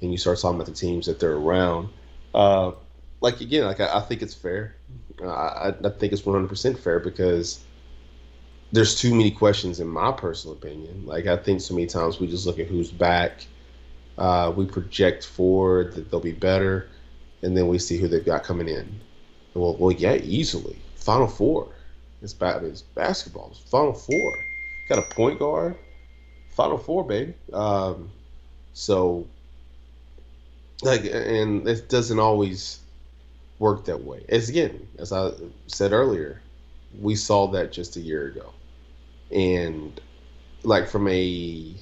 and 0.00 0.12
you 0.12 0.18
start 0.18 0.38
talking 0.38 0.56
about 0.56 0.66
the 0.66 0.72
teams 0.72 1.06
that 1.06 1.18
they're 1.18 1.34
around, 1.34 1.88
uh, 2.34 2.70
like 3.20 3.40
again, 3.40 3.64
like 3.64 3.80
I, 3.80 3.98
I 3.98 4.00
think 4.02 4.22
it's 4.22 4.34
fair. 4.34 4.77
I, 5.22 5.74
I 5.84 5.88
think 5.90 6.12
it's 6.12 6.22
100% 6.22 6.78
fair 6.78 7.00
because 7.00 7.60
there's 8.72 9.00
too 9.00 9.14
many 9.14 9.30
questions 9.30 9.80
in 9.80 9.88
my 9.88 10.12
personal 10.12 10.56
opinion. 10.56 11.06
Like 11.06 11.26
I 11.26 11.36
think 11.36 11.60
so 11.60 11.74
many 11.74 11.86
times 11.86 12.20
we 12.20 12.26
just 12.26 12.46
look 12.46 12.58
at 12.58 12.66
who's 12.66 12.90
back, 12.90 13.46
uh, 14.16 14.52
we 14.54 14.66
project 14.66 15.24
forward 15.24 15.94
that 15.94 16.10
they'll 16.10 16.20
be 16.20 16.32
better, 16.32 16.88
and 17.42 17.56
then 17.56 17.68
we 17.68 17.78
see 17.78 17.96
who 17.98 18.08
they've 18.08 18.24
got 18.24 18.44
coming 18.44 18.68
in. 18.68 19.00
Well, 19.54 19.76
well, 19.76 19.92
yeah, 19.92 20.14
easily 20.14 20.76
Final 20.96 21.26
Four. 21.26 21.68
It's, 22.20 22.34
ba- 22.34 22.60
it's 22.64 22.82
basketball. 22.82 23.48
It's 23.52 23.60
Final 23.70 23.92
Four 23.92 24.38
got 24.88 24.98
a 24.98 25.14
point 25.14 25.38
guard, 25.38 25.76
Final 26.50 26.78
Four, 26.78 27.04
baby. 27.04 27.34
Um, 27.52 28.10
so, 28.72 29.26
like, 30.82 31.04
and 31.04 31.68
it 31.68 31.88
doesn't 31.88 32.18
always 32.18 32.80
work 33.58 33.84
that 33.86 34.02
way. 34.02 34.24
As 34.28 34.48
again, 34.48 34.88
as 34.98 35.12
I 35.12 35.32
said 35.66 35.92
earlier, 35.92 36.40
we 37.00 37.14
saw 37.14 37.46
that 37.48 37.72
just 37.72 37.96
a 37.96 38.00
year 38.00 38.26
ago, 38.28 38.52
and 39.30 40.00
like 40.62 40.88
from 40.88 41.08
a 41.08 41.74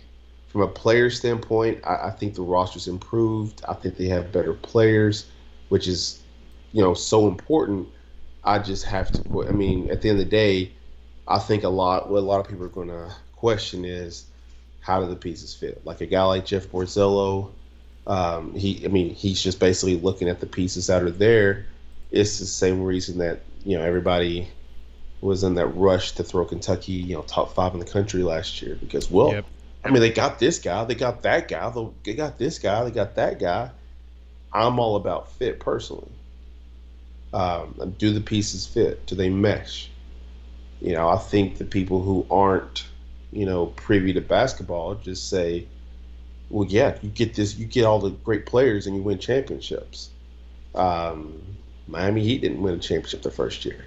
from 0.48 0.62
a 0.62 0.68
player 0.68 1.10
standpoint, 1.10 1.80
I, 1.84 2.08
I 2.08 2.10
think 2.10 2.34
the 2.34 2.42
roster's 2.42 2.88
improved. 2.88 3.62
I 3.68 3.74
think 3.74 3.96
they 3.96 4.08
have 4.08 4.32
better 4.32 4.54
players, 4.54 5.26
which 5.68 5.86
is 5.88 6.22
you 6.72 6.82
know 6.82 6.94
so 6.94 7.28
important. 7.28 7.88
I 8.44 8.58
just 8.58 8.84
have 8.84 9.12
to 9.12 9.22
put. 9.22 9.48
I 9.48 9.52
mean, 9.52 9.90
at 9.90 10.02
the 10.02 10.08
end 10.08 10.20
of 10.20 10.24
the 10.24 10.30
day, 10.30 10.72
I 11.28 11.38
think 11.38 11.64
a 11.64 11.68
lot 11.68 12.10
what 12.10 12.18
a 12.18 12.20
lot 12.20 12.40
of 12.40 12.48
people 12.48 12.64
are 12.64 12.68
going 12.68 12.88
to 12.88 13.12
question 13.34 13.84
is 13.84 14.26
how 14.80 15.00
do 15.00 15.08
the 15.08 15.16
pieces 15.16 15.54
fit? 15.54 15.84
Like 15.84 16.00
a 16.00 16.06
guy 16.06 16.22
like 16.24 16.46
Jeff 16.46 16.68
Borzello, 16.68 17.50
um, 18.06 18.54
he 18.54 18.84
I 18.84 18.88
mean 18.88 19.14
he's 19.14 19.42
just 19.42 19.58
basically 19.58 19.96
looking 19.96 20.28
at 20.28 20.40
the 20.40 20.46
pieces 20.46 20.86
that 20.86 21.02
are 21.02 21.10
there. 21.10 21.66
It's 22.10 22.38
the 22.38 22.46
same 22.46 22.82
reason 22.82 23.18
that 23.18 23.40
you 23.64 23.76
know 23.76 23.84
everybody 23.84 24.48
was 25.20 25.42
in 25.42 25.54
that 25.54 25.66
rush 25.68 26.12
to 26.12 26.22
throw 26.22 26.44
Kentucky 26.44 26.92
you 26.92 27.16
know 27.16 27.22
top 27.22 27.54
five 27.54 27.74
in 27.74 27.80
the 27.80 27.86
country 27.86 28.22
last 28.22 28.62
year 28.62 28.76
because 28.76 29.10
well 29.10 29.32
yep. 29.32 29.46
I 29.84 29.90
mean 29.90 30.00
they 30.00 30.10
got 30.10 30.38
this 30.38 30.58
guy, 30.58 30.84
they 30.84 30.94
got 30.94 31.22
that 31.22 31.48
guy, 31.48 31.72
they 32.04 32.14
got 32.14 32.38
this 32.38 32.58
guy, 32.58 32.84
they 32.84 32.90
got 32.90 33.16
that 33.16 33.38
guy. 33.40 33.70
I'm 34.52 34.78
all 34.78 34.96
about 34.96 35.32
fit 35.32 35.60
personally. 35.60 36.10
Um, 37.32 37.94
do 37.98 38.12
the 38.12 38.20
pieces 38.20 38.66
fit? 38.66 39.04
Do 39.06 39.14
they 39.14 39.28
mesh? 39.28 39.90
You 40.80 40.94
know, 40.94 41.08
I 41.08 41.18
think 41.18 41.58
the 41.58 41.64
people 41.64 42.00
who 42.02 42.26
aren't, 42.30 42.86
you 43.32 43.44
know, 43.44 43.66
privy 43.66 44.12
to 44.14 44.20
basketball 44.20 44.94
just 44.94 45.28
say, 45.28 45.66
well, 46.50 46.68
yeah, 46.68 46.96
you 47.02 47.10
get 47.10 47.34
this, 47.34 47.56
you 47.56 47.66
get 47.66 47.84
all 47.84 47.98
the 47.98 48.10
great 48.10 48.46
players 48.46 48.86
and 48.86 48.96
you 48.96 49.02
win 49.02 49.18
championships. 49.18 50.10
Um, 50.74 51.42
Miami 51.88 52.22
Heat 52.22 52.42
didn't 52.42 52.62
win 52.62 52.74
a 52.74 52.78
championship 52.78 53.22
the 53.22 53.30
first 53.30 53.64
year. 53.64 53.84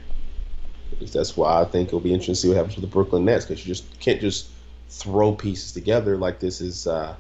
That's 1.14 1.38
why 1.38 1.62
I 1.62 1.66
think 1.66 1.90
it'll 1.90 2.00
be 2.00 2.14
interesting 2.14 2.36
to 2.36 2.42
see 2.42 2.48
what 2.50 2.58
happens 2.58 2.76
with 2.76 2.84
the 2.84 2.92
Brooklyn 2.92 3.26
Nets 3.26 3.46
because 3.46 3.66
you 3.66 3.74
just 3.74 4.00
can't 4.00 4.20
just 4.20 4.48
throw 4.90 5.34
pieces 5.34 5.72
together 5.72 6.18
like 6.18 6.40
this 6.40 6.62
is 6.62 6.88
uh, 6.88 7.16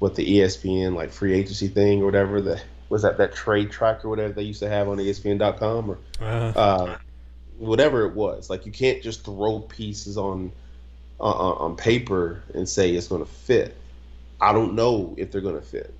what 0.00 0.16
the 0.16 0.38
ESPN 0.38 0.94
like 0.94 1.10
free 1.10 1.32
agency 1.32 1.68
thing 1.68 2.02
or 2.02 2.04
whatever 2.04 2.40
that 2.40 2.64
was 2.88 3.02
that 3.02 3.16
that 3.18 3.32
trade 3.32 3.70
track 3.70 4.04
or 4.04 4.08
whatever 4.08 4.32
they 4.32 4.42
used 4.42 4.60
to 4.60 4.68
have 4.68 4.88
on 4.88 4.98
ESPN.com 4.98 5.90
or 5.90 5.98
uh-huh. 6.20 6.58
uh, 6.58 6.98
whatever 7.58 8.06
it 8.06 8.14
was. 8.14 8.50
Like 8.50 8.66
you 8.66 8.72
can't 8.72 9.02
just 9.02 9.24
throw 9.24 9.60
pieces 9.60 10.18
on 10.18 10.52
on, 11.20 11.56
on 11.56 11.76
paper 11.76 12.42
and 12.54 12.68
say 12.68 12.90
it's 12.90 13.06
going 13.06 13.24
to 13.24 13.30
fit. 13.30 13.76
I 14.40 14.52
don't 14.52 14.74
know 14.74 15.14
if 15.18 15.30
they're 15.30 15.40
going 15.40 15.56
to 15.56 15.62
fit. 15.62 15.94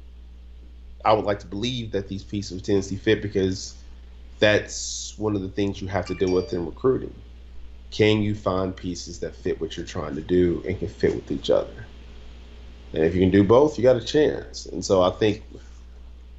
I 1.05 1.13
would 1.13 1.25
like 1.25 1.41
to 1.41 1.47
believe 1.47 1.93
that 1.93 2.09
these 2.09 2.25
pieces 2.25 2.57
of 2.57 2.63
Tennessee 2.63 2.97
fit 2.97 3.23
because 3.23 3.75
that's 4.39 5.15
one 5.19 5.37
of 5.37 5.43
the 5.43 5.49
things 5.49 5.81
you 5.81 5.89
have 5.89 6.07
to 6.07 6.15
deal 6.15 6.33
with 6.33 6.53
in 6.53 6.67
recruiting. 6.67 7.15
Can 7.91 8.23
you 8.23 8.35
find 8.35 8.77
pieces 8.77 9.21
that 9.21 9.35
fit 9.35 9.61
what 9.61 9.77
you're 9.77 9.87
trying 9.87 10.15
to 10.15 10.23
do 10.23 10.63
and 10.67 10.79
can 10.79 10.89
fit 10.89 11.15
with 11.15 11.31
each 11.31 11.51
other? 11.51 11.87
And 12.93 13.05
if 13.05 13.15
you 13.15 13.21
can 13.21 13.31
do 13.31 13.45
both, 13.45 13.79
you 13.79 13.85
got 13.85 13.97
a 13.97 14.05
chance. 14.05 14.67
And 14.67 14.85
so 14.85 15.03
I 15.03 15.11
think 15.11 15.45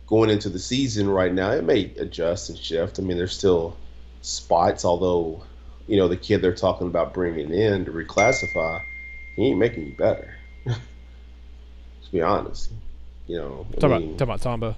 going 0.08 0.30
into 0.30 0.50
the 0.50 0.60
season 0.60 1.10
right 1.10 1.34
now, 1.34 1.52
it 1.52 1.64
may 1.64 1.94
adjust 1.98 2.50
and 2.50 2.58
shift. 2.58 3.00
I 3.00 3.04
mean, 3.04 3.18
there's 3.18 3.38
still 3.38 3.78
spots, 4.22 4.86
although, 4.86 5.44
you 5.88 5.98
know, 5.98 6.08
the 6.08 6.18
kid 6.18 6.42
they're 6.42 6.56
talking 6.56 6.88
about 6.88 7.14
bringing 7.14 7.54
in 7.54 7.86
to 7.86 7.92
reclassify, 7.92 8.82
he 9.36 9.48
ain't 9.48 9.60
making 9.60 9.88
you 9.88 9.94
better. 9.94 10.36
To 12.12 12.18
be 12.18 12.22
honest. 12.22 12.72
You 13.28 13.38
know, 13.38 13.68
talk, 13.80 13.84
about, 13.84 14.02
talk 14.18 14.22
about 14.22 14.42
Tamba. 14.42 14.78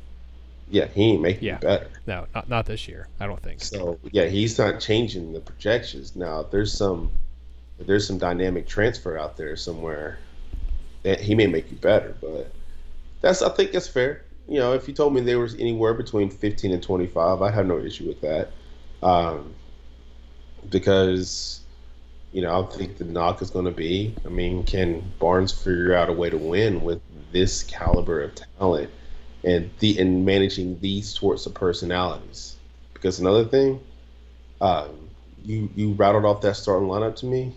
Yeah, 0.70 0.88
he 0.88 1.12
ain't 1.12 1.22
making 1.22 1.44
yeah. 1.44 1.58
better. 1.58 1.90
No, 2.08 2.26
not 2.34 2.50
not 2.50 2.66
this 2.66 2.88
year. 2.88 3.08
I 3.20 3.28
don't 3.28 3.42
think. 3.42 3.62
So 3.62 4.00
yeah, 4.12 4.26
he's 4.26 4.58
not 4.58 4.80
changing 4.80 5.34
the 5.34 5.40
projections. 5.40 6.16
Now, 6.16 6.44
there's 6.44 6.72
some 6.72 7.12
there's 7.80 8.08
some 8.08 8.18
dynamic 8.18 8.68
transfer 8.68 9.18
out 9.18 9.38
there 9.38 9.56
somewhere 9.56 10.20
that 11.04 11.20
he 11.20 11.36
may 11.36 11.48
make 11.48 11.70
you 11.70 11.78
better, 11.78 12.16
but 12.22 12.52
that's 13.22 13.42
I 13.42 13.50
think 13.50 13.72
that's 13.72 13.88
fair. 13.88 14.24
You 14.48 14.60
know, 14.60 14.74
if 14.74 14.88
you 14.88 14.94
told 14.94 15.14
me 15.14 15.22
there 15.22 15.40
was 15.40 15.56
anywhere 15.56 15.94
between 15.94 16.30
15 16.30 16.72
and 16.72 16.84
25, 16.84 17.42
I 17.42 17.50
have 17.50 17.66
no 17.66 17.80
issue 17.80 18.08
with 18.08 18.22
that. 18.22 18.52
Um, 19.02 19.54
because 20.70 21.62
you 22.34 22.42
know, 22.42 22.64
I 22.64 22.76
think 22.76 22.98
the 22.98 23.06
knock 23.06 23.42
is 23.42 23.52
going 23.52 23.66
to 23.66 23.72
be, 23.72 24.16
I 24.26 24.30
mean, 24.30 24.64
can 24.64 25.04
Barnes 25.20 25.52
figure 25.52 25.94
out 25.94 26.10
a 26.10 26.14
way 26.14 26.32
to 26.32 26.38
win 26.38 26.82
with 26.82 27.00
this 27.34 27.64
caliber 27.64 28.22
of 28.22 28.32
talent 28.58 28.90
and 29.44 29.70
the 29.80 30.00
and 30.00 30.26
managing 30.26 30.80
these 30.80 31.10
sorts 31.10 31.46
of 31.46 31.54
personalities. 31.54 32.56
Because 32.94 33.20
another 33.20 33.46
thing, 33.46 33.82
um, 34.62 35.10
you 35.44 35.70
you 35.76 35.94
rattled 35.94 36.26
off 36.26 36.42
that 36.42 36.56
starting 36.56 36.88
lineup 36.88 37.16
to 37.18 37.26
me. 37.26 37.54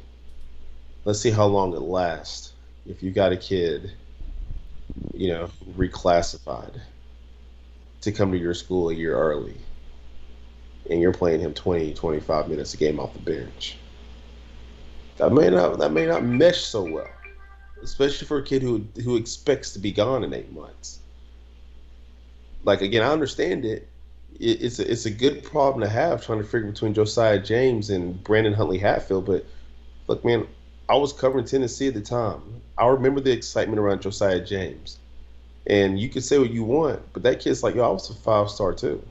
Let's 1.04 1.20
see 1.20 1.30
how 1.30 1.46
long 1.46 1.72
it 1.74 1.80
lasts. 1.80 2.52
If 2.84 3.02
you 3.02 3.12
got 3.12 3.32
a 3.32 3.36
kid, 3.36 3.92
you 5.12 5.28
know, 5.28 5.48
reclassified 5.76 6.80
to 8.00 8.12
come 8.12 8.32
to 8.32 8.38
your 8.38 8.54
school 8.54 8.90
a 8.90 8.94
year 8.94 9.14
early, 9.16 9.56
and 10.90 11.00
you're 11.00 11.12
playing 11.12 11.40
him 11.40 11.54
20, 11.54 11.94
25 11.94 12.48
minutes 12.48 12.74
a 12.74 12.76
game 12.76 12.98
off 12.98 13.12
the 13.12 13.20
bench, 13.20 13.78
that 15.18 15.32
may 15.32 15.50
not 15.50 15.78
that 15.78 15.92
may 15.92 16.06
not 16.06 16.24
mesh 16.24 16.62
so 16.62 16.82
well 16.82 17.15
especially 17.82 18.26
for 18.26 18.38
a 18.38 18.42
kid 18.42 18.62
who 18.62 18.86
who 19.02 19.16
expects 19.16 19.72
to 19.72 19.78
be 19.78 19.92
gone 19.92 20.24
in 20.24 20.32
eight 20.32 20.52
months. 20.52 21.00
Like 22.64 22.82
again, 22.82 23.02
I 23.02 23.12
understand 23.12 23.64
it. 23.64 23.88
it 24.38 24.62
it's 24.62 24.78
a, 24.78 24.90
it's 24.90 25.06
a 25.06 25.10
good 25.10 25.44
problem 25.44 25.82
to 25.82 25.88
have 25.88 26.24
trying 26.24 26.38
to 26.38 26.44
figure 26.44 26.70
between 26.70 26.94
Josiah 26.94 27.38
James 27.38 27.90
and 27.90 28.22
Brandon 28.24 28.52
Huntley 28.52 28.78
Hatfield. 28.78 29.26
But 29.26 29.44
look, 30.06 30.24
man, 30.24 30.46
I 30.88 30.96
was 30.96 31.12
covering 31.12 31.44
Tennessee 31.44 31.88
at 31.88 31.94
the 31.94 32.00
time. 32.00 32.42
I 32.78 32.86
remember 32.86 33.20
the 33.20 33.32
excitement 33.32 33.78
around 33.78 34.02
Josiah 34.02 34.44
James. 34.44 34.98
And 35.68 35.98
you 35.98 36.08
can 36.08 36.22
say 36.22 36.38
what 36.38 36.50
you 36.50 36.62
want, 36.62 37.02
but 37.12 37.24
that 37.24 37.40
kid's 37.40 37.64
like, 37.64 37.74
yo, 37.74 37.82
I 37.82 37.88
was 37.88 38.08
a 38.08 38.14
five 38.14 38.48
star 38.48 38.72
too. 38.72 39.02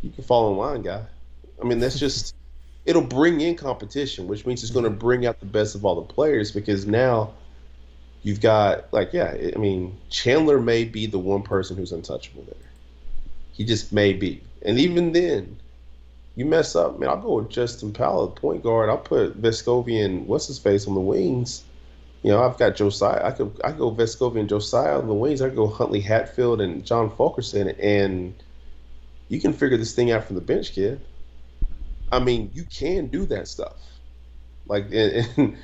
You 0.00 0.10
can 0.10 0.24
fall 0.24 0.50
in 0.50 0.56
line, 0.56 0.82
guy. 0.82 1.02
I 1.60 1.66
mean, 1.66 1.78
that's 1.78 1.98
just 1.98 2.34
it'll 2.86 3.02
bring 3.02 3.40
in 3.40 3.56
competition, 3.56 4.26
which 4.26 4.46
means 4.46 4.62
it's 4.62 4.72
going 4.72 4.84
to 4.84 4.90
mm-hmm. 4.90 4.98
bring 4.98 5.26
out 5.26 5.40
the 5.40 5.46
best 5.46 5.74
of 5.74 5.84
all 5.84 5.94
the 5.96 6.12
players 6.12 6.52
because 6.52 6.86
now 6.86 7.32
you've 8.22 8.40
got 8.40 8.92
like 8.92 9.12
yeah, 9.12 9.34
I 9.54 9.58
mean 9.58 9.96
Chandler 10.10 10.60
may 10.60 10.84
be 10.84 11.06
the 11.06 11.18
one 11.18 11.42
person 11.42 11.76
who's 11.76 11.92
untouchable 11.92 12.44
there. 12.44 12.70
He 13.52 13.64
just 13.64 13.92
may 13.92 14.12
be, 14.12 14.42
and 14.62 14.80
even 14.80 15.12
then, 15.12 15.58
you 16.34 16.44
mess 16.44 16.74
up, 16.74 16.98
man. 16.98 17.08
I'll 17.08 17.20
go 17.20 17.36
with 17.36 17.50
Justin 17.50 17.92
Powell, 17.92 18.28
point 18.28 18.62
guard. 18.62 18.90
I'll 18.90 18.98
put 18.98 19.40
Vescovi 19.40 20.04
and 20.04 20.26
what's 20.26 20.48
his 20.48 20.58
face 20.58 20.88
on 20.88 20.94
the 20.94 21.00
wings. 21.00 21.62
You 22.24 22.30
know, 22.30 22.42
I've 22.42 22.58
got 22.58 22.74
Josiah. 22.74 23.24
I 23.24 23.30
could 23.30 23.60
I 23.62 23.68
could 23.68 23.78
go 23.78 23.92
Vescovi 23.92 24.40
and 24.40 24.48
Josiah 24.48 24.98
on 24.98 25.06
the 25.06 25.14
wings. 25.14 25.40
I 25.40 25.48
could 25.48 25.56
go 25.56 25.68
Huntley 25.68 26.00
Hatfield 26.00 26.60
and 26.60 26.84
John 26.84 27.10
Fulkerson, 27.10 27.68
and 27.68 28.34
you 29.28 29.40
can 29.40 29.52
figure 29.52 29.76
this 29.76 29.94
thing 29.94 30.10
out 30.10 30.24
from 30.24 30.34
the 30.34 30.42
bench, 30.42 30.72
kid. 30.72 31.00
I 32.14 32.20
mean, 32.20 32.50
you 32.54 32.64
can 32.64 33.08
do 33.08 33.26
that 33.26 33.48
stuff. 33.48 33.76
Like 34.66 34.86
and, 34.92 35.56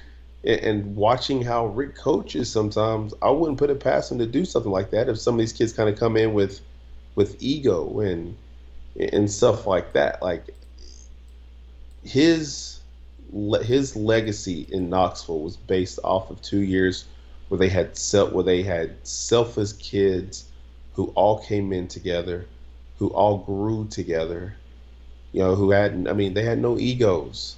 and 0.44 0.96
watching 0.96 1.42
how 1.42 1.66
Rick 1.66 1.94
coaches 1.94 2.50
sometimes, 2.50 3.14
I 3.22 3.30
wouldn't 3.30 3.58
put 3.58 3.70
it 3.70 3.80
past 3.80 4.10
him 4.10 4.18
to 4.18 4.26
do 4.26 4.44
something 4.44 4.72
like 4.72 4.90
that. 4.90 5.08
If 5.08 5.18
some 5.18 5.34
of 5.34 5.38
these 5.38 5.52
kids 5.52 5.72
kind 5.72 5.88
of 5.88 5.98
come 5.98 6.16
in 6.16 6.34
with 6.34 6.60
with 7.14 7.36
ego 7.40 8.00
and 8.00 8.36
and 9.12 9.30
stuff 9.30 9.66
like 9.66 9.92
that, 9.92 10.22
like 10.22 10.54
his 12.02 12.80
his 13.62 13.94
legacy 13.94 14.66
in 14.70 14.90
Knoxville 14.90 15.40
was 15.40 15.56
based 15.56 16.00
off 16.02 16.30
of 16.30 16.42
two 16.42 16.60
years 16.60 17.04
where 17.48 17.58
they 17.58 17.68
had 17.68 17.96
self 17.96 18.32
where 18.32 18.44
they 18.44 18.62
had 18.62 18.96
selfless 19.06 19.72
kids 19.74 20.46
who 20.94 21.06
all 21.14 21.38
came 21.38 21.72
in 21.72 21.86
together, 21.86 22.46
who 22.98 23.08
all 23.08 23.38
grew 23.38 23.86
together, 23.88 24.56
you 25.33 25.40
know, 25.40 25.55
who 25.55 25.71
had, 25.71 26.07
I 26.09 26.12
mean, 26.12 26.35
they 26.35 26.43
had 26.43 26.59
no 26.59 26.79
egos. 26.79 27.57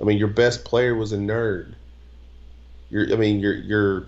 I 0.00 0.04
mean, 0.04 0.18
your 0.18 0.28
best 0.28 0.64
player 0.64 0.94
was 0.94 1.12
a 1.12 1.16
nerd. 1.16 1.74
Your, 2.90 3.12
I 3.12 3.16
mean, 3.16 3.40
your, 3.40 3.54
your, 3.54 4.06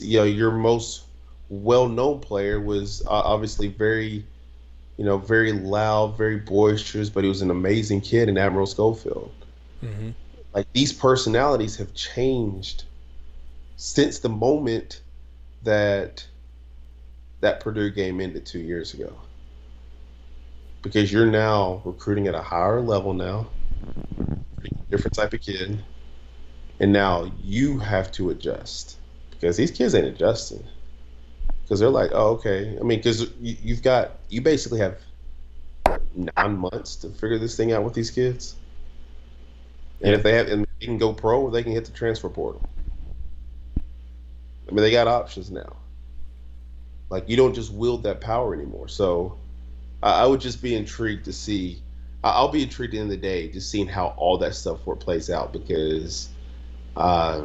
you 0.00 0.18
know, 0.18 0.24
your 0.24 0.52
most 0.52 1.04
well-known 1.48 2.20
player 2.20 2.60
was 2.60 3.02
uh, 3.06 3.10
obviously 3.10 3.68
very, 3.68 4.24
you 4.96 5.04
know, 5.04 5.18
very 5.18 5.52
loud, 5.52 6.16
very 6.16 6.36
boisterous, 6.36 7.10
but 7.10 7.24
he 7.24 7.28
was 7.28 7.42
an 7.42 7.50
amazing 7.50 8.00
kid 8.00 8.28
in 8.28 8.38
Admiral 8.38 8.66
Schofield. 8.66 9.32
Mm-hmm. 9.82 10.10
Like 10.54 10.72
these 10.72 10.92
personalities 10.92 11.76
have 11.76 11.92
changed 11.94 12.84
since 13.76 14.20
the 14.20 14.28
moment 14.28 15.00
that 15.64 16.26
that 17.40 17.60
Purdue 17.60 17.90
game 17.90 18.20
ended 18.20 18.46
two 18.46 18.60
years 18.60 18.94
ago 18.94 19.12
because 20.84 21.10
you're 21.10 21.26
now 21.26 21.80
recruiting 21.84 22.28
at 22.28 22.34
a 22.34 22.42
higher 22.42 22.80
level 22.80 23.14
now, 23.14 23.48
different 24.90 25.14
type 25.14 25.32
of 25.32 25.40
kid, 25.40 25.82
and 26.78 26.92
now 26.92 27.32
you 27.42 27.78
have 27.78 28.12
to 28.12 28.30
adjust 28.30 28.98
because 29.30 29.56
these 29.56 29.70
kids 29.70 29.94
ain't 29.94 30.06
adjusting 30.06 30.62
because 31.62 31.80
they're 31.80 31.88
like, 31.88 32.10
oh, 32.12 32.32
okay. 32.32 32.76
I 32.78 32.82
mean, 32.82 32.98
because 32.98 33.30
you, 33.40 33.74
have 33.74 33.82
got 33.82 34.18
you 34.28 34.42
basically 34.42 34.78
have 34.78 35.00
nine 36.36 36.58
months 36.58 36.96
to 36.96 37.08
figure 37.08 37.38
this 37.38 37.56
thing 37.56 37.72
out 37.72 37.82
with 37.82 37.94
these 37.94 38.10
kids, 38.10 38.54
and 40.02 40.14
if 40.14 40.22
they 40.22 40.34
have 40.34 40.48
and 40.48 40.66
they 40.80 40.86
can 40.86 40.98
go 40.98 41.14
pro, 41.14 41.48
they 41.48 41.62
can 41.62 41.72
hit 41.72 41.86
the 41.86 41.92
transfer 41.92 42.28
portal. 42.28 42.62
I 44.68 44.72
mean, 44.72 44.82
they 44.82 44.90
got 44.90 45.08
options 45.08 45.50
now. 45.50 45.76
Like 47.08 47.28
you 47.28 47.38
don't 47.38 47.54
just 47.54 47.72
wield 47.72 48.02
that 48.02 48.20
power 48.20 48.54
anymore. 48.54 48.88
So 48.88 49.38
I 50.04 50.26
would 50.26 50.40
just 50.40 50.62
be 50.62 50.74
intrigued 50.74 51.24
to 51.24 51.32
see. 51.32 51.82
I'll 52.22 52.48
be 52.48 52.62
intrigued 52.62 52.94
in 52.94 53.08
the 53.08 53.16
day, 53.16 53.48
just 53.48 53.70
seeing 53.70 53.86
how 53.86 54.08
all 54.16 54.38
that 54.38 54.54
stuff 54.54 54.80
plays 55.00 55.30
out 55.30 55.52
because, 55.52 56.28
uh, 56.96 57.42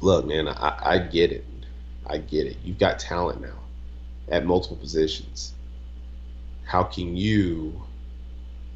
look, 0.00 0.26
man, 0.26 0.48
I, 0.48 0.78
I 0.82 0.98
get 0.98 1.32
it. 1.32 1.44
I 2.06 2.18
get 2.18 2.46
it. 2.46 2.56
You've 2.64 2.78
got 2.78 2.98
talent 2.98 3.40
now 3.40 3.58
at 4.28 4.44
multiple 4.44 4.76
positions. 4.76 5.54
How 6.64 6.82
can 6.82 7.16
you 7.16 7.82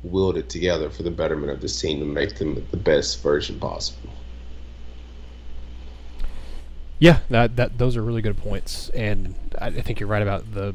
wield 0.02 0.36
it 0.36 0.48
together 0.48 0.90
for 0.90 1.02
the 1.02 1.10
betterment 1.10 1.50
of 1.50 1.60
this 1.60 1.80
team 1.80 2.00
to 2.00 2.06
make 2.06 2.36
them 2.36 2.66
the 2.70 2.76
best 2.76 3.22
version 3.22 3.58
possible? 3.58 4.10
Yeah, 6.98 7.20
that 7.28 7.56
that 7.56 7.76
those 7.76 7.96
are 7.96 8.02
really 8.02 8.22
good 8.22 8.38
points, 8.38 8.88
and 8.90 9.34
I 9.58 9.70
think 9.70 10.00
you're 10.00 10.08
right 10.08 10.22
about 10.22 10.54
the 10.54 10.74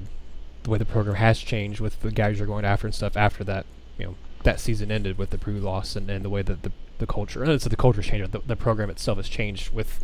the 0.70 0.74
way 0.74 0.78
the 0.78 0.86
program 0.86 1.16
has 1.16 1.40
changed 1.40 1.80
with 1.80 2.00
the 2.02 2.12
guys 2.12 2.38
you're 2.38 2.48
going 2.48 2.66
after 2.66 2.88
and 2.88 2.94
stuff 2.94 3.18
after 3.18 3.44
that, 3.44 3.66
you 3.98 4.06
know, 4.06 4.16
that 4.44 4.60
season 4.60 4.92
ended 4.92 5.18
with 5.18 5.32
the 5.32 5.38
Purdue 5.38 5.60
loss 5.60 5.96
and, 5.96 6.10
and 6.10 6.24
the 6.24 6.30
way 6.30 6.42
that 6.42 6.62
the, 6.62 6.72
the 7.00 7.08
culture, 7.08 7.44
and 7.44 7.62
so 7.62 7.70
the 7.70 7.76
culture 7.76 8.02
changed, 8.02 8.32
the, 8.32 8.40
the 8.40 8.56
program 8.56 8.90
itself 8.90 9.18
has 9.18 9.28
changed 9.28 9.74
with 9.74 10.00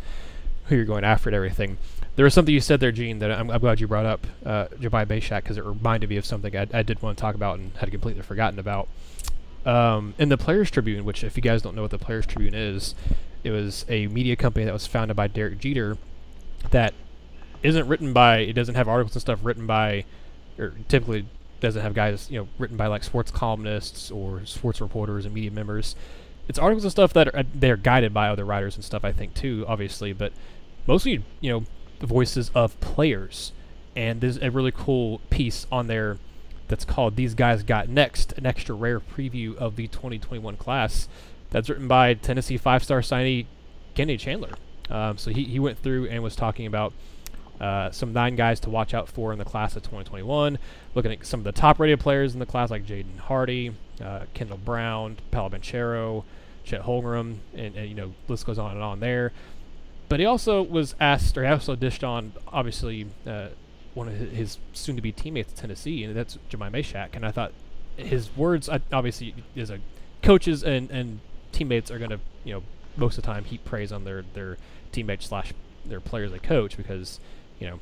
who 0.66 0.76
you're 0.76 0.84
going 0.84 1.04
after 1.04 1.28
and 1.28 1.36
everything. 1.36 1.78
There 2.16 2.24
was 2.24 2.34
something 2.34 2.52
you 2.52 2.60
said 2.60 2.80
there, 2.80 2.92
Gene, 2.92 3.20
that 3.20 3.30
I'm, 3.30 3.50
I'm 3.50 3.60
glad 3.60 3.80
you 3.80 3.86
brought 3.86 4.06
up, 4.06 4.26
uh, 4.44 4.66
Jahmai 4.80 5.06
Mashack, 5.06 5.44
because 5.44 5.56
it 5.56 5.64
reminded 5.64 6.10
me 6.10 6.16
of 6.16 6.26
something 6.26 6.56
I, 6.56 6.66
I, 6.74 6.82
did 6.82 7.00
want 7.00 7.16
to 7.16 7.20
talk 7.20 7.34
about 7.34 7.58
and 7.58 7.72
had 7.76 7.90
completely 7.90 8.22
forgotten 8.22 8.58
about. 8.58 8.88
Um, 9.64 10.14
in 10.18 10.28
the 10.28 10.36
Players 10.36 10.70
Tribune, 10.70 11.04
which 11.04 11.22
if 11.22 11.36
you 11.36 11.42
guys 11.42 11.62
don't 11.62 11.76
know 11.76 11.82
what 11.82 11.90
the 11.92 11.98
Players 11.98 12.26
Tribune 12.26 12.54
is, 12.54 12.94
it 13.44 13.50
was 13.50 13.84
a 13.88 14.08
media 14.08 14.34
company 14.34 14.64
that 14.64 14.72
was 14.72 14.86
founded 14.86 15.16
by 15.16 15.28
Derek 15.28 15.58
Jeter 15.58 15.98
that 16.70 16.94
isn't 17.62 17.86
written 17.86 18.12
by, 18.12 18.38
it 18.38 18.54
doesn't 18.54 18.74
have 18.74 18.88
articles 18.88 19.14
and 19.14 19.20
stuff 19.20 19.40
written 19.42 19.66
by, 19.66 20.04
or 20.58 20.74
typically 20.88 21.26
doesn't 21.60 21.82
have 21.82 21.94
guys, 21.94 22.30
you 22.30 22.38
know, 22.38 22.48
written 22.58 22.76
by 22.76 22.86
like 22.86 23.04
sports 23.04 23.30
columnists 23.30 24.10
or 24.10 24.44
sports 24.44 24.80
reporters 24.80 25.24
and 25.24 25.34
media 25.34 25.50
members. 25.50 25.96
It's 26.48 26.58
articles 26.58 26.84
and 26.84 26.92
stuff 26.92 27.12
that 27.14 27.34
are, 27.34 27.44
they're 27.54 27.76
guided 27.76 28.14
by 28.14 28.28
other 28.28 28.44
writers 28.44 28.76
and 28.76 28.84
stuff, 28.84 29.04
I 29.04 29.12
think, 29.12 29.34
too, 29.34 29.64
obviously, 29.66 30.12
but 30.12 30.32
mostly, 30.86 31.24
you 31.40 31.50
know, 31.50 31.64
the 31.98 32.06
voices 32.06 32.50
of 32.54 32.78
players. 32.80 33.52
And 33.96 34.20
there's 34.20 34.38
a 34.38 34.50
really 34.50 34.72
cool 34.72 35.20
piece 35.30 35.66
on 35.72 35.86
there 35.86 36.18
that's 36.68 36.84
called 36.84 37.16
These 37.16 37.34
Guys 37.34 37.62
Got 37.62 37.88
Next, 37.88 38.32
an 38.32 38.46
extra 38.46 38.74
rare 38.74 39.00
preview 39.00 39.56
of 39.56 39.76
the 39.76 39.88
2021 39.88 40.56
class. 40.56 41.08
That's 41.50 41.68
written 41.68 41.88
by 41.88 42.14
Tennessee 42.14 42.58
five 42.58 42.84
star 42.84 43.00
signee 43.00 43.46
Kennedy 43.94 44.18
Chandler. 44.18 44.52
Um, 44.90 45.18
so 45.18 45.30
he, 45.30 45.44
he 45.44 45.58
went 45.58 45.78
through 45.78 46.06
and 46.08 46.22
was 46.22 46.36
talking 46.36 46.66
about 46.66 46.92
uh, 47.60 47.90
some 47.90 48.12
nine 48.12 48.36
guys 48.36 48.60
to 48.60 48.70
watch 48.70 48.94
out 48.94 49.08
for 49.08 49.32
in 49.32 49.38
the 49.38 49.44
class 49.44 49.76
of 49.76 49.82
2021. 49.82 50.58
Looking 50.94 51.12
at 51.12 51.26
some 51.26 51.40
of 51.40 51.44
the 51.44 51.52
top 51.52 51.78
rated 51.78 52.00
players 52.00 52.34
in 52.34 52.40
the 52.40 52.46
class, 52.46 52.70
like 52.70 52.86
Jaden 52.86 53.18
Hardy, 53.18 53.72
uh, 54.02 54.24
Kendall 54.34 54.58
Brown, 54.58 55.16
Paolo 55.30 55.50
Banchero, 55.50 56.24
Chet 56.64 56.82
Holmgren, 56.82 57.38
and, 57.54 57.76
and, 57.76 57.88
you 57.88 57.94
know, 57.94 58.12
list 58.28 58.46
goes 58.46 58.58
on 58.58 58.72
and 58.72 58.82
on 58.82 59.00
there. 59.00 59.32
But 60.08 60.20
he 60.20 60.26
also 60.26 60.62
was 60.62 60.94
asked, 61.00 61.36
or 61.36 61.44
he 61.44 61.48
also 61.48 61.74
dished 61.76 62.04
on, 62.04 62.32
obviously, 62.48 63.06
uh, 63.26 63.48
one 63.94 64.08
of 64.08 64.14
his 64.14 64.58
soon-to-be 64.72 65.12
teammates 65.12 65.52
at 65.52 65.58
Tennessee, 65.58 66.04
and 66.04 66.14
that's 66.14 66.38
Jahmai 66.50 66.70
Mashack. 66.70 67.10
And 67.14 67.24
I 67.24 67.30
thought 67.30 67.52
his 67.96 68.34
words, 68.36 68.68
obviously, 68.92 69.34
as 69.56 69.70
a 69.70 69.80
coaches 70.22 70.62
and, 70.62 70.90
and 70.90 71.20
teammates 71.52 71.90
are 71.90 71.98
going 71.98 72.10
to, 72.10 72.20
you 72.44 72.54
know, 72.54 72.62
most 72.96 73.16
of 73.18 73.24
the 73.24 73.26
time 73.26 73.44
heap 73.44 73.64
praise 73.64 73.92
on 73.92 74.04
their 74.04 74.24
their 74.34 74.56
teammates 74.90 75.26
slash 75.26 75.52
their 75.84 76.00
players 76.00 76.32
they 76.32 76.38
coach 76.38 76.76
because, 76.76 77.20
you 77.58 77.66
know, 77.68 77.78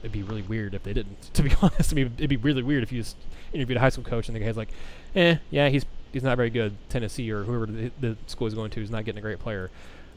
it'd 0.00 0.12
be 0.12 0.22
really 0.22 0.42
weird 0.42 0.74
if 0.74 0.82
they 0.82 0.92
didn't. 0.92 1.30
To 1.34 1.42
be 1.42 1.52
honest, 1.62 1.92
I 1.92 1.94
mean, 1.94 2.12
it'd 2.16 2.30
be 2.30 2.36
really 2.36 2.62
weird 2.62 2.82
if 2.82 2.92
you 2.92 3.00
just 3.00 3.16
interviewed 3.52 3.76
a 3.76 3.80
high 3.80 3.88
school 3.88 4.04
coach 4.04 4.28
and 4.28 4.36
the 4.36 4.40
guy's 4.40 4.56
like, 4.56 4.70
eh, 5.14 5.36
yeah, 5.50 5.68
he's 5.68 5.84
he's 6.12 6.22
not 6.22 6.36
very 6.36 6.50
good. 6.50 6.76
Tennessee 6.88 7.30
or 7.30 7.44
whoever 7.44 7.66
the, 7.66 7.90
the 8.00 8.16
school 8.26 8.46
is 8.46 8.54
going 8.54 8.70
to 8.72 8.82
is 8.82 8.90
not 8.90 9.04
getting 9.04 9.18
a 9.18 9.22
great 9.22 9.38
player. 9.38 9.70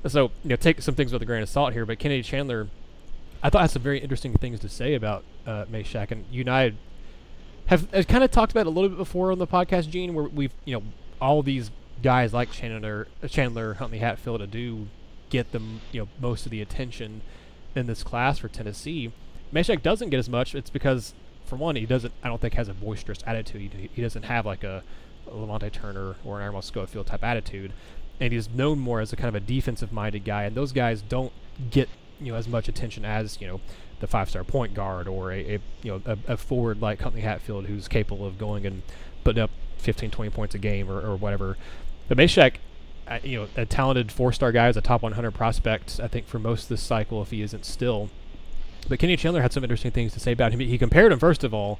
So 0.07 0.31
you 0.43 0.49
know, 0.49 0.55
take 0.55 0.81
some 0.81 0.95
things 0.95 1.13
with 1.13 1.21
a 1.21 1.25
grain 1.25 1.43
of 1.43 1.49
salt 1.49 1.73
here. 1.73 1.85
But 1.85 1.99
Kennedy 1.99 2.23
Chandler, 2.23 2.67
I 3.41 3.49
thought 3.49 3.61
had 3.61 3.71
some 3.71 3.81
very 3.81 3.99
interesting 3.99 4.33
things 4.33 4.59
to 4.61 4.69
say 4.69 4.95
about 4.95 5.23
uh, 5.45 5.65
and 5.71 6.25
you 6.31 6.41
and 6.41 6.49
I 6.49 6.73
have, 7.67 7.89
have 7.91 8.07
kind 8.07 8.23
of 8.23 8.31
talked 8.31 8.51
about 8.51 8.61
it 8.61 8.67
a 8.67 8.71
little 8.71 8.89
bit 8.89 8.97
before 8.97 9.31
on 9.31 9.39
the 9.39 9.47
podcast, 9.47 9.89
Gene, 9.89 10.13
where 10.13 10.25
we've 10.25 10.53
you 10.65 10.75
know 10.75 10.83
all 11.21 11.41
these 11.41 11.71
guys 12.01 12.33
like 12.33 12.51
Chandler, 12.51 13.07
Chandler, 13.27 13.75
Huntley 13.75 13.99
Hatfield, 13.99 14.49
do 14.51 14.87
get 15.29 15.51
them 15.51 15.81
you 15.91 16.01
know 16.01 16.07
most 16.19 16.45
of 16.45 16.51
the 16.51 16.61
attention 16.61 17.21
in 17.75 17.87
this 17.87 18.03
class 18.03 18.39
for 18.39 18.47
Tennessee. 18.47 19.11
Mashack 19.53 19.81
doesn't 19.81 20.09
get 20.09 20.17
as 20.17 20.29
much. 20.29 20.55
It's 20.55 20.69
because 20.69 21.13
for 21.45 21.55
one, 21.55 21.75
he 21.75 21.85
doesn't. 21.85 22.13
I 22.23 22.27
don't 22.27 22.41
think 22.41 22.53
has 22.55 22.69
a 22.69 22.73
boisterous 22.73 23.19
attitude. 23.25 23.73
He, 23.73 23.89
he 23.93 24.01
doesn't 24.01 24.23
have 24.23 24.45
like 24.45 24.63
a, 24.63 24.83
a 25.27 25.31
Lamonte 25.31 25.71
Turner 25.71 26.15
or 26.23 26.39
an 26.39 26.45
Aaron 26.45 26.61
Schofield 26.61 27.07
type 27.07 27.23
attitude 27.23 27.73
and 28.19 28.31
he's 28.31 28.49
known 28.49 28.79
more 28.79 29.01
as 29.01 29.11
a 29.11 29.15
kind 29.15 29.29
of 29.29 29.35
a 29.35 29.39
defensive-minded 29.39 30.23
guy. 30.23 30.43
And 30.43 30.55
those 30.55 30.71
guys 30.71 31.01
don't 31.01 31.31
get 31.69 31.89
you 32.19 32.31
know 32.31 32.37
as 32.37 32.47
much 32.47 32.69
attention 32.69 33.03
as 33.03 33.39
you 33.41 33.47
know 33.47 33.59
the 33.99 34.07
five-star 34.07 34.43
point 34.43 34.73
guard 34.73 35.07
or 35.07 35.31
a, 35.31 35.55
a 35.55 35.59
you 35.81 35.91
know 35.91 36.01
a, 36.05 36.33
a, 36.33 36.37
forward 36.37 36.81
like 36.81 37.01
Huntley 37.01 37.21
Hatfield 37.21 37.65
who's 37.65 37.87
capable 37.87 38.25
of 38.25 38.37
going 38.37 38.65
and 38.65 38.81
putting 39.23 39.41
up 39.41 39.51
15, 39.77 40.11
20 40.11 40.31
points 40.31 40.55
a 40.55 40.57
game 40.57 40.89
or, 40.89 40.99
or 40.99 41.15
whatever. 41.15 41.57
But 42.07 42.17
Mashack, 42.17 42.55
uh, 43.07 43.19
you 43.23 43.41
know, 43.41 43.47
a 43.55 43.65
talented 43.65 44.11
four-star 44.11 44.51
guy 44.51 44.69
is 44.69 44.77
a 44.77 44.81
top 44.81 45.01
100 45.01 45.31
prospect. 45.31 45.99
I 46.01 46.07
think 46.07 46.27
for 46.27 46.39
most 46.39 46.63
of 46.63 46.69
this 46.69 46.81
cycle, 46.81 47.21
if 47.21 47.31
he 47.31 47.41
isn't 47.41 47.65
still. 47.65 48.09
But 48.87 48.99
Kenny 48.99 49.15
Chandler 49.15 49.41
had 49.41 49.53
some 49.53 49.63
interesting 49.63 49.91
things 49.91 50.13
to 50.13 50.19
say 50.19 50.31
about 50.31 50.51
him. 50.51 50.59
He 50.59 50.77
compared 50.77 51.11
him 51.11 51.19
first 51.19 51.43
of 51.43 51.53
all. 51.53 51.79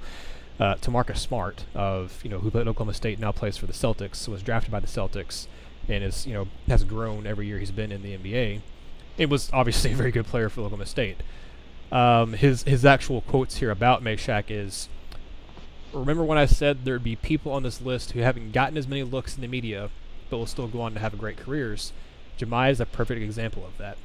Uh, 0.60 0.76
to 0.76 0.92
Marcus 0.92 1.20
Smart 1.20 1.66
of 1.74 2.20
you 2.24 2.30
know 2.30 2.38
who 2.38 2.52
played 2.52 2.62
at 2.62 2.68
Oklahoma 2.68 2.94
State 2.94 3.14
and 3.14 3.22
now 3.22 3.32
plays 3.32 3.58
for 3.58 3.66
the 3.66 3.74
Celtics 3.74 4.28
was 4.28 4.44
drafted 4.44 4.72
by 4.72 4.80
the 4.80 4.86
Celtics 4.86 5.48
and 5.90 6.04
is 6.04 6.28
you 6.28 6.34
know 6.34 6.48
has 6.68 6.84
grown 6.84 7.26
every 7.26 7.48
year 7.48 7.58
he's 7.58 7.72
been 7.72 7.92
in 7.92 8.04
the 8.04 8.16
NBA. 8.16 8.62
It 9.18 9.30
was 9.32 9.50
obviously 9.52 9.92
a 9.94 9.96
very 9.96 10.12
good 10.12 10.28
player 10.28 10.50
for 10.50 10.62
Oklahoma 10.62 10.86
State. 10.86 11.18
Um, 11.92 12.34
his 12.34 12.64
his 12.64 12.86
actual 12.86 13.22
quotes 13.22 13.58
here 13.58 13.72
about 13.72 14.04
Mashack 14.04 14.46
is, 14.50 14.90
"Remember 15.92 16.24
when 16.24 16.38
I 16.38 16.46
said 16.46 16.86
there'd 16.86 17.04
be 17.04 17.16
people 17.16 17.52
on 17.52 17.64
this 17.64 17.82
list 17.82 18.12
who 18.12 18.20
haven't 18.20 18.52
gotten 18.52 18.78
as 18.78 18.88
many 18.88 19.02
looks 19.02 19.36
in 19.36 19.42
the 19.42 19.48
media, 19.48 19.90
but 20.34 20.40
will 20.40 20.48
still 20.48 20.68
go 20.68 20.82
on 20.82 20.96
to 20.96 21.00
have 21.00 21.16
great 21.16 21.38
careers? 21.38 21.94
Jahmai 22.40 22.72
is 22.72 22.80
a 22.80 22.88
perfect 22.88 23.22
example 23.22 23.64
of 23.68 23.78
that. 23.78 24.00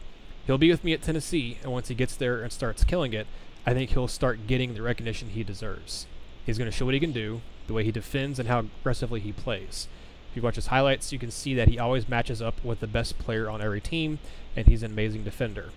He'll 0.47 0.59
be 0.59 0.71
with 0.71 0.85
me 0.85 0.93
at 0.93 1.01
Tennessee, 1.01 1.57
and 1.63 1.73
once 1.73 1.89
he 1.89 1.95
gets 1.95 2.17
there 2.17 2.43
and 2.43 2.53
starts 2.53 2.85
killing 2.85 3.15
it, 3.15 3.27
I 3.65 3.73
think 3.73 3.89
he'll 3.89 4.09
start 4.09 4.47
getting 4.47 4.75
the 4.75 4.83
recognition 4.83 5.31
he 5.31 5.43
deserves. 5.43 6.07
He's 6.45 6.59
going 6.59 6.71
to 6.71 6.77
show 6.77 6.85
what 6.85 6.93
he 6.93 7.01
can 7.01 7.13
do, 7.13 7.41
the 7.67 7.73
way 7.73 7.83
he 7.83 7.91
defends, 7.91 8.39
and 8.39 8.47
how 8.47 8.59
aggressively 8.59 9.21
he 9.21 9.33
plays." 9.33 9.89
If 10.31 10.37
you 10.37 10.43
watch 10.43 10.57
his 10.57 10.67
highlights, 10.67 11.13
you 11.15 11.19
can 11.19 11.31
see 11.31 11.55
that 11.55 11.69
he 11.69 11.79
always 11.79 12.11
matches 12.11 12.43
up 12.43 12.63
with 12.63 12.81
the 12.81 12.87
best 12.87 13.19
player 13.19 13.49
on 13.49 13.63
every 13.63 13.81
team, 13.81 14.19
and 14.55 14.67
he's 14.67 14.83
an 14.83 14.93
amazing 14.93 15.25
defender. 15.25 15.71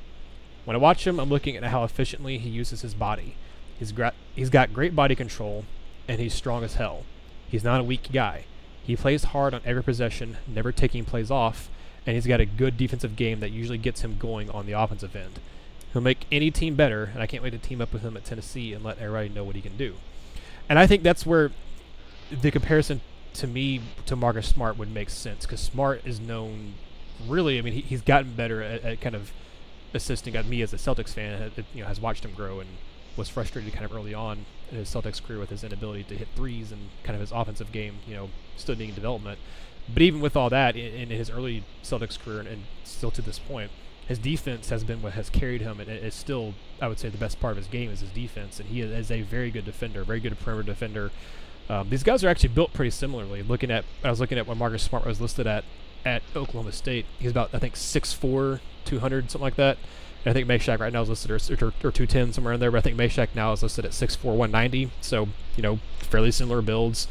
When 0.66 0.76
I 0.76 0.80
watch 0.80 1.08
him, 1.08 1.18
I'm 1.18 1.30
looking 1.30 1.56
at 1.56 1.64
how 1.64 1.86
efficiently 1.86 2.40
he 2.40 2.50
uses 2.50 2.82
his 2.82 2.94
body. 2.94 3.36
He's, 3.80 3.94
gra- 3.94 4.12
he's 4.36 4.50
got 4.50 4.74
great 4.74 4.98
body 4.98 5.16
control, 5.16 5.64
and 6.10 6.20
he's 6.20 6.34
strong 6.34 6.66
as 6.66 6.76
hell. 6.76 7.06
He's 7.48 7.64
not 7.64 7.80
a 7.80 7.86
weak 7.86 8.10
guy. 8.12 8.44
He 8.84 8.96
plays 8.96 9.26
hard 9.26 9.54
on 9.54 9.62
every 9.66 9.84
possession, 9.84 10.38
never 10.48 10.72
taking 10.72 11.06
plays 11.06 11.30
off, 11.30 11.70
and 12.06 12.16
he's 12.16 12.28
got 12.28 12.40
a 12.40 12.46
good 12.46 12.78
defensive 12.78 13.16
game 13.16 13.40
that 13.40 13.52
usually 13.52 13.78
gets 13.78 14.02
him 14.02 14.18
going 14.18 14.50
on 14.50 14.66
the 14.66 14.72
offensive 14.74 15.16
end. 15.16 15.40
He'll 15.94 16.02
make 16.02 16.26
any 16.32 16.52
team 16.52 16.76
better, 16.76 17.12
and 17.14 17.22
I 17.22 17.28
can't 17.28 17.44
wait 17.44 17.52
to 17.52 17.58
team 17.58 17.82
up 17.82 17.94
with 17.94 18.02
him 18.02 18.16
at 18.18 18.26
Tennessee 18.26 18.74
and 18.74 18.84
let 18.84 18.98
everybody 19.00 19.30
know 19.30 19.44
what 19.44 19.56
he 19.56 19.62
can 19.62 19.78
do. 19.78 19.96
And 20.70 20.80
I 20.80 20.88
think 20.88 21.04
that's 21.04 21.26
where 21.26 21.52
the 22.32 22.50
comparison 22.50 23.02
to 23.34 23.48
me 23.48 23.82
to 24.06 24.16
Marcus 24.16 24.48
Smart 24.48 24.78
would 24.78 24.92
make 24.92 25.10
sense 25.10 25.46
because 25.46 25.60
Smart 25.60 26.02
is 26.06 26.20
known 26.20 26.76
really. 27.28 27.60
I 27.60 27.62
mean, 27.62 27.74
he, 27.74 27.82
he's 27.82 28.02
gotten 28.02 28.34
better 28.34 28.62
at, 28.62 28.84
at 28.84 29.02
kind 29.02 29.16
of 29.16 29.32
assisting. 29.94 30.36
at 30.36 30.48
me 30.48 30.62
as 30.62 30.74
a 30.74 30.78
Celtics 30.78 31.10
fan, 31.10 31.52
you 31.74 31.82
know, 31.82 31.88
has 31.88 32.00
watched 32.00 32.26
him 32.26 32.34
grow 32.34 32.60
and 32.60 32.70
was 33.18 33.30
frustrated 33.30 33.74
kind 33.74 33.86
of 33.86 33.94
early 33.94 34.14
on 34.14 34.46
in 34.72 34.78
his 34.78 34.90
Celtics 34.90 35.22
career 35.22 35.40
with 35.40 35.50
his 35.50 35.64
inability 35.64 36.04
to 36.04 36.16
hit 36.16 36.28
threes 36.36 36.72
and 36.72 36.90
kind 37.04 37.16
of 37.16 37.22
his 37.22 37.32
offensive 37.32 37.72
game, 37.72 37.96
you 38.08 38.16
know, 38.16 38.30
still 38.62 38.76
needing 38.76 38.96
development. 38.96 39.40
But 39.92 40.04
even 40.04 40.22
with 40.22 40.36
all 40.36 40.50
that, 40.50 40.76
in, 40.76 40.94
in 40.94 41.10
his 41.10 41.30
early 41.30 41.64
Celtics 41.84 42.20
career 42.20 42.40
and, 42.40 42.48
and, 42.48 42.64
still 42.84 43.12
to 43.12 43.22
this 43.22 43.40
point, 43.40 43.72
his 44.08 44.20
defense 44.20 44.70
has 44.70 44.84
been 44.84 45.02
what 45.02 45.14
has 45.14 45.30
carried 45.30 45.62
him, 45.62 45.80
and 45.80 45.90
it 45.90 46.04
is 46.04 46.14
still, 46.14 46.54
I 46.80 46.88
would 46.88 47.00
say, 47.00 47.10
the 47.10 47.18
best 47.18 47.40
part 47.40 47.52
of 47.52 47.58
his 47.58 47.68
game 47.68 47.90
is 47.90 48.02
his 48.02 48.12
defense. 48.12 48.60
And 48.60 48.70
he 48.70 48.82
is 48.82 49.10
a 49.10 49.22
very 49.22 49.50
good 49.50 49.66
defender, 49.66 50.04
very 50.04 50.20
good 50.20 50.38
perimeter 50.40 50.68
defender. 50.68 51.12
Um, 51.70 51.90
these 51.90 52.04
guys 52.04 52.24
are 52.24 52.30
actually 52.30 52.50
built 52.50 52.74
pretty 52.74 52.92
similarly. 52.92 53.42
Looking 53.42 53.72
at, 53.72 53.86
I 54.04 54.10
was 54.10 54.20
looking 54.20 54.38
at 54.38 54.46
what 54.46 54.58
Marcus 54.58 54.84
Smart 54.84 55.06
was 55.06 55.20
listed 55.20 55.48
at 55.48 55.64
at 56.06 56.22
Oklahoma 56.36 56.72
State. 56.72 57.06
He's 57.20 57.32
about, 57.32 57.50
I 57.54 57.60
think, 57.60 57.76
6'4", 57.76 58.60
200, 58.86 59.32
something 59.32 59.42
like 59.42 59.56
that. 59.56 59.78
And 60.24 60.32
I 60.32 60.34
think 60.34 60.48
Mashack 60.48 60.80
right 60.80 60.94
now 60.94 61.02
is 61.02 61.10
listed 61.10 61.32
or, 61.32 61.66
or, 61.66 61.68
or 61.70 61.92
210 61.92 62.34
somewhere 62.34 62.54
in 62.54 62.60
there, 62.60 62.72
but 62.72 62.80
I 62.80 62.82
think 62.82 62.98
Mashack 62.98 63.30
now 63.36 63.52
is 63.54 63.64
listed 63.64 63.86
at 63.86 63.92
6'4", 63.92 64.24
190. 64.24 64.92
So 65.02 65.30
you 65.56 65.64
know, 65.64 65.80
fairly 66.00 66.32
similar 66.32 66.62
builds. 66.62 67.08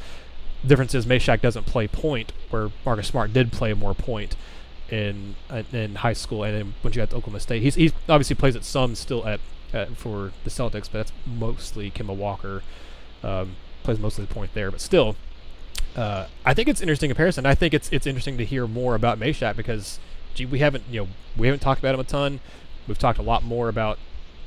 Difference 0.66 0.94
is 0.94 1.06
Mashack 1.06 1.40
doesn't 1.40 1.64
play 1.64 1.88
point, 1.88 2.32
where 2.50 2.70
Marcus 2.84 3.08
Smart 3.08 3.32
did 3.32 3.52
play 3.52 3.72
more 3.72 3.94
point 3.94 4.36
in 4.90 5.36
uh, 5.48 5.62
in 5.72 5.96
high 5.96 6.12
school, 6.12 6.44
and 6.44 6.54
then 6.54 6.74
when 6.82 6.92
you 6.92 6.98
got 6.98 7.10
to 7.10 7.16
Oklahoma 7.16 7.40
State, 7.40 7.62
he's 7.62 7.76
he 7.76 7.92
obviously 8.08 8.36
plays 8.36 8.56
at 8.56 8.64
some 8.64 8.94
still 8.94 9.26
at, 9.26 9.40
at 9.72 9.96
for 9.96 10.32
the 10.44 10.50
Celtics, 10.50 10.90
but 10.90 10.92
that's 10.92 11.12
mostly 11.24 11.90
Kemba 11.90 12.14
Walker. 12.14 12.62
Um, 13.22 13.56
plays 13.82 13.98
most 13.98 14.18
of 14.18 14.28
the 14.28 14.34
point 14.34 14.52
there, 14.52 14.70
but 14.70 14.80
still, 14.80 15.16
uh, 15.96 16.26
I 16.44 16.54
think 16.54 16.68
it's 16.68 16.80
interesting 16.80 17.08
comparison. 17.08 17.46
I 17.46 17.54
think 17.54 17.72
it's 17.72 17.90
it's 17.92 18.06
interesting 18.06 18.36
to 18.38 18.44
hear 18.44 18.66
more 18.66 18.94
about 18.94 19.18
Mashack 19.18 19.56
because, 19.56 19.98
gee, 20.34 20.46
we 20.46 20.58
haven't 20.58 20.84
you 20.90 21.02
know 21.02 21.08
we 21.36 21.46
haven't 21.46 21.60
talked 21.60 21.80
about 21.80 21.94
him 21.94 22.00
a 22.00 22.04
ton. 22.04 22.40
We've 22.86 22.98
talked 22.98 23.18
a 23.18 23.22
lot 23.22 23.44
more 23.44 23.68
about 23.68 23.98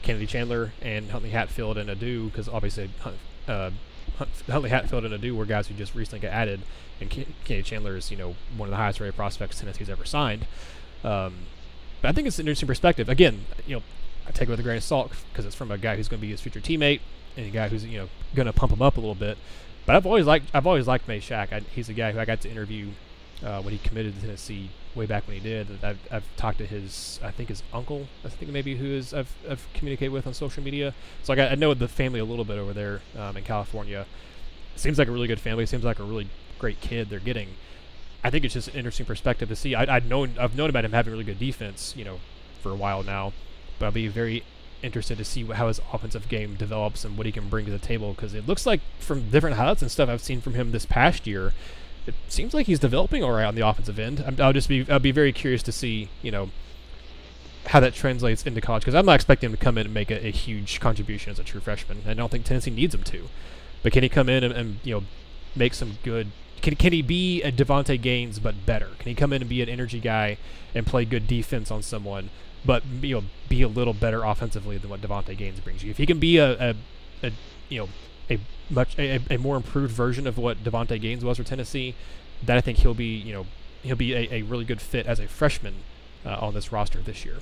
Kennedy 0.02 0.26
Chandler 0.26 0.74
and 0.82 1.12
Huntley 1.12 1.30
Hatfield 1.30 1.78
and 1.78 1.90
Adu 1.90 2.26
because 2.26 2.50
obviously 2.50 2.90
uh, 3.48 3.72
Huntley 4.18 4.70
Hatfield 4.70 5.06
and 5.06 5.14
Adu 5.14 5.36
were 5.36 5.46
guys 5.46 5.68
who 5.68 5.74
just 5.74 5.96
recently 5.96 6.20
got 6.20 6.32
added, 6.32 6.62
and 7.02 7.10
Kenny 7.10 7.64
Chandler 7.64 7.98
is 7.98 8.12
you 8.12 8.18
know 8.18 8.36
one 8.56 8.68
of 8.68 8.72
the 8.72 8.78
highest 8.78 9.00
rated 9.00 9.16
prospects 9.16 9.60
Tennessee's 9.60 9.90
ever 9.90 10.06
signed. 10.06 10.46
Um, 11.04 11.34
but 12.02 12.10
I 12.10 12.12
think 12.12 12.28
it's 12.28 12.40
an 12.40 12.48
interesting 12.48 12.68
perspective. 12.68 13.10
Again, 13.10 13.46
you 13.66 13.78
know, 13.78 13.84
I 14.28 14.32
take 14.32 14.48
it 14.48 14.52
with 14.52 14.60
a 14.60 14.64
grain 14.64 14.78
of 14.78 14.84
salt 14.84 15.12
because 15.32 15.46
it's 15.46 15.56
from 15.56 15.72
a 15.72 15.78
guy 15.78 15.96
who's 15.96 16.08
going 16.08 16.20
to 16.20 16.26
be 16.26 16.32
his 16.32 16.42
future 16.42 16.60
teammate 16.60 17.02
and 17.36 17.46
a 17.46 17.50
guy 17.50 17.68
who's 17.68 17.86
you 17.86 17.98
know 17.98 18.10
going 18.36 18.46
to 18.46 18.54
pump 18.54 18.72
him 18.72 18.82
up 18.82 18.98
a 18.98 19.00
little 19.00 19.16
bit. 19.16 19.38
But 19.86 19.96
I've 19.96 20.06
always 20.06 20.26
liked 20.26 20.50
I've 20.54 20.68
always 20.68 20.88
liked 20.88 21.08
Mashack. 21.08 21.52
I, 21.52 21.60
he's 21.60 21.90
a 21.90 21.94
guy 21.94 22.12
who 22.12 22.20
I 22.20 22.26
got 22.26 22.42
to 22.42 22.50
interview 22.50 22.90
uh, 23.44 23.62
when 23.62 23.74
he 23.74 23.80
committed 23.80 24.16
to 24.16 24.22
Tennessee 24.22 24.70
way 24.96 25.06
back 25.06 25.28
when 25.28 25.38
he 25.38 25.44
did. 25.44 25.68
I've, 25.84 26.00
I've 26.12 26.36
talked 26.38 26.60
to 26.60 26.66
his 26.66 27.20
I 27.24 27.32
think 27.32 27.50
his 27.50 27.64
uncle 27.74 28.08
I 28.24 28.30
think 28.30 28.52
maybe 28.52 28.76
who 28.76 28.86
is 28.86 29.14
I've, 29.14 29.34
I've 29.50 29.68
communicated 29.74 30.12
with 30.12 30.28
on 30.28 30.34
social 30.34 30.64
media. 30.64 30.94
So 31.24 31.34
I, 31.34 31.52
I 31.52 31.56
know 31.56 31.74
the 31.74 31.88
family 31.88 32.20
a 32.20 32.26
little 32.26 32.46
bit 32.46 32.58
over 32.58 32.74
there 32.74 33.02
um, 33.18 33.38
in 33.38 33.44
California. 33.44 34.06
Seems 34.76 34.98
like 34.98 35.08
a 35.08 35.12
really 35.12 35.28
good 35.28 35.40
family. 35.40 35.66
Seems 35.66 35.84
like 35.84 36.00
a 36.00 36.04
really 36.04 36.30
great 36.60 36.82
kid 36.82 37.10
they're 37.10 37.20
getting. 37.20 37.50
I 38.24 38.30
think 38.30 38.46
it's 38.46 38.54
just 38.54 38.70
an 38.70 38.76
interesting 38.76 39.06
perspective 39.06 39.50
to 39.50 39.56
see. 39.56 39.76
I, 39.76 39.96
I'd 39.96 40.08
known 40.08 40.36
I've 40.40 40.56
known 40.56 40.70
about 40.70 40.86
him 40.86 40.94
having 40.94 41.12
really 41.12 41.26
good 41.26 41.40
defense, 41.40 41.94
you 41.98 42.06
know, 42.06 42.20
for 42.62 42.72
a 42.72 42.76
while 42.76 43.04
now, 43.04 43.34
but 43.80 43.88
I'll 43.88 43.92
be 43.92 44.08
very 44.08 44.44
interested 44.84 45.18
to 45.18 45.26
see 45.26 45.46
how 45.46 45.68
his 45.70 45.80
offensive 45.92 46.28
game 46.28 46.56
develops 46.56 47.06
and 47.06 47.18
what 47.18 47.26
he 47.26 47.32
can 47.32 47.48
bring 47.48 47.66
to 47.66 47.72
the 47.72 47.80
table 47.80 48.14
because 48.14 48.34
it 48.34 48.46
looks 48.46 48.66
like 48.66 48.82
from 49.00 49.30
different 49.30 49.56
highlights 49.56 49.82
and 49.82 49.90
stuff 49.90 50.10
I've 50.10 50.22
seen 50.22 50.42
from 50.42 50.54
him 50.54 50.72
this 50.72 50.86
past 50.86 51.26
year, 51.26 51.54
it 52.06 52.14
seems 52.28 52.54
like 52.54 52.66
he's 52.68 52.80
developing 52.80 53.24
all 53.24 53.32
right 53.32 53.46
on 53.46 53.56
the 53.56 53.66
offensive 53.66 54.00
end. 54.00 54.24
i 54.40 54.46
will 54.46 54.54
just 54.54 54.70
be 54.70 54.86
I'll 54.90 55.00
be 55.00 55.12
very 55.12 55.32
curious 55.32 55.64
to 55.64 55.72
see 55.72 56.10
you 56.22 56.32
know 56.32 56.50
how 57.68 57.80
that 57.80 57.94
translates 57.94 58.46
into 58.46 58.60
college 58.60 58.84
because 58.84 58.96
I'm 58.96 59.06
not 59.06 59.16
expecting 59.16 59.50
him 59.50 59.58
to 59.58 59.64
come 59.64 59.78
in 59.78 59.86
and 59.86 59.94
make 59.94 60.12
a, 60.12 60.28
a, 60.28 60.32
huge 60.32 60.82
contribution 60.82 61.32
as 61.32 61.40
a 61.40 61.46
true 61.46 61.62
freshman. 61.62 62.02
I 62.06 62.14
don't 62.14 62.30
think 62.30 62.44
Tennessee 62.44 62.72
needs 62.72 62.94
him 62.94 63.04
to, 63.04 63.30
but 63.84 63.94
can 63.94 64.04
he 64.04 64.10
come 64.10 64.28
in 64.28 64.44
and, 64.44 64.54
and 64.54 64.80
you 64.84 64.96
know 64.96 65.04
make 65.56 65.74
some 65.74 65.98
good? 66.04 66.32
Can, 66.62 66.76
can 66.76 66.92
he 66.92 67.02
be 67.02 67.42
a 67.42 67.52
Davonte 67.52 68.02
Gaines 68.02 68.40
but 68.40 68.66
better? 68.66 68.90
Can 69.00 69.08
he 69.08 69.16
come 69.16 69.32
in 69.32 69.42
and 69.42 69.50
be 69.50 69.62
an 69.62 69.70
energy 69.70 70.00
guy 70.00 70.38
and 70.76 70.86
play 70.86 71.06
good 71.06 71.26
defense 71.28 71.72
on 71.72 71.82
someone? 71.82 72.30
but 72.66 72.84
you 73.02 73.16
know 73.16 73.24
be 73.50 73.62
a 73.62 73.68
little 73.68 73.94
better 73.94 74.24
offensively 74.24 74.78
than 74.78 74.90
what 74.90 75.02
Davonte 75.02 75.38
Gaines 75.38 75.60
brings 75.60 75.84
you. 75.84 75.92
If 75.92 75.98
he 75.98 76.06
can 76.06 76.20
be 76.20 76.38
a, 76.38 76.72
a, 76.72 76.76
a 77.24 77.32
you 77.70 77.80
know 77.80 77.90
a 78.36 78.74
much 78.74 78.98
a, 78.98 79.20
a, 79.30 79.38
more 79.38 79.56
improved 79.56 79.94
version 79.94 80.28
of 80.28 80.38
what 80.38 80.64
Davonte 80.64 81.00
Gaines 81.00 81.24
was 81.24 81.38
for 81.38 81.44
Tennessee, 81.44 81.96
that 82.44 82.58
I 82.58 82.62
think 82.62 82.80
he'll 82.80 82.94
be 82.94 83.06
you 83.06 83.34
know 83.34 83.46
he'll 83.82 83.96
be 83.96 84.14
a, 84.14 84.34
a 84.34 84.42
really 84.44 84.66
good 84.66 84.82
fit 84.82 85.06
as 85.06 85.20
a 85.20 85.28
freshman 85.28 85.76
uh, 86.26 86.38
on 86.40 86.54
this 86.54 86.72
roster 86.72 87.00
this 87.00 87.26
year. 87.26 87.38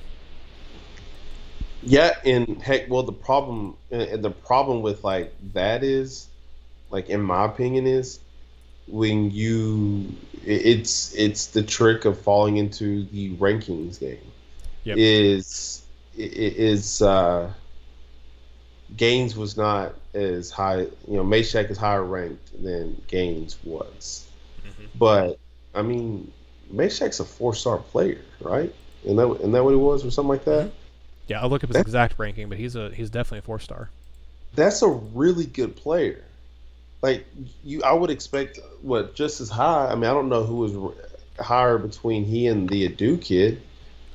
Yeah, 1.83 2.15
and 2.25 2.61
heck, 2.61 2.89
well, 2.89 3.03
the 3.03 3.11
problem 3.11 3.75
and 3.89 4.23
the 4.23 4.29
problem 4.29 4.81
with 4.81 5.03
like 5.03 5.33
that 5.53 5.83
is, 5.83 6.27
like 6.89 7.09
in 7.09 7.21
my 7.21 7.45
opinion, 7.45 7.87
is 7.87 8.19
when 8.87 9.31
you 9.31 10.13
it's 10.45 11.13
it's 11.15 11.47
the 11.47 11.63
trick 11.63 12.05
of 12.05 12.19
falling 12.19 12.57
into 12.57 13.05
the 13.05 13.35
rankings 13.35 13.99
game 13.99 14.19
yep. 14.83 14.97
is 14.97 15.83
is 16.15 17.01
uh, 17.01 17.51
Gaines 18.95 19.35
was 19.35 19.57
not 19.57 19.95
as 20.13 20.49
high. 20.51 20.81
You 20.81 21.17
know, 21.17 21.23
Mashack 21.23 21.69
is 21.69 21.77
higher 21.77 22.03
ranked 22.03 22.63
than 22.63 23.01
Gaines 23.07 23.57
was, 23.63 24.27
mm-hmm. 24.65 24.85
but 24.97 25.39
I 25.73 25.81
mean, 25.81 26.31
Mashack's 26.73 27.19
a 27.19 27.25
four 27.25 27.53
star 27.55 27.77
player, 27.77 28.21
right? 28.39 28.73
And 29.07 29.17
that 29.17 29.27
and 29.41 29.53
that 29.53 29.63
what 29.63 29.71
he 29.71 29.77
was, 29.77 30.05
or 30.05 30.11
something 30.11 30.29
like 30.29 30.45
that. 30.45 30.71
Yeah, 31.27 31.41
I'll 31.41 31.49
look 31.49 31.63
up 31.63 31.69
his 31.69 31.77
exact 31.77 32.19
ranking, 32.19 32.49
but 32.49 32.57
he's 32.57 32.75
a 32.75 32.89
he's 32.89 33.09
definitely 33.09 33.39
a 33.39 33.43
four 33.43 33.59
star. 33.59 33.89
That's 34.55 34.81
a 34.81 34.87
really 34.89 35.45
good 35.45 35.75
player. 35.75 36.23
Like 37.01 37.25
you, 37.63 37.81
I 37.83 37.93
would 37.93 38.09
expect 38.09 38.59
what 38.81 39.15
just 39.15 39.41
as 39.41 39.49
high. 39.49 39.87
I 39.87 39.95
mean, 39.95 40.05
I 40.05 40.13
don't 40.13 40.29
know 40.29 40.43
who 40.43 40.55
was 40.55 40.95
higher 41.39 41.77
between 41.77 42.25
he 42.25 42.47
and 42.47 42.69
the 42.69 42.87
Adu 42.87 43.21
kid. 43.21 43.61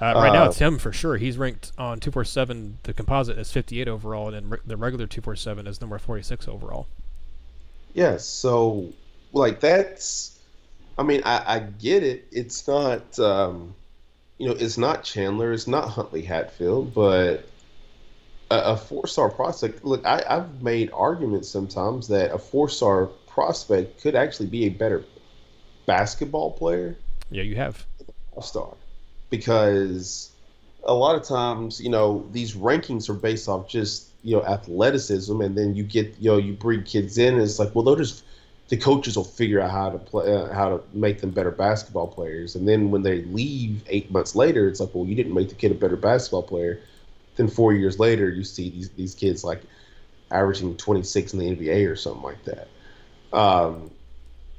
Uh, 0.01 0.13
right 0.15 0.29
uh, 0.29 0.33
now, 0.33 0.45
it's 0.45 0.59
him 0.59 0.79
for 0.79 0.93
sure. 0.93 1.17
He's 1.17 1.39
ranked 1.39 1.73
on 1.79 2.01
247, 2.01 2.79
the 2.83 2.93
composite, 2.93 3.39
as 3.39 3.51
58 3.51 3.89
overall, 3.89 4.27
and 4.27 4.35
then 4.35 4.51
re- 4.51 4.59
the 4.67 4.77
regular 4.77 5.07
247 5.07 5.67
is 5.67 5.81
number 5.81 5.99
46 5.99 6.49
overall. 6.49 6.87
Yes, 7.95 8.27
so, 8.27 8.93
like, 9.33 9.61
that's. 9.61 10.39
I 10.99 11.03
mean, 11.03 11.23
I, 11.25 11.43
I 11.47 11.59
get 11.61 12.03
it. 12.03 12.27
It's 12.31 12.67
not, 12.69 13.19
um, 13.19 13.75
you 14.39 14.49
know, 14.49 14.55
it's 14.59 14.77
not 14.77 15.03
Chandler, 15.03 15.53
it's 15.53 15.67
not 15.67 15.89
Huntley 15.89 16.23
Hatfield, 16.23 16.93
but 16.93 17.49
a, 18.51 18.59
a 18.59 18.77
four 18.77 19.07
star 19.07 19.31
prospect. 19.31 19.85
Look, 19.85 20.05
I, 20.07 20.23
I've 20.29 20.63
made 20.63 20.91
arguments 20.93 21.49
sometimes 21.49 22.09
that 22.09 22.33
a 22.33 22.39
four 22.39 22.69
star 22.69 23.07
prospect 23.27 24.01
could 24.01 24.15
actually 24.15 24.47
be 24.47 24.65
a 24.65 24.69
better 24.71 25.05
basketball 25.87 26.53
player. 26.53 26.97
Yeah, 27.31 27.43
you 27.43 27.57
have. 27.57 27.87
Star 28.43 28.75
because 29.31 30.31
a 30.85 30.95
lot 30.95 31.17
of 31.17 31.25
times, 31.25 31.81
you 31.81 31.91
know, 31.91 32.27
these 32.33 32.55
rankings 32.55 33.09
are 33.09 33.15
based 33.15 33.49
off 33.49 33.69
just 33.69 34.09
you 34.23 34.37
know 34.37 34.45
athleticism, 34.45 35.41
and 35.41 35.57
then 35.57 35.75
you 35.75 35.85
get 35.85 36.15
you 36.19 36.31
know 36.31 36.37
you 36.37 36.53
bring 36.53 36.83
kids 36.83 37.19
in, 37.19 37.35
and 37.35 37.43
it's 37.43 37.59
like, 37.59 37.75
well, 37.75 37.85
they'll 37.85 37.97
just 37.97 38.25
the 38.69 38.77
coaches 38.77 39.17
will 39.17 39.25
figure 39.25 39.61
out 39.61 39.71
how 39.71 39.91
to 39.91 39.99
play, 39.99 40.35
uh, 40.35 40.53
how 40.53 40.69
to 40.69 40.83
make 40.93 41.21
them 41.21 41.31
better 41.31 41.51
basketball 41.51 42.09
players, 42.09 42.55
and 42.57 42.69
then 42.69 42.91
when 42.91 43.03
they 43.03 43.23
leave 43.23 43.83
eight 43.89 44.11
months 44.11 44.35
later, 44.35 44.69
it's 44.69 44.81
like, 44.81 44.95
well, 44.95 45.05
you 45.05 45.15
didn't 45.15 45.35
make 45.35 45.49
the 45.49 45.55
kid 45.55 45.71
a 45.71 45.75
better 45.75 45.97
basketball 45.97 46.43
player. 46.43 46.81
Then 47.37 47.49
four 47.49 47.75
years 47.75 47.99
later, 47.99 48.29
you 48.31 48.45
see 48.45 48.71
these 48.71 48.91
these 48.91 49.15
kids 49.15 49.45
like 49.45 49.63
averaging 50.31 50.77
26 50.77 51.35
in 51.35 51.39
the 51.39 51.57
NBA 51.57 51.91
or 51.91 51.97
something 51.97 52.23
like 52.23 52.45
that. 52.45 52.69
Um, 53.33 53.91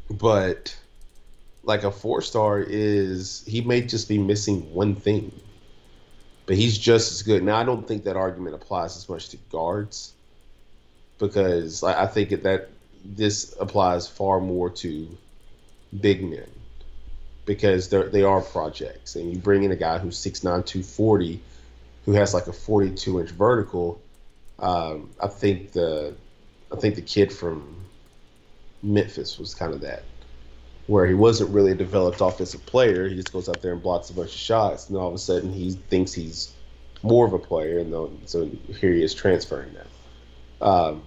but 0.10 0.78
like 1.68 1.84
a 1.84 1.92
four 1.92 2.22
star 2.22 2.60
is 2.60 3.44
he 3.46 3.62
may 3.62 3.82
just 3.82 4.08
be 4.08 4.18
missing 4.18 4.74
one 4.74 4.96
thing, 4.96 5.38
but 6.46 6.56
he's 6.56 6.78
just 6.78 7.12
as 7.12 7.22
good. 7.22 7.44
Now 7.44 7.58
I 7.58 7.66
don't 7.66 7.86
think 7.86 8.06
that 8.06 8.16
argument 8.16 8.56
applies 8.56 8.96
as 8.96 9.08
much 9.10 9.30
to 9.30 9.38
guards 9.52 10.14
because 11.20 11.84
I 11.84 12.08
think 12.08 12.30
that 12.44 12.70
this 13.04 13.54
applies 13.60 14.08
far 14.08 14.40
more 14.40 14.70
to 14.70 15.18
big 16.00 16.24
men 16.24 16.50
because 17.46 17.90
they 17.90 18.02
they 18.04 18.24
are 18.24 18.42
projects, 18.42 19.16
and 19.16 19.30
you 19.32 19.38
bring 19.38 19.64
in 19.64 19.72
a 19.72 19.76
guy 19.76 19.98
who's 19.98 20.18
6'9", 20.18 20.42
240, 20.42 21.42
who 22.06 22.14
has 22.14 22.34
like 22.34 22.48
a 22.48 22.54
42 22.54 23.20
inch 23.20 23.30
vertical. 23.32 24.02
Um, 24.60 25.10
I 25.22 25.28
think 25.28 25.74
the 25.74 26.16
I 26.72 26.78
think 26.78 26.96
the 26.96 27.02
kid 27.02 27.34
from 27.34 27.76
Memphis 28.82 29.38
was 29.38 29.54
kind 29.54 29.74
of 29.74 29.82
that 29.82 30.04
where 30.88 31.06
he 31.06 31.14
wasn't 31.14 31.50
really 31.52 31.72
a 31.72 31.76
developed 31.76 32.22
offensive 32.22 32.66
player. 32.66 33.08
He 33.08 33.16
just 33.16 33.32
goes 33.32 33.48
out 33.50 33.62
there 33.62 33.74
and 33.74 33.84
blocks 33.84 34.10
a 34.10 34.14
bunch 34.14 34.30
of 34.30 34.40
shots, 34.40 34.90
and 34.90 34.98
all 34.98 35.10
of 35.10 35.14
a 35.14 35.20
sudden 35.20 35.54
he 35.54 35.72
thinks 35.72 36.14
he's 36.14 36.54
more 37.04 37.28
of 37.28 37.34
a 37.34 37.40
player, 37.40 37.80
and 37.80 37.94
so 38.28 38.46
here 38.80 38.94
he 38.94 39.04
is 39.04 39.14
transferring 39.14 39.74
now. 39.74 40.68
Um, 40.68 41.04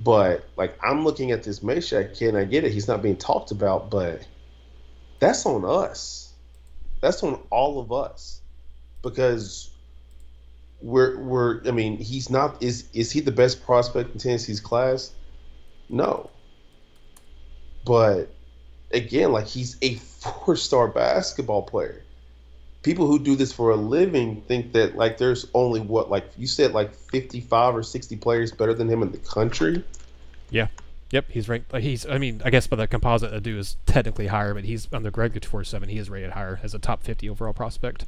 but 0.00 0.44
like 0.56 0.78
I'm 0.82 1.04
looking 1.04 1.30
at 1.30 1.42
this 1.42 1.60
Mashack 1.60 2.18
kid, 2.18 2.30
and 2.30 2.38
I 2.38 2.44
get 2.44 2.64
it, 2.64 2.72
he's 2.72 2.88
not 2.88 3.02
being 3.02 3.16
talked 3.16 3.50
about, 3.50 3.90
but 3.90 4.26
that's 5.20 5.46
on 5.46 5.64
us. 5.64 6.32
That's 7.00 7.22
on 7.22 7.40
all 7.50 7.80
of 7.80 7.92
us 7.92 8.40
because 9.02 9.70
we're 10.82 11.18
we're. 11.18 11.66
I 11.66 11.70
mean, 11.70 11.98
he's 11.98 12.28
not. 12.28 12.62
Is 12.62 12.84
is 12.92 13.10
he 13.10 13.20
the 13.20 13.32
best 13.32 13.64
prospect 13.64 14.12
in 14.12 14.18
Tennessee's 14.18 14.60
class? 14.60 15.12
No. 15.88 16.30
But 17.84 18.35
again, 18.96 19.32
like 19.32 19.46
he's 19.46 19.76
a 19.82 19.94
four 19.94 20.56
star 20.56 20.88
basketball 20.88 21.62
player. 21.62 22.02
People 22.82 23.06
who 23.06 23.18
do 23.18 23.34
this 23.36 23.52
for 23.52 23.70
a 23.70 23.76
living 23.76 24.42
think 24.42 24.72
that 24.72 24.96
like 24.96 25.18
there's 25.18 25.46
only 25.54 25.80
what 25.80 26.10
like 26.10 26.26
you 26.36 26.46
said 26.46 26.72
like 26.72 26.94
55 26.94 27.76
or 27.76 27.82
60 27.82 28.16
players 28.16 28.52
better 28.52 28.74
than 28.74 28.88
him 28.88 29.02
in 29.02 29.12
the 29.12 29.18
country. 29.18 29.84
Yeah. 30.50 30.68
Yep, 31.10 31.26
he's 31.30 31.48
ranked. 31.48 31.74
He's. 31.76 32.04
I 32.04 32.18
mean, 32.18 32.42
I 32.44 32.50
guess 32.50 32.66
by 32.66 32.76
the 32.76 32.88
composite, 32.88 33.32
Adu 33.32 33.58
is 33.58 33.76
technically 33.86 34.26
higher, 34.26 34.54
but 34.54 34.64
he's 34.64 34.88
under 34.92 35.10
Greg 35.12 35.44
four 35.44 35.62
seven. 35.62 35.88
He 35.88 35.98
is 35.98 36.10
rated 36.10 36.32
higher 36.32 36.58
as 36.64 36.74
a 36.74 36.80
top 36.80 37.04
fifty 37.04 37.30
overall 37.30 37.52
prospect. 37.52 38.06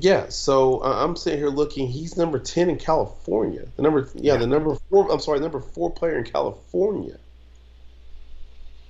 Yeah, 0.00 0.28
so 0.28 0.82
uh, 0.82 1.04
I'm 1.04 1.14
sitting 1.14 1.38
here 1.38 1.50
looking. 1.50 1.86
He's 1.86 2.16
number 2.16 2.40
ten 2.40 2.68
in 2.68 2.78
California. 2.78 3.68
The 3.76 3.82
number, 3.82 4.08
yeah, 4.14 4.32
yeah, 4.32 4.38
the 4.38 4.46
number 4.48 4.74
four. 4.90 5.10
I'm 5.10 5.20
sorry, 5.20 5.38
number 5.38 5.60
four 5.60 5.88
player 5.90 6.18
in 6.18 6.24
California. 6.24 7.16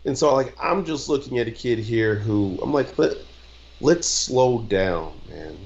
And 0.05 0.17
so 0.17 0.35
like 0.35 0.55
I'm 0.61 0.85
just 0.85 1.09
looking 1.09 1.39
at 1.39 1.49
a 1.49 1.51
kid 1.51 1.79
here 1.79 2.15
who 2.15 2.59
I'm 2.63 2.73
like 2.73 2.99
let 2.99 3.17
let's 3.81 4.07
slow 4.07 4.63
down, 4.63 5.13
man. 5.29 5.57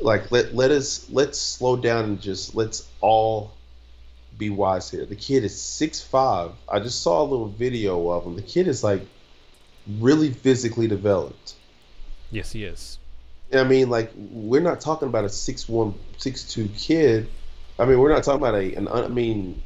Like 0.00 0.30
let 0.30 0.54
let 0.54 0.70
us 0.70 1.08
let's 1.10 1.38
slow 1.38 1.76
down 1.76 2.04
and 2.04 2.20
just 2.20 2.54
let's 2.54 2.88
all 3.00 3.52
be 4.38 4.50
wise 4.50 4.90
here. 4.90 5.04
The 5.04 5.16
kid 5.16 5.44
is 5.44 5.60
six 5.60 6.00
five. 6.00 6.52
I 6.68 6.80
just 6.80 7.02
saw 7.02 7.22
a 7.22 7.24
little 7.24 7.48
video 7.48 8.10
of 8.10 8.24
him. 8.24 8.36
The 8.36 8.42
kid 8.42 8.68
is 8.68 8.82
like 8.82 9.02
really 9.98 10.30
physically 10.32 10.88
developed. 10.88 11.54
Yes, 12.30 12.52
he 12.52 12.64
is. 12.64 12.98
I 13.52 13.64
mean, 13.64 13.90
like 13.90 14.12
we're 14.16 14.62
not 14.62 14.80
talking 14.80 15.08
about 15.08 15.24
a 15.24 15.28
six 15.28 15.68
one, 15.68 15.94
six 16.18 16.44
two 16.44 16.68
kid. 16.76 17.28
I 17.78 17.84
mean, 17.84 17.98
we're 17.98 18.12
not 18.12 18.22
talking 18.22 18.40
about 18.40 18.54
a 18.54 18.74
an. 18.74 18.88
I 18.88 19.08
mean, 19.08 19.62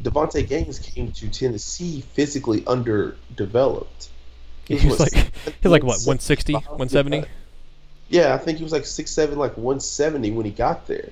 Davonte 0.00 0.46
Gaines 0.46 0.78
came 0.78 1.12
to 1.12 1.28
Tennessee 1.28 2.00
physically 2.00 2.64
underdeveloped. 2.66 4.08
He 4.66 4.76
he's 4.76 5.00
like 5.00 5.12
he's 5.62 5.70
like 5.70 5.82
what 5.82 6.00
160, 6.00 6.52
170. 6.52 7.24
Yeah, 8.08 8.34
I 8.34 8.38
think 8.38 8.58
he 8.58 8.64
was 8.64 8.72
like 8.72 8.86
six 8.86 9.10
seven, 9.10 9.38
like 9.38 9.56
one 9.56 9.80
seventy 9.80 10.30
when 10.30 10.44
he 10.44 10.52
got 10.52 10.86
there. 10.86 11.10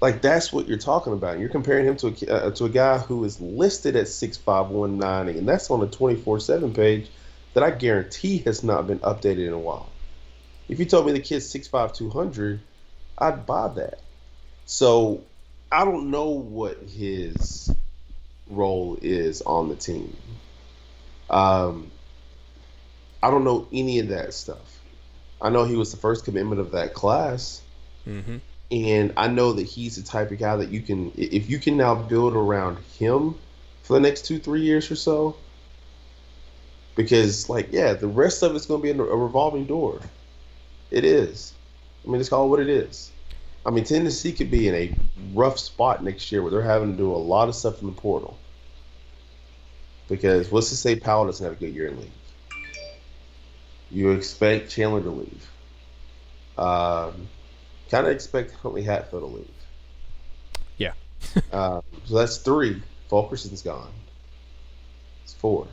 Like 0.00 0.20
that's 0.20 0.52
what 0.52 0.66
you're 0.66 0.78
talking 0.78 1.12
about. 1.12 1.38
You're 1.38 1.48
comparing 1.48 1.86
him 1.86 1.96
to 1.98 2.08
a 2.08 2.34
uh, 2.34 2.50
to 2.52 2.64
a 2.64 2.68
guy 2.68 2.98
who 2.98 3.24
is 3.24 3.40
listed 3.40 3.94
at 3.94 4.08
six 4.08 4.36
five 4.36 4.68
one 4.68 4.98
ninety, 4.98 5.38
and 5.38 5.48
that's 5.48 5.70
on 5.70 5.80
the 5.80 5.86
twenty 5.86 6.16
four 6.16 6.40
seven 6.40 6.72
page 6.72 7.08
that 7.54 7.62
I 7.62 7.70
guarantee 7.70 8.38
has 8.38 8.64
not 8.64 8.86
been 8.86 8.98
updated 9.00 9.46
in 9.46 9.52
a 9.52 9.58
while. 9.58 9.90
If 10.68 10.78
you 10.78 10.86
told 10.86 11.06
me 11.06 11.12
the 11.12 11.20
kid's 11.20 11.48
six 11.48 11.68
five 11.68 11.92
two 11.92 12.10
hundred, 12.10 12.60
I'd 13.18 13.46
buy 13.46 13.68
that. 13.68 14.00
So 14.66 15.22
I 15.72 15.84
don't 15.84 16.10
know 16.10 16.28
what 16.28 16.78
his 16.82 17.74
role 18.50 18.98
is 19.00 19.40
on 19.42 19.70
the 19.70 19.76
team. 19.76 20.14
Um, 21.30 21.90
I 23.22 23.30
don't 23.30 23.44
know 23.44 23.66
any 23.72 23.98
of 24.00 24.08
that 24.08 24.34
stuff. 24.34 24.80
I 25.40 25.48
know 25.48 25.64
he 25.64 25.76
was 25.76 25.90
the 25.90 25.96
first 25.96 26.24
commitment 26.24 26.60
of 26.60 26.72
that 26.72 26.94
class, 26.94 27.62
Mm-hmm. 28.06 28.38
and 28.72 29.12
I 29.16 29.28
know 29.28 29.52
that 29.52 29.62
he's 29.62 29.94
the 29.96 30.02
type 30.02 30.32
of 30.32 30.38
guy 30.38 30.56
that 30.56 30.70
you 30.70 30.80
can, 30.80 31.12
if 31.16 31.48
you 31.48 31.58
can 31.60 31.76
now 31.76 31.94
build 31.94 32.34
around 32.34 32.78
him 32.98 33.36
for 33.84 33.94
the 33.94 34.00
next 34.00 34.26
two, 34.26 34.40
three 34.40 34.62
years 34.62 34.90
or 34.90 34.96
so. 34.96 35.36
Because, 36.96 37.48
like, 37.48 37.72
yeah, 37.72 37.94
the 37.94 38.08
rest 38.08 38.42
of 38.42 38.54
it's 38.56 38.66
going 38.66 38.82
to 38.82 38.92
be 38.92 38.98
a 38.98 39.02
a 39.02 39.16
revolving 39.16 39.66
door. 39.66 40.00
It 40.90 41.04
is. 41.04 41.54
I 42.04 42.10
mean, 42.10 42.20
it's 42.20 42.28
called 42.28 42.50
what 42.50 42.60
it 42.60 42.68
is. 42.68 43.11
I 43.64 43.70
mean, 43.70 43.84
Tennessee 43.84 44.32
could 44.32 44.50
be 44.50 44.68
in 44.68 44.74
a 44.74 44.94
rough 45.34 45.58
spot 45.58 46.02
next 46.02 46.32
year 46.32 46.42
where 46.42 46.50
they're 46.50 46.62
having 46.62 46.92
to 46.92 46.96
do 46.96 47.12
a 47.12 47.16
lot 47.16 47.48
of 47.48 47.54
stuff 47.54 47.80
in 47.80 47.86
the 47.86 47.92
portal. 47.92 48.36
Because 50.08 50.50
let's 50.52 50.70
just 50.70 50.82
say 50.82 50.96
Powell 50.96 51.26
doesn't 51.26 51.44
have 51.44 51.54
a 51.54 51.56
good 51.56 51.74
year 51.74 51.88
in 51.88 52.00
league. 52.00 52.10
You 53.90 54.10
expect 54.12 54.70
Chandler 54.70 55.02
to 55.02 55.10
leave. 55.10 55.50
Um, 56.58 57.28
kind 57.90 58.06
of 58.06 58.12
expect 58.12 58.52
Huntley 58.52 58.82
Hatfield 58.82 59.22
to 59.22 59.26
leave. 59.26 59.48
Yeah. 60.76 60.92
um, 61.52 61.82
so 62.04 62.14
that's 62.14 62.38
three. 62.38 62.82
Fulkerson's 63.08 63.62
gone. 63.62 63.92
It's 65.24 65.34
four. 65.34 65.68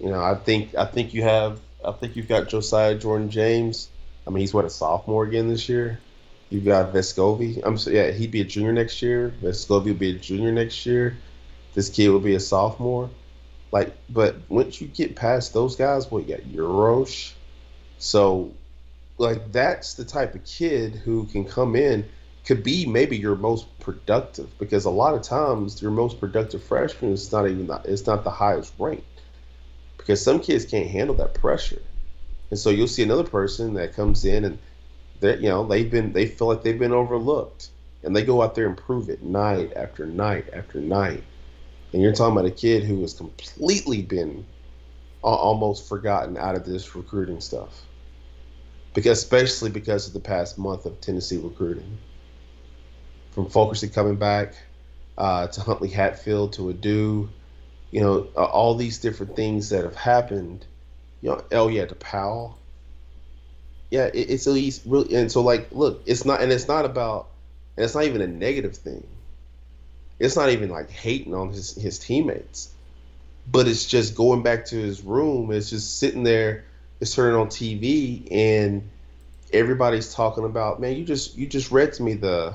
You 0.00 0.10
know, 0.10 0.22
I 0.22 0.34
think 0.34 0.74
I 0.74 0.84
think 0.84 1.14
you 1.14 1.22
have 1.22 1.60
I 1.84 1.92
think 1.92 2.16
you've 2.16 2.28
got 2.28 2.48
Josiah 2.48 2.96
Jordan 2.96 3.30
James. 3.30 3.88
I 4.26 4.30
mean, 4.30 4.40
he's 4.40 4.54
what 4.54 4.64
a 4.64 4.70
sophomore 4.70 5.24
again 5.24 5.48
this 5.48 5.68
year. 5.68 6.00
You've 6.50 6.64
got 6.64 6.92
Vescovi. 6.92 7.60
I'm 7.64 7.76
so, 7.76 7.90
yeah, 7.90 8.10
he'd 8.10 8.30
be 8.30 8.40
a 8.40 8.44
junior 8.44 8.72
next 8.72 9.02
year. 9.02 9.34
Vescovi 9.42 9.86
will 9.86 9.94
be 9.94 10.10
a 10.10 10.18
junior 10.18 10.52
next 10.52 10.86
year. 10.86 11.16
This 11.74 11.88
kid 11.88 12.08
will 12.10 12.20
be 12.20 12.34
a 12.34 12.40
sophomore. 12.40 13.10
Like, 13.72 13.92
but 14.08 14.36
once 14.48 14.80
you 14.80 14.86
get 14.86 15.16
past 15.16 15.52
those 15.52 15.74
guys, 15.74 16.10
what 16.10 16.28
you 16.28 16.36
got 16.36 16.46
Uros. 16.46 17.32
So, 17.98 18.52
like, 19.18 19.50
that's 19.52 19.94
the 19.94 20.04
type 20.04 20.34
of 20.34 20.44
kid 20.44 20.94
who 20.94 21.24
can 21.24 21.44
come 21.44 21.74
in, 21.74 22.08
could 22.44 22.62
be 22.62 22.86
maybe 22.86 23.16
your 23.16 23.36
most 23.36 23.66
productive 23.80 24.56
because 24.58 24.84
a 24.84 24.90
lot 24.90 25.14
of 25.14 25.22
times 25.22 25.80
your 25.80 25.90
most 25.90 26.20
productive 26.20 26.62
freshman 26.62 27.12
is 27.12 27.32
not 27.32 27.48
even 27.48 27.70
it's 27.84 28.06
not 28.06 28.22
the 28.22 28.30
highest 28.30 28.74
ranked 28.78 29.04
because 29.96 30.22
some 30.22 30.40
kids 30.40 30.66
can't 30.66 30.90
handle 30.90 31.14
that 31.16 31.34
pressure. 31.34 31.80
And 32.54 32.58
so 32.60 32.70
you'll 32.70 32.86
see 32.86 33.02
another 33.02 33.24
person 33.24 33.74
that 33.74 33.96
comes 33.96 34.24
in 34.24 34.44
and 34.44 34.60
they 35.18 35.38
you 35.38 35.48
know 35.48 35.66
they've 35.66 35.90
been 35.90 36.12
they 36.12 36.28
feel 36.28 36.46
like 36.46 36.62
they've 36.62 36.78
been 36.78 36.92
overlooked 36.92 37.70
and 38.04 38.14
they 38.14 38.24
go 38.24 38.42
out 38.42 38.54
there 38.54 38.68
and 38.68 38.76
prove 38.76 39.08
it 39.08 39.24
night 39.24 39.72
after 39.74 40.06
night 40.06 40.50
after 40.52 40.78
night. 40.80 41.24
And 41.92 42.00
you're 42.00 42.12
talking 42.12 42.30
about 42.30 42.44
a 42.44 42.52
kid 42.54 42.84
who 42.84 43.00
has 43.00 43.12
completely 43.12 44.02
been 44.02 44.46
almost 45.20 45.88
forgotten 45.88 46.36
out 46.36 46.54
of 46.54 46.64
this 46.64 46.94
recruiting 46.94 47.40
stuff. 47.40 47.82
Because 48.94 49.18
especially 49.18 49.70
because 49.70 50.06
of 50.06 50.12
the 50.12 50.20
past 50.20 50.56
month 50.56 50.86
of 50.86 51.00
Tennessee 51.00 51.38
recruiting. 51.38 51.98
From 53.32 53.50
Fulkerson 53.50 53.88
coming 53.88 54.14
back 54.14 54.54
uh, 55.18 55.48
to 55.48 55.60
Huntley 55.60 55.88
Hatfield 55.88 56.52
to 56.52 56.72
Adu, 56.72 57.28
you 57.90 58.00
know, 58.00 58.28
all 58.36 58.76
these 58.76 58.98
different 58.98 59.34
things 59.34 59.70
that 59.70 59.82
have 59.82 59.96
happened. 59.96 60.64
You 61.24 61.30
know, 61.30 61.42
oh 61.52 61.68
yeah, 61.68 61.86
the 61.86 61.94
Powell. 61.94 62.58
Yeah, 63.90 64.10
it, 64.12 64.28
it's 64.28 64.46
at 64.46 64.52
least 64.52 64.82
really, 64.84 65.16
and 65.16 65.32
so 65.32 65.40
like, 65.40 65.68
look, 65.72 66.02
it's 66.04 66.26
not, 66.26 66.42
and 66.42 66.52
it's 66.52 66.68
not 66.68 66.84
about, 66.84 67.28
and 67.78 67.84
it's 67.84 67.94
not 67.94 68.04
even 68.04 68.20
a 68.20 68.26
negative 68.26 68.76
thing. 68.76 69.06
It's 70.18 70.36
not 70.36 70.50
even 70.50 70.68
like 70.68 70.90
hating 70.90 71.34
on 71.34 71.48
his 71.48 71.76
his 71.76 71.98
teammates, 71.98 72.74
but 73.50 73.66
it's 73.66 73.86
just 73.86 74.14
going 74.14 74.42
back 74.42 74.66
to 74.66 74.76
his 74.76 75.02
room. 75.02 75.50
It's 75.50 75.70
just 75.70 75.98
sitting 75.98 76.24
there. 76.24 76.66
It's 77.00 77.14
turning 77.14 77.40
on 77.40 77.46
TV, 77.46 78.28
and 78.30 78.90
everybody's 79.50 80.12
talking 80.12 80.44
about, 80.44 80.78
man, 80.78 80.94
you 80.94 81.06
just 81.06 81.38
you 81.38 81.46
just 81.46 81.70
read 81.70 81.94
to 81.94 82.02
me 82.02 82.12
the 82.12 82.52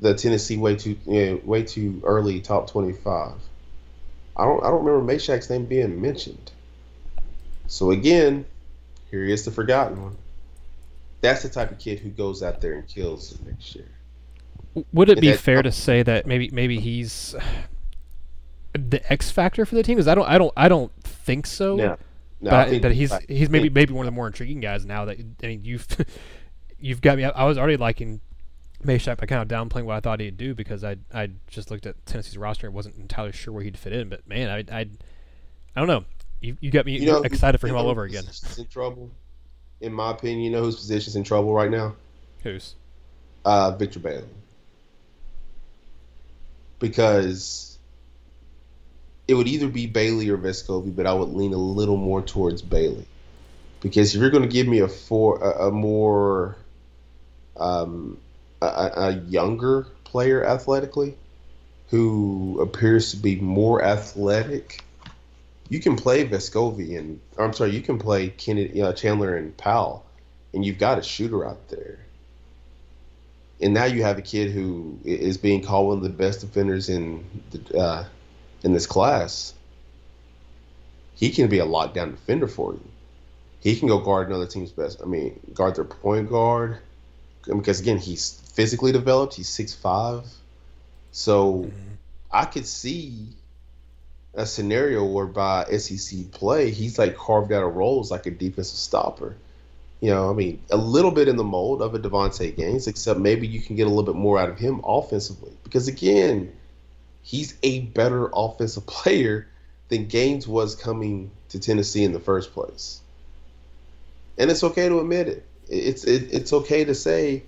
the 0.00 0.12
Tennessee 0.12 0.58
way 0.58 0.76
too 0.76 0.98
you 1.06 1.30
know, 1.30 1.40
way 1.44 1.62
too 1.62 2.02
early 2.04 2.42
top 2.42 2.70
twenty 2.70 2.92
five. 2.92 3.40
I 4.36 4.44
don't 4.44 4.62
I 4.62 4.68
don't 4.68 4.84
remember 4.84 5.14
Mashack's 5.14 5.48
name 5.48 5.64
being 5.64 5.98
mentioned. 5.98 6.52
So 7.72 7.90
again, 7.90 8.44
here 9.10 9.24
he 9.24 9.32
is 9.32 9.46
the 9.46 9.50
forgotten 9.50 10.02
one. 10.02 10.16
That's 11.22 11.42
the 11.42 11.48
type 11.48 11.70
of 11.70 11.78
kid 11.78 12.00
who 12.00 12.10
goes 12.10 12.42
out 12.42 12.60
there 12.60 12.74
and 12.74 12.86
kills 12.86 13.34
next 13.46 13.74
year. 13.74 13.86
Would 14.92 15.08
it 15.08 15.22
be 15.22 15.30
that- 15.30 15.40
fair 15.40 15.62
to 15.62 15.72
say 15.72 16.02
that 16.02 16.26
maybe 16.26 16.50
maybe 16.52 16.78
he's 16.78 17.34
the 18.74 19.00
X 19.10 19.30
factor 19.30 19.64
for 19.64 19.74
the 19.74 19.82
team? 19.82 19.96
Because 19.96 20.06
I 20.06 20.14
don't 20.14 20.28
I 20.28 20.36
don't 20.36 20.52
I 20.54 20.68
don't 20.68 20.92
think 21.02 21.46
so. 21.46 21.76
No, 21.76 21.96
no, 22.42 22.50
but 22.50 22.54
I 22.54 22.68
think 22.68 22.82
but 22.82 22.92
he's 22.92 23.10
I 23.10 23.24
he's 23.26 23.48
maybe 23.48 23.64
think- 23.68 23.74
maybe 23.74 23.94
one 23.94 24.04
of 24.06 24.12
the 24.12 24.16
more 24.16 24.26
intriguing 24.26 24.60
guys 24.60 24.84
now. 24.84 25.06
That 25.06 25.16
I 25.42 25.46
mean 25.46 25.64
you've 25.64 25.86
you've 26.78 27.00
got 27.00 27.16
me. 27.16 27.24
I, 27.24 27.30
I 27.30 27.44
was 27.44 27.56
already 27.56 27.78
liking 27.78 28.20
Mashack, 28.84 29.16
but 29.16 29.30
kind 29.30 29.40
of 29.40 29.48
downplaying 29.48 29.84
what 29.84 29.96
I 29.96 30.00
thought 30.00 30.20
he'd 30.20 30.36
do 30.36 30.54
because 30.54 30.84
I 30.84 30.96
I 31.14 31.30
just 31.46 31.70
looked 31.70 31.86
at 31.86 32.04
Tennessee's 32.04 32.36
roster 32.36 32.66
and 32.66 32.74
wasn't 32.76 32.96
entirely 32.96 33.32
sure 33.32 33.54
where 33.54 33.62
he'd 33.62 33.78
fit 33.78 33.94
in. 33.94 34.10
But 34.10 34.28
man, 34.28 34.50
I 34.50 34.58
I, 34.76 34.80
I 34.80 35.80
don't 35.80 35.88
know. 35.88 36.04
You, 36.42 36.56
you 36.60 36.70
got 36.70 36.84
me 36.84 36.98
you 36.98 37.06
know, 37.06 37.22
excited 37.22 37.58
for 37.58 37.68
him 37.68 37.76
all 37.76 37.88
over 37.88 38.02
again. 38.04 38.24
In 38.58 38.66
trouble, 38.66 39.10
in 39.80 39.92
my 39.92 40.10
opinion, 40.10 40.40
you 40.40 40.50
know 40.50 40.62
whose 40.62 40.76
position's 40.76 41.16
in 41.16 41.24
trouble 41.24 41.54
right 41.54 41.70
now? 41.70 41.94
Who's 42.42 42.74
uh, 43.44 43.70
Victor 43.72 44.00
Bailey 44.00 44.28
because 46.82 47.78
it 49.28 49.34
would 49.34 49.46
either 49.46 49.68
be 49.68 49.86
Bailey 49.86 50.28
or 50.28 50.36
Vescovi, 50.36 50.94
but 50.94 51.06
I 51.06 51.14
would 51.14 51.28
lean 51.28 51.54
a 51.54 51.58
little 51.58 51.96
more 51.96 52.20
towards 52.20 52.60
Bailey 52.60 53.06
because 53.80 54.14
if 54.14 54.20
you're 54.20 54.30
going 54.30 54.42
to 54.42 54.48
give 54.48 54.66
me 54.66 54.80
a 54.80 54.88
four 54.88 55.40
a, 55.40 55.68
a 55.68 55.70
more 55.70 56.56
um, 57.56 58.18
a, 58.60 58.66
a 58.66 58.92
a 58.96 59.12
younger 59.28 59.86
player 60.04 60.44
athletically 60.44 61.14
who 61.88 62.58
appears 62.60 63.12
to 63.12 63.16
be 63.16 63.36
more 63.36 63.82
athletic. 63.82 64.82
You 65.72 65.80
can 65.80 65.96
play 65.96 66.26
Vescovi 66.26 66.98
and 66.98 67.20
I'm 67.38 67.52
sorry, 67.52 67.70
you 67.70 67.80
can 67.80 67.98
play 67.98 68.28
Kennedy, 68.28 68.82
uh, 68.82 68.92
Chandler 68.92 69.36
and 69.36 69.56
Powell, 69.56 70.04
and 70.52 70.64
you've 70.64 70.78
got 70.78 70.98
a 70.98 71.02
shooter 71.02 71.46
out 71.46 71.68
there 71.68 71.98
and 73.62 73.72
now 73.72 73.84
you 73.84 74.02
have 74.02 74.18
a 74.18 74.22
kid 74.22 74.50
who 74.50 74.98
is 75.04 75.38
being 75.38 75.62
called 75.62 75.86
one 75.86 75.96
of 75.98 76.02
the 76.02 76.10
best 76.10 76.40
defenders 76.40 76.88
in 76.88 77.24
the, 77.52 77.78
uh, 77.78 78.04
in 78.64 78.72
this 78.72 78.86
class. 78.86 79.54
He 81.14 81.30
can 81.30 81.48
be 81.48 81.60
a 81.60 81.64
lockdown 81.64 82.10
defender 82.10 82.48
for 82.48 82.72
you. 82.72 82.88
He 83.60 83.76
can 83.76 83.86
go 83.86 84.00
guard 84.00 84.26
another 84.26 84.46
team's 84.46 84.72
best. 84.72 85.00
I 85.00 85.06
mean, 85.06 85.38
guard 85.54 85.76
their 85.76 85.84
point 85.84 86.28
guard. 86.28 86.78
Because 87.46 87.80
again, 87.80 87.98
he's 87.98 88.40
physically 88.52 88.90
developed. 88.90 89.34
He's 89.34 89.48
six 89.48 89.72
five, 89.74 90.24
so 91.10 91.70
I 92.30 92.44
could 92.44 92.66
see 92.66 93.28
a 94.34 94.46
scenario 94.46 95.04
whereby 95.04 95.64
SEC 95.76 96.30
play, 96.30 96.70
he's 96.70 96.98
like 96.98 97.16
carved 97.16 97.52
out 97.52 97.62
a 97.62 97.66
role 97.66 98.00
as 98.00 98.10
like 98.10 98.26
a 98.26 98.30
defensive 98.30 98.78
stopper 98.78 99.36
you 100.02 100.10
know, 100.10 100.28
I 100.28 100.32
mean, 100.32 100.60
a 100.68 100.76
little 100.76 101.12
bit 101.12 101.28
in 101.28 101.36
the 101.36 101.44
mold 101.44 101.80
of 101.80 101.94
a 101.94 101.98
Davonte 101.98 102.56
Gaines, 102.56 102.88
except 102.88 103.20
maybe 103.20 103.46
you 103.46 103.60
can 103.60 103.76
get 103.76 103.86
a 103.86 103.88
little 103.88 104.02
bit 104.02 104.16
more 104.16 104.36
out 104.36 104.48
of 104.48 104.58
him 104.58 104.80
offensively. 104.82 105.52
Because 105.62 105.86
again, 105.86 106.52
he's 107.22 107.56
a 107.62 107.82
better 107.82 108.28
offensive 108.34 108.84
player 108.88 109.46
than 109.90 110.08
Gaines 110.08 110.48
was 110.48 110.74
coming 110.74 111.30
to 111.50 111.60
Tennessee 111.60 112.02
in 112.02 112.12
the 112.12 112.18
first 112.18 112.52
place. 112.52 113.00
And 114.36 114.50
it's 114.50 114.64
okay 114.64 114.88
to 114.88 114.98
admit 114.98 115.28
it. 115.28 115.46
It's 115.68 116.02
it, 116.02 116.34
it's 116.34 116.52
okay 116.52 116.84
to 116.84 116.96
say 116.96 117.44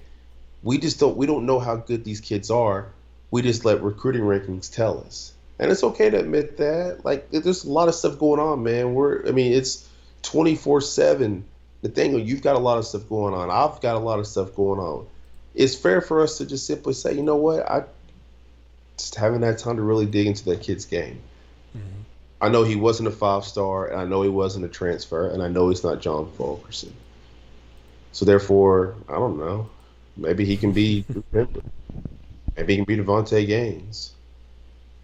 we 0.62 0.78
just 0.78 1.01
don't 1.01 1.16
we 1.16 1.26
don't 1.26 1.47
know 1.47 1.59
how 1.59 1.74
good 1.74 2.05
these 2.05 2.20
kids 2.20 2.53
are. 2.53 2.87
We 3.32 3.43
just 3.43 3.64
let 3.64 3.82
recruiting 3.82 4.22
rankings 4.22 4.72
tell 4.72 5.01
us. 5.01 5.34
And 5.59 5.71
it's 5.71 5.85
okay 5.85 6.11
to 6.11 6.19
admit 6.19 6.57
that. 6.57 7.05
Like 7.05 7.31
there's 7.31 7.65
a 7.65 7.71
lot 7.71 7.89
of 7.89 7.95
stuff 7.95 8.19
going 8.19 8.41
on, 8.41 8.63
man. 8.63 8.95
We're 8.95 9.27
I 9.27 9.31
mean, 9.31 9.53
it's 9.53 9.89
24/7 10.23 11.45
Nathanael, 11.85 12.19
you've 12.19 12.43
got 12.43 12.57
a 12.57 12.59
lot 12.59 12.79
of 12.79 12.87
stuff 12.87 13.07
going 13.09 13.35
on. 13.35 13.51
I've 13.51 13.81
got 13.83 13.95
a 13.95 13.99
lot 13.99 14.19
of 14.19 14.27
stuff 14.27 14.55
going 14.55 14.81
on. 14.81 15.07
It's 15.55 15.75
fair 15.75 16.01
for 16.01 16.23
us 16.23 16.39
to 16.39 16.47
just 16.47 16.67
simply 16.67 16.95
say, 16.95 17.15
you 17.15 17.23
know 17.23 17.37
what, 17.37 17.71
I 17.71 17.85
just 18.97 19.15
haven't 19.15 19.43
had 19.43 19.59
time 19.59 19.77
to 19.77 19.83
really 19.83 20.07
dig 20.07 20.27
into 20.27 20.47
that 20.47 20.63
kid's 20.63 20.87
game. 20.87 21.21
Mm-hmm. 21.77 22.01
I 22.41 22.49
know 22.49 22.65
he 22.65 22.75
wasn't 22.75 23.09
a 23.09 23.13
five 23.13 23.45
star, 23.45 23.87
and 23.87 24.01
I 24.01 24.07
know 24.07 24.23
he 24.23 24.31
wasn't 24.31 24.65
a 24.65 24.69
transfer, 24.69 25.29
and 25.29 25.43
I 25.43 25.49
know 25.49 25.69
he's 25.69 25.85
not 25.85 26.01
John 26.01 26.33
Fulkerson. 26.33 26.95
So 28.13 28.25
therefore, 28.25 28.95
I 29.09 29.15
don't 29.15 29.39
know. 29.39 29.69
Maybe 30.17 30.47
he 30.47 30.57
can 30.57 30.73
be 30.73 31.05
Maybe 31.33 32.77
he 32.77 32.77
can 32.77 32.85
be 32.85 32.97
Davonte 32.97 33.47
Gaines. 33.47 34.13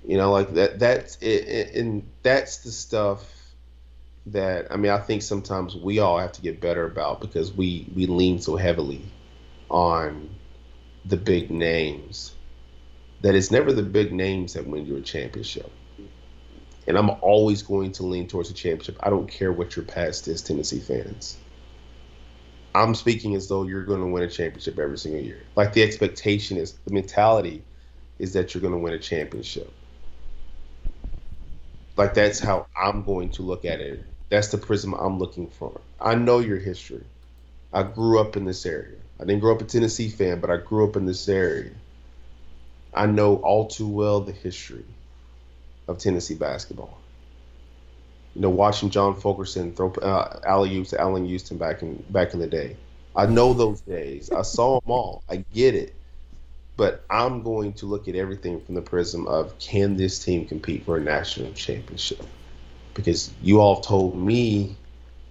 You 0.06 0.16
know, 0.16 0.32
like 0.32 0.54
that. 0.54 0.78
That's 0.78 1.16
it, 1.20 1.74
and 1.74 2.08
that's 2.22 2.58
the 2.58 2.72
stuff 2.72 3.24
that 4.26 4.72
I 4.72 4.76
mean. 4.76 4.92
I 4.92 4.98
think 4.98 5.22
sometimes 5.22 5.76
we 5.76 5.98
all 5.98 6.18
have 6.18 6.32
to 6.32 6.42
get 6.42 6.60
better 6.60 6.84
about 6.86 7.20
because 7.20 7.52
we 7.52 7.86
we 7.94 8.06
lean 8.06 8.40
so 8.40 8.56
heavily 8.56 9.02
on 9.68 10.30
the 11.04 11.16
big 11.16 11.50
names 11.50 12.34
that 13.20 13.34
it's 13.34 13.50
never 13.50 13.72
the 13.72 13.82
big 13.82 14.12
names 14.12 14.54
that 14.54 14.66
win 14.66 14.86
you 14.86 14.96
a 14.96 15.00
championship. 15.00 15.70
And 16.86 16.96
I'm 16.96 17.10
always 17.20 17.62
going 17.62 17.92
to 17.92 18.04
lean 18.04 18.26
towards 18.26 18.50
a 18.50 18.54
championship. 18.54 18.96
I 19.00 19.10
don't 19.10 19.28
care 19.28 19.52
what 19.52 19.76
your 19.76 19.84
past 19.84 20.26
is, 20.28 20.42
Tennessee 20.42 20.80
fans. 20.80 21.36
I'm 22.74 22.94
speaking 22.94 23.34
as 23.34 23.48
though 23.48 23.64
you're 23.64 23.84
going 23.84 24.00
to 24.00 24.06
win 24.06 24.22
a 24.22 24.28
championship 24.28 24.78
every 24.78 24.96
single 24.96 25.20
year. 25.20 25.42
Like 25.56 25.72
the 25.72 25.82
expectation 25.82 26.56
is, 26.56 26.72
the 26.84 26.92
mentality 26.92 27.62
is 28.18 28.32
that 28.32 28.54
you're 28.54 28.62
going 28.62 28.72
to 28.72 28.78
win 28.78 28.94
a 28.94 28.98
championship. 28.98 29.70
Like 32.00 32.14
that's 32.14 32.40
how 32.40 32.66
I'm 32.74 33.02
going 33.02 33.28
to 33.32 33.42
look 33.42 33.66
at 33.66 33.78
it. 33.80 34.02
That's 34.30 34.48
the 34.48 34.56
prism 34.56 34.94
I'm 34.94 35.18
looking 35.18 35.48
for. 35.48 35.82
I 36.00 36.14
know 36.14 36.38
your 36.38 36.56
history. 36.56 37.04
I 37.74 37.82
grew 37.82 38.18
up 38.18 38.38
in 38.38 38.46
this 38.46 38.64
area. 38.64 38.96
I 39.20 39.26
didn't 39.26 39.40
grow 39.40 39.54
up 39.54 39.60
a 39.60 39.66
Tennessee 39.66 40.08
fan, 40.08 40.40
but 40.40 40.50
I 40.50 40.56
grew 40.56 40.88
up 40.88 40.96
in 40.96 41.04
this 41.04 41.28
area. 41.28 41.72
I 42.94 43.04
know 43.04 43.36
all 43.36 43.68
too 43.68 43.86
well 43.86 44.22
the 44.22 44.32
history 44.32 44.86
of 45.88 45.98
Tennessee 45.98 46.36
basketball. 46.36 46.96
You 48.34 48.40
know, 48.40 48.48
watching 48.48 48.88
John 48.88 49.14
Fulkerson 49.14 49.74
throw 49.74 49.92
uh, 49.92 50.40
alley 50.46 50.74
oops 50.78 50.90
to 50.90 51.00
Allan 51.02 51.26
Houston 51.26 51.58
back 51.58 51.82
in 51.82 52.02
back 52.08 52.32
in 52.32 52.40
the 52.40 52.46
day. 52.46 52.78
I 53.14 53.26
know 53.26 53.52
those 53.52 53.82
days. 53.82 54.30
I 54.30 54.40
saw 54.40 54.80
them 54.80 54.90
all. 54.90 55.22
I 55.28 55.44
get 55.52 55.74
it. 55.74 55.99
But 56.80 57.04
I'm 57.10 57.42
going 57.42 57.74
to 57.74 57.84
look 57.84 58.08
at 58.08 58.14
everything 58.14 58.58
from 58.58 58.74
the 58.74 58.80
prism 58.80 59.26
of 59.26 59.58
can 59.58 59.98
this 59.98 60.24
team 60.24 60.46
compete 60.46 60.86
for 60.86 60.96
a 60.96 61.00
national 61.00 61.52
championship? 61.52 62.24
Because 62.94 63.30
you 63.42 63.60
all 63.60 63.82
told 63.82 64.16
me 64.16 64.74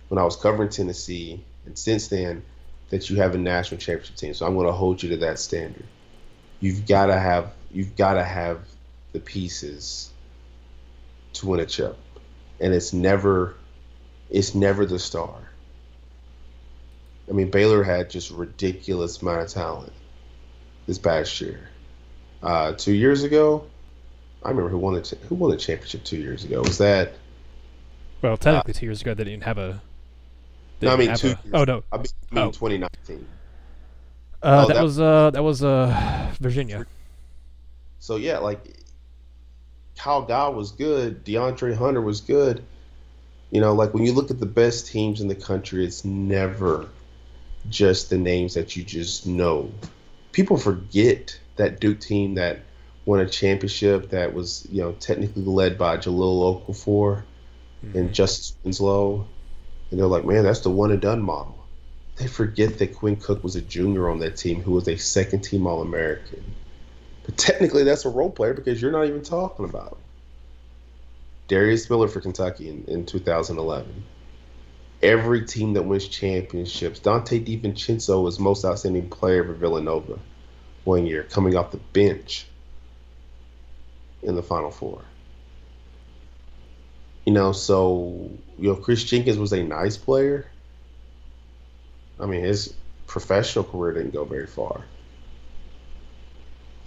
when 0.09 0.19
I 0.19 0.23
was 0.23 0.35
covering 0.35 0.69
Tennessee, 0.69 1.43
and 1.65 1.75
since 1.75 2.07
then, 2.07 2.43
that 2.91 3.09
you 3.09 3.15
have 3.15 3.33
a 3.33 3.39
national 3.39 3.79
championship 3.79 4.15
team. 4.15 4.35
So 4.35 4.45
I'm 4.45 4.53
going 4.53 4.67
to 4.67 4.71
hold 4.71 5.01
you 5.01 5.09
to 5.09 5.17
that 5.17 5.39
standard. 5.39 5.85
You've 6.59 6.85
got 6.85 7.07
to 7.07 7.17
have 7.17 7.51
you've 7.71 7.97
got 7.97 8.13
to 8.13 8.23
have 8.23 8.59
the 9.13 9.19
pieces 9.19 10.11
to 11.33 11.47
win 11.47 11.61
a 11.61 11.65
chip, 11.65 11.97
and 12.59 12.75
it's 12.75 12.93
never 12.93 13.55
it's 14.29 14.53
never 14.53 14.85
the 14.85 14.99
star. 14.99 15.33
I 17.27 17.31
mean, 17.31 17.49
Baylor 17.49 17.81
had 17.81 18.11
just 18.11 18.29
ridiculous 18.29 19.23
amount 19.23 19.41
of 19.41 19.47
talent 19.47 19.93
this 20.89 20.97
past 20.97 21.39
year. 21.39 21.69
Uh, 22.41 22.73
two 22.73 22.93
years 22.93 23.23
ago, 23.23 23.63
I 24.43 24.49
remember 24.49 24.69
who 24.69 24.79
won 24.79 24.95
the 24.95 25.17
who 25.29 25.35
won 25.35 25.51
the 25.51 25.57
championship 25.57 26.03
two 26.03 26.17
years 26.17 26.43
ago. 26.43 26.61
Was 26.61 26.79
that? 26.79 27.13
Well, 28.21 28.37
technically, 28.37 28.73
uh, 28.73 28.79
two 28.79 28.85
years 28.87 29.01
ago 29.01 29.13
they 29.13 29.23
didn't 29.23 29.43
have 29.43 29.59
a. 29.59 29.81
No, 30.81 30.93
I 30.93 30.95
mean 30.95 31.15
two. 31.15 31.29
A, 31.29 31.37
oh 31.53 31.63
no, 31.63 31.83
I 31.91 31.97
mean, 31.97 32.07
oh. 32.33 32.51
2019. 32.51 33.27
Uh, 34.41 34.63
oh, 34.63 34.67
that, 34.67 34.73
that, 34.73 34.83
was 34.83 34.99
uh, 34.99 35.29
that 35.31 35.43
was 35.43 35.63
uh, 35.63 36.33
Virginia. 36.39 36.85
So 37.99 38.15
yeah, 38.15 38.39
like 38.39 38.59
Kyle 39.95 40.23
Guy 40.23 40.47
was 40.47 40.71
good, 40.71 41.23
DeAndre 41.23 41.75
Hunter 41.77 42.01
was 42.01 42.21
good. 42.21 42.63
You 43.51 43.61
know, 43.61 43.73
like 43.73 43.93
when 43.93 44.05
you 44.05 44.13
look 44.13 44.31
at 44.31 44.39
the 44.39 44.45
best 44.47 44.87
teams 44.87 45.21
in 45.21 45.27
the 45.27 45.35
country, 45.35 45.85
it's 45.85 46.03
never 46.03 46.89
just 47.69 48.09
the 48.09 48.17
names 48.17 48.55
that 48.55 48.75
you 48.75 48.83
just 48.83 49.27
know. 49.27 49.71
People 50.31 50.57
forget 50.57 51.39
that 51.55 51.79
Duke 51.79 51.99
team 51.99 52.35
that 52.35 52.59
won 53.05 53.19
a 53.19 53.27
championship 53.27 54.09
that 54.11 54.33
was, 54.33 54.67
you 54.71 54.81
know, 54.81 54.91
technically 54.93 55.43
led 55.43 55.77
by 55.77 55.97
Jahlil 55.97 56.65
Okafor 56.65 57.23
mm-hmm. 57.83 57.97
and 57.97 58.13
Justice 58.13 58.55
Winslow. 58.63 59.27
And 59.91 59.99
they're 59.99 60.07
like, 60.07 60.25
man, 60.25 60.43
that's 60.43 60.59
the 60.59 60.69
one 60.69 60.91
and 60.91 61.01
done 61.01 61.21
model. 61.21 61.57
They 62.17 62.27
forget 62.27 62.77
that 62.79 62.95
Quinn 62.95 63.15
Cook 63.15 63.43
was 63.43 63.55
a 63.55 63.61
junior 63.61 64.09
on 64.09 64.19
that 64.19 64.37
team 64.37 64.61
who 64.61 64.73
was 64.73 64.87
a 64.87 64.97
second 64.97 65.41
team 65.41 65.65
All 65.65 65.81
American. 65.81 66.43
But 67.23 67.37
technically, 67.37 67.83
that's 67.83 68.05
a 68.05 68.09
role 68.09 68.29
player 68.29 68.53
because 68.53 68.81
you're 68.81 68.91
not 68.91 69.05
even 69.05 69.23
talking 69.23 69.65
about 69.65 69.93
him. 69.93 69.97
Darius 71.47 71.89
Miller 71.89 72.07
for 72.07 72.21
Kentucky 72.21 72.69
in, 72.69 72.83
in 72.87 73.05
2011. 73.05 74.03
Every 75.01 75.45
team 75.45 75.73
that 75.73 75.83
wins 75.83 76.07
championships, 76.07 76.99
Donte 76.99 77.45
DiVincenzo 77.45 78.21
was 78.21 78.39
most 78.39 78.65
outstanding 78.65 79.09
player 79.09 79.43
for 79.43 79.53
Villanova 79.53 80.19
one 80.83 81.05
year, 81.05 81.23
coming 81.23 81.55
off 81.55 81.71
the 81.71 81.77
bench 81.77 82.45
in 84.21 84.35
the 84.35 84.43
Final 84.43 84.71
Four. 84.71 85.03
You 87.25 87.33
know, 87.33 87.51
so 87.53 88.29
you 88.57 88.69
know, 88.69 88.75
Kris 88.75 89.03
Jenkins 89.03 89.37
was 89.37 89.53
a 89.53 89.63
nice 89.63 89.95
player. 89.95 90.49
I 92.19 92.25
mean, 92.25 92.41
his 92.41 92.73
professional 93.07 93.63
career 93.63 93.93
didn't 93.93 94.13
go 94.13 94.25
very 94.25 94.47
far 94.47 94.83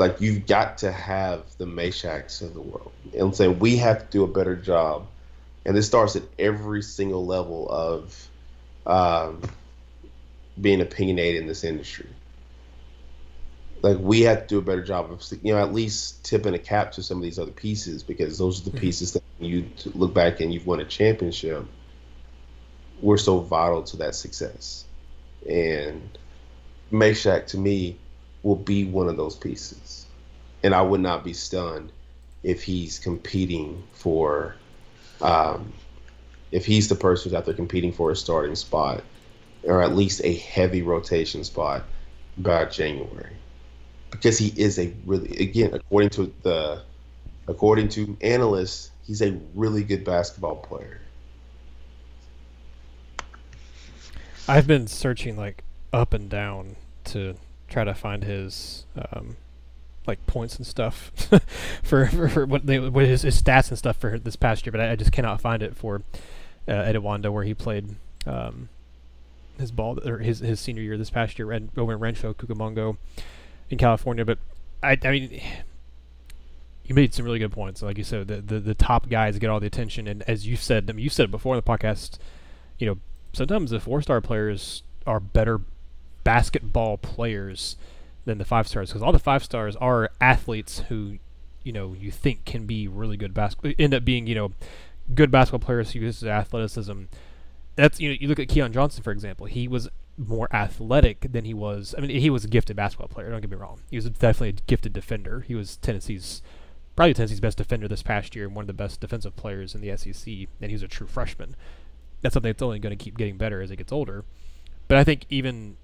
like 0.03 0.21
you've 0.21 0.47
got 0.47 0.79
to 0.79 0.91
have 0.91 1.45
the 1.59 1.65
Mashacks 1.65 2.43
of 2.43 2.55
the 2.55 2.61
world. 2.61 2.91
And 3.17 3.41
I'm 3.41 3.59
we 3.61 3.77
have 3.77 4.01
to 4.01 4.07
do 4.11 4.25
a 4.25 4.27
better 4.27 4.57
job. 4.57 5.07
And 5.65 5.77
this 5.77 5.87
starts 5.87 6.17
at 6.17 6.23
every 6.39 6.83
single 6.83 7.25
level 7.25 7.69
of 7.71 8.29
um, 8.87 9.43
being 10.61 10.81
opinionated 10.81 11.41
in 11.41 11.47
this 11.47 11.65
industry. 11.65 12.09
Like 13.81 13.99
we 13.99 14.23
have 14.23 14.43
to 14.43 14.47
do 14.47 14.59
a 14.59 14.63
better 14.63 14.83
job 14.83 15.11
of, 15.11 15.25
you 15.43 15.53
know, 15.53 15.61
at 15.61 15.73
least 15.73 16.25
tipping 16.25 16.55
a 16.55 16.59
cap 16.59 16.93
to 16.93 17.03
some 17.03 17.19
of 17.19 17.23
these 17.23 17.39
other 17.39 17.51
pieces 17.51 18.03
because 18.03 18.39
those 18.39 18.61
are 18.61 18.65
the 18.65 18.71
mm-hmm. 18.71 18.79
pieces 18.79 19.13
that 19.13 19.23
you 19.41 19.69
look 19.95 20.15
back 20.15 20.41
and 20.41 20.53
you've 20.55 20.67
won 20.67 20.81
a 20.81 20.85
championship. 20.85 21.65
We're 23.01 23.17
so 23.17 23.41
vital 23.41 23.83
to 23.83 23.97
that 23.99 24.15
success, 24.15 24.85
and 25.49 26.17
Mashack 26.93 27.49
to 27.49 27.59
me 27.59 27.99
will 28.45 28.55
be 28.57 28.85
one 28.85 29.09
of 29.09 29.17
those 29.17 29.35
pieces. 29.35 30.07
And 30.63 30.73
I 30.73 30.83
would 30.83 31.01
not 31.01 31.25
be 31.25 31.33
stunned 31.33 31.91
if 32.45 32.63
he's 32.63 33.01
competing 33.01 33.83
for, 33.93 34.55
um, 35.23 35.73
if 36.51 36.67
he's 36.67 36.89
the 36.89 36.95
person 36.95 37.31
who's 37.31 37.39
out 37.39 37.47
there 37.47 37.55
competing 37.55 37.93
for 37.93 38.11
a 38.11 38.17
starting 38.17 38.55
spot, 38.55 39.03
or 39.63 39.83
at 39.83 39.95
least 39.95 40.21
a 40.25 40.35
heavy 40.35 40.83
rotation 40.83 41.45
spot 41.45 41.85
by 42.39 42.65
January, 42.67 43.37
because 44.11 44.37
he 44.37 44.49
is 44.61 44.79
a 44.79 44.93
really, 45.07 45.31
again, 45.39 45.73
according 45.73 46.11
to 46.11 46.33
the, 46.43 46.83
according 47.49 47.89
to 47.91 48.17
analysts, 48.21 48.91
he's 49.05 49.23
a 49.23 49.39
really 49.55 49.83
good 49.83 50.05
basketball 50.05 50.57
player. 50.57 51.01
I've 54.49 54.67
been 54.67 54.89
searching 54.89 55.37
like 55.37 55.63
up 55.93 56.13
and 56.13 56.29
down 56.29 56.77
to 57.05 57.37
try 57.69 57.85
to 57.85 57.95
find 57.95 58.25
his 58.25 58.87
um, 59.13 59.37
like 60.07 60.25
points 60.27 60.57
and 60.57 60.67
stuff 60.67 61.13
for, 61.83 62.07
for, 62.07 62.29
for, 62.29 62.47
what 62.47 62.67
they 62.67 62.79
what 62.79 63.05
his, 63.05 63.23
his, 63.23 63.41
stats 63.41 63.69
and 63.69 63.79
stuff 63.79 63.97
for 63.97 64.19
this 64.19 64.37
past 64.37 64.67
year, 64.67 64.73
but 64.73 64.81
I, 64.81 64.93
I 64.93 64.97
just 64.97 65.13
cannot 65.13 65.41
find 65.41 65.63
it 65.63 65.77
for 65.77 66.03
uh, 66.69 66.73
Etiwanda 66.73 67.33
where 67.33 67.45
he 67.45 67.55
played 67.55 67.95
um, 68.27 68.69
his 69.59 69.71
ball 69.71 69.99
or 70.07 70.19
his 70.19 70.41
his 70.41 70.61
senior 70.61 70.83
year 70.83 70.99
this 70.99 71.11
past 71.11 71.39
year 71.39 71.53
and 71.53 71.71
over 71.77 71.93
in 71.93 72.01
Rancho 72.01 72.35
Cucamonga 72.35 72.97
in 73.71 73.79
California. 73.79 74.25
But 74.25 74.39
I 74.83 74.99
I 75.03 75.11
mean. 75.11 75.41
You 76.85 76.97
made 76.97 77.15
some 77.15 77.25
really 77.25 77.39
good 77.39 77.53
points. 77.53 77.81
Like 77.81 77.97
you 77.97 78.03
said, 78.03 78.27
the, 78.27 78.41
the, 78.41 78.59
the 78.59 78.75
top 78.75 79.09
guys 79.09 79.39
get 79.39 79.49
all 79.49 79.61
the 79.61 79.69
attention, 79.69 80.09
and 80.09 80.23
as 80.23 80.49
you 80.49 80.57
said, 80.57 80.91
I 80.91 80.93
mean, 80.93 81.05
you 81.05 81.11
said 81.11 81.27
it 81.27 81.31
before 81.31 81.55
in 81.55 81.57
the 81.57 81.63
podcast, 81.63 82.19
you 82.77 82.89
know, 82.89 82.99
sometimes 83.33 83.71
the 83.71 83.79
four 83.79 84.03
star 84.03 84.21
players 84.21 84.83
are 85.07 85.21
better 85.21 85.61
basketball 86.25 86.99
players 86.99 87.77
than 88.25 88.39
the 88.39 88.45
five 88.45 88.69
stars 88.69 88.91
because 88.91 89.03
all 89.03 89.13
the 89.13 89.19
five 89.19 89.43
stars 89.43 89.77
are 89.77 90.11
athletes 90.21 90.81
who 90.89 91.19
you 91.65 91.73
know 91.73 91.95
you 91.99 92.11
think 92.11 92.45
can 92.45 92.67
be 92.67 92.89
really 92.89 93.17
good 93.17 93.35
basketball 93.35 93.71
uh, 93.71 93.75
end 93.79 93.95
up 93.95 94.05
being 94.05 94.27
you 94.27 94.35
know 94.35 94.53
good 95.15 95.31
basketball 95.31 95.65
players 95.65 95.93
who 95.93 96.01
use 96.01 96.23
athleticism. 96.23 97.05
That's 97.77 98.01
you 98.01 98.11
know 98.11 98.17
you 98.21 98.29
look 98.29 98.39
at 98.39 98.49
Keon 98.49 98.73
Johnson 98.73 99.03
for 99.03 99.11
example 99.11 99.47
he 99.47 99.67
was 99.67 99.89
more 100.19 100.49
athletic 100.55 101.33
than 101.33 101.45
he 101.45 101.55
was 101.55 101.95
I 101.97 102.01
mean 102.01 102.11
he 102.11 102.31
was 102.31 102.45
a 102.45 102.49
gifted 102.49 102.77
basketball 102.77 103.09
player 103.09 103.31
don't 103.31 103.41
get 103.41 103.51
me 103.51 103.57
wrong. 103.57 103.81
He 103.91 103.97
was 103.97 104.09
definitely 104.09 104.51
a 104.51 104.53
gifted 104.53 104.93
defender. 104.93 105.41
He 105.41 105.55
was 105.55 105.77
Tennessee's 105.79 106.43
probably 106.95 107.15
Tennessee's 107.15 107.41
best 107.41 107.59
defender 107.59 107.89
this 107.89 108.03
past 108.03 108.37
year 108.37 108.47
and 108.47 108.55
one 108.55 108.65
of 108.65 108.67
the 108.67 108.73
best 108.73 109.01
defensive 109.01 109.35
players 109.37 109.75
in 109.75 109.81
the 109.81 109.97
SEC 109.97 110.27
and 110.61 110.71
he 110.71 110.75
was 110.75 110.83
a 110.83 110.89
true 110.89 111.07
freshman. 111.07 111.57
That's 112.21 112.35
something 112.35 112.53
that's 112.53 112.63
only 112.63 112.79
going 112.79 112.97
to 112.97 113.03
keep 113.03 113.17
getting 113.17 113.37
better 113.37 113.63
as 113.63 113.71
he 113.71 113.77
gets 113.77 113.91
older. 113.91 114.25
But 114.87 114.99
I 114.99 115.05
think 115.05 115.25
even 115.29 115.77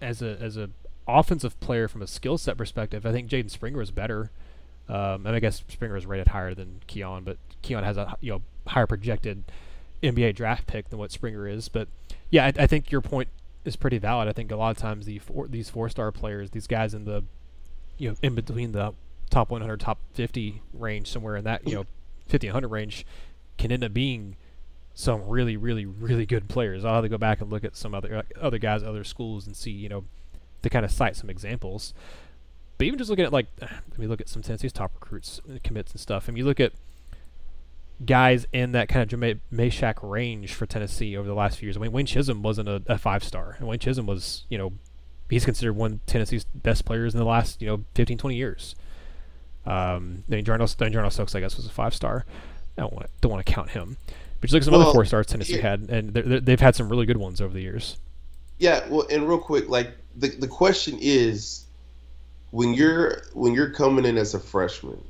as 0.00 0.22
a 0.22 0.38
as 0.40 0.56
a 0.56 0.70
offensive 1.06 1.58
player 1.60 1.88
from 1.88 2.02
a 2.02 2.06
skill 2.06 2.38
set 2.38 2.56
perspective, 2.56 3.04
I 3.04 3.12
think 3.12 3.28
Jaden 3.28 3.50
Springer 3.50 3.82
is 3.82 3.90
better. 3.90 4.30
Um, 4.88 5.26
and 5.26 5.34
I 5.34 5.40
guess 5.40 5.64
Springer 5.68 5.96
is 5.96 6.06
rated 6.06 6.28
higher 6.28 6.54
than 6.54 6.82
Keon, 6.86 7.24
but 7.24 7.38
Keon 7.62 7.84
has 7.84 7.96
a 7.96 8.16
you 8.20 8.32
know 8.32 8.42
higher 8.66 8.86
projected 8.86 9.44
NBA 10.02 10.34
draft 10.34 10.66
pick 10.66 10.90
than 10.90 10.98
what 10.98 11.10
Springer 11.10 11.48
is. 11.48 11.68
But 11.68 11.88
yeah, 12.30 12.46
I, 12.46 12.52
I 12.64 12.66
think 12.66 12.90
your 12.90 13.00
point 13.00 13.28
is 13.64 13.76
pretty 13.76 13.98
valid. 13.98 14.28
I 14.28 14.32
think 14.32 14.52
a 14.52 14.56
lot 14.56 14.70
of 14.70 14.76
times 14.76 15.06
the 15.06 15.18
four, 15.18 15.48
these 15.48 15.70
four 15.70 15.88
star 15.88 16.12
players, 16.12 16.50
these 16.50 16.66
guys 16.66 16.92
in 16.92 17.04
the 17.04 17.24
you 17.96 18.10
know 18.10 18.16
in 18.22 18.34
between 18.34 18.72
the 18.72 18.92
top 19.30 19.50
100, 19.50 19.80
top 19.80 19.98
50 20.12 20.60
range, 20.74 21.10
somewhere 21.10 21.36
in 21.36 21.44
that 21.44 21.66
you 21.66 21.74
know 21.74 21.86
50 22.28 22.48
100 22.48 22.68
range, 22.68 23.06
can 23.56 23.72
end 23.72 23.84
up 23.84 23.94
being 23.94 24.36
some 24.92 25.26
really, 25.26 25.56
really, 25.56 25.86
really 25.86 26.26
good 26.26 26.48
players. 26.48 26.84
I'll 26.84 26.94
have 26.94 27.04
to 27.04 27.08
go 27.08 27.18
back 27.18 27.40
and 27.40 27.50
look 27.50 27.64
at 27.64 27.74
some 27.74 27.94
other 27.94 28.24
other 28.40 28.58
guys, 28.58 28.82
other 28.82 29.04
schools, 29.04 29.46
and 29.46 29.56
see 29.56 29.70
you 29.70 29.88
know 29.88 30.04
to 30.64 30.70
kind 30.70 30.84
of 30.84 30.90
cite 30.90 31.16
some 31.16 31.30
examples. 31.30 31.94
But 32.76 32.86
even 32.86 32.98
just 32.98 33.08
looking 33.08 33.24
at 33.24 33.32
like, 33.32 33.46
let 33.60 33.98
me 33.98 34.06
look 34.06 34.20
at 34.20 34.28
some 34.28 34.42
Tennessee's 34.42 34.72
top 34.72 34.92
recruits, 34.94 35.40
commits 35.62 35.92
and 35.92 36.00
stuff. 36.00 36.28
And 36.28 36.36
you 36.36 36.44
look 36.44 36.60
at 36.60 36.72
guys 38.04 38.46
in 38.52 38.72
that 38.72 38.88
kind 38.88 39.02
of 39.02 39.08
Jahmai 39.08 39.38
Mashack 39.52 39.94
range 40.02 40.52
for 40.54 40.66
Tennessee 40.66 41.16
over 41.16 41.28
the 41.28 41.34
last 41.34 41.58
few 41.58 41.66
years. 41.66 41.76
I 41.76 41.80
mean, 41.80 41.92
Wayne 41.92 42.06
Chism 42.06 42.42
wasn't 42.42 42.68
a, 42.68 42.82
a 42.86 42.98
five 42.98 43.22
star, 43.22 43.56
and 43.58 43.68
Wayne 43.68 43.78
Chism 43.78 44.06
was, 44.06 44.44
you 44.48 44.58
know, 44.58 44.72
he's 45.30 45.44
considered 45.44 45.74
one 45.74 45.92
of 45.92 46.06
Tennessee's 46.06 46.44
best 46.44 46.84
players 46.84 47.14
in 47.14 47.20
the 47.20 47.26
last, 47.26 47.62
you 47.62 47.68
know, 47.68 47.84
15, 47.94 48.18
20 48.18 48.36
years. 48.36 48.74
Um, 49.66 50.24
then 50.28 50.44
Jarnell, 50.44 50.74
Jarnell 50.76 51.12
Stokes, 51.12 51.34
I 51.34 51.40
guess, 51.40 51.56
was 51.56 51.66
a 51.66 51.70
five 51.70 51.94
star. 51.94 52.26
I 52.76 52.82
don't 52.82 52.92
want 52.92 53.06
to, 53.06 53.10
don't 53.20 53.32
want 53.32 53.46
to 53.46 53.52
count 53.52 53.70
him. 53.70 53.96
But 54.40 54.50
you 54.50 54.54
look 54.54 54.62
at 54.62 54.64
some 54.64 54.72
well, 54.72 54.82
other 54.82 54.92
four 54.92 55.04
stars 55.04 55.26
Tennessee 55.26 55.58
had, 55.58 55.88
and 55.88 56.12
they're, 56.12 56.40
they've 56.40 56.60
had 56.60 56.74
some 56.74 56.88
really 56.88 57.06
good 57.06 57.16
ones 57.16 57.40
over 57.40 57.54
the 57.54 57.62
years. 57.62 57.96
Yeah, 58.58 58.86
well, 58.88 59.06
and 59.10 59.26
real 59.26 59.38
quick, 59.38 59.68
like 59.68 59.92
the 60.16 60.28
the 60.28 60.48
question 60.48 60.98
is, 61.00 61.64
when 62.50 62.74
you're 62.74 63.22
when 63.32 63.54
you're 63.54 63.70
coming 63.70 64.04
in 64.04 64.16
as 64.16 64.34
a 64.34 64.40
freshman, 64.40 65.02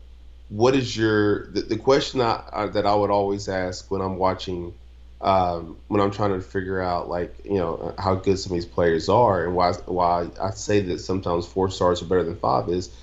what 0.49 0.75
is 0.75 0.97
your 0.97 1.47
the, 1.53 1.63
the 1.63 1.77
question 1.77 2.21
I, 2.21 2.43
I, 2.53 2.67
that 2.67 2.87
I 2.87 2.95
would 2.95 3.11
always 3.11 3.49
ask 3.49 3.91
when 3.91 4.01
I'm 4.01 4.17
watching 4.17 4.75
um, 5.21 5.79
when 5.89 6.01
I'm 6.01 6.11
trying 6.11 6.33
to 6.33 6.41
figure 6.41 6.81
out 6.81 7.09
like 7.09 7.35
you 7.45 7.59
know 7.59 7.95
how 7.99 8.15
good 8.15 8.39
some 8.39 8.53
of 8.53 8.57
these 8.57 8.67
players 8.67 9.09
are 9.09 9.45
and 9.45 9.55
why 9.55 9.73
why 9.87 10.29
I 10.41 10.51
say 10.51 10.81
that 10.81 10.99
sometimes 10.99 11.47
four 11.47 11.71
stars 11.71 12.03
are 12.03 12.07
better 12.07 12.25
than 12.25 12.37
five 12.37 12.69
is 12.69 12.95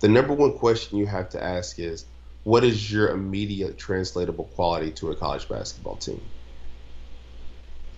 the 0.00 0.08
number 0.08 0.32
one 0.32 0.56
question 0.58 0.98
you 0.98 1.06
have 1.06 1.30
to 1.30 1.42
ask 1.42 1.78
is 1.78 2.06
what 2.42 2.64
is 2.64 2.90
your 2.90 3.10
immediate 3.10 3.78
translatable 3.78 4.44
quality 4.44 4.90
to 4.92 5.10
a 5.10 5.16
college 5.16 5.48
basketball 5.48 5.96
team? 5.96 6.30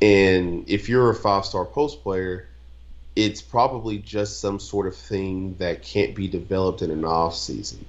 And 0.01 0.69
if 0.69 0.89
you're 0.89 1.11
a 1.11 1.15
five 1.15 1.45
star 1.45 1.65
post 1.65 2.03
player, 2.03 2.49
it's 3.15 3.43
probably 3.43 3.99
just 3.99 4.41
some 4.41 4.59
sort 4.59 4.87
of 4.87 4.97
thing 4.97 5.55
that 5.59 5.83
can't 5.83 6.15
be 6.15 6.29
developed 6.29 6.83
in 6.83 6.91
an 6.91 7.05
off 7.05 7.37
season. 7.37 7.85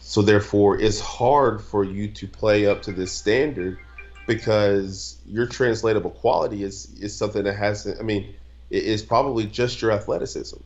So 0.00 0.22
therefore, 0.22 0.80
it's 0.80 1.00
hard 1.00 1.62
for 1.62 1.84
you 1.84 2.08
to 2.08 2.26
play 2.26 2.66
up 2.66 2.82
to 2.82 2.92
this 2.92 3.12
standard 3.12 3.78
because 4.26 5.16
your 5.26 5.46
translatable 5.46 6.10
quality 6.10 6.62
is 6.62 6.88
is 7.00 7.14
something 7.14 7.44
that 7.44 7.54
hasn't. 7.54 7.98
I 7.98 8.02
mean, 8.02 8.34
it 8.70 8.84
is 8.84 9.02
probably 9.02 9.46
just 9.46 9.82
your 9.82 9.92
athleticism. 9.92 10.58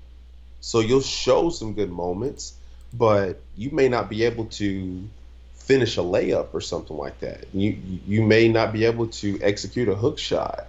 So 0.60 0.80
you'll 0.80 1.00
show 1.00 1.50
some 1.50 1.74
good 1.74 1.90
moments, 1.90 2.54
but 2.92 3.40
you 3.56 3.70
may 3.70 3.88
not 3.88 4.08
be 4.08 4.24
able 4.24 4.46
to 4.46 5.08
finish 5.54 5.96
a 5.96 6.00
layup 6.00 6.48
or 6.52 6.60
something 6.60 6.96
like 6.96 7.20
that. 7.20 7.46
You 7.52 7.78
you 8.06 8.22
may 8.22 8.48
not 8.48 8.72
be 8.72 8.84
able 8.84 9.08
to 9.08 9.38
execute 9.42 9.88
a 9.88 9.94
hook 9.94 10.18
shot 10.18 10.66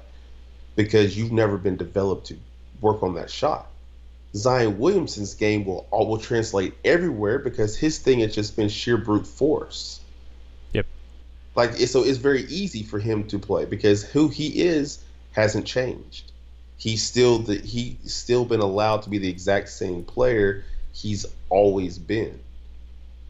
because 0.76 1.18
you've 1.18 1.32
never 1.32 1.58
been 1.58 1.78
developed 1.78 2.28
to 2.28 2.38
work 2.82 3.03
on 3.03 3.15
that 3.15 3.30
shot. 3.30 3.67
Zion 4.36 4.80
Williamson's 4.80 5.34
game 5.34 5.65
will 5.65 5.88
all 5.91 6.07
will 6.07 6.17
translate 6.17 6.73
everywhere 6.84 7.39
because 7.39 7.78
his 7.78 7.99
thing 7.99 8.19
has 8.19 8.36
just 8.36 8.55
been 8.55 8.67
sheer 8.67 8.97
brute 8.97 9.26
force. 9.26 10.01
Yep. 10.73 10.86
Like 11.55 11.73
so, 11.78 12.03
it's 12.03 12.17
very 12.17 12.43
easy 12.43 12.84
for 12.84 12.99
him 12.99 13.28
to 13.28 13.39
play 13.39 13.65
because 13.65 14.03
who 14.03 14.28
he 14.28 14.61
is 14.61 14.99
hasn't 15.32 15.65
changed. 15.65 16.32
He's 16.78 17.01
still 17.01 17.39
the 17.39 17.57
he's 17.57 18.13
still 18.13 18.43
been 18.43 18.59
allowed 18.59 19.03
to 19.03 19.09
be 19.09 19.19
the 19.19 19.30
exact 19.30 19.69
same 19.69 20.03
player 20.03 20.65
he's 20.91 21.26
always 21.49 21.97
been. 21.97 22.39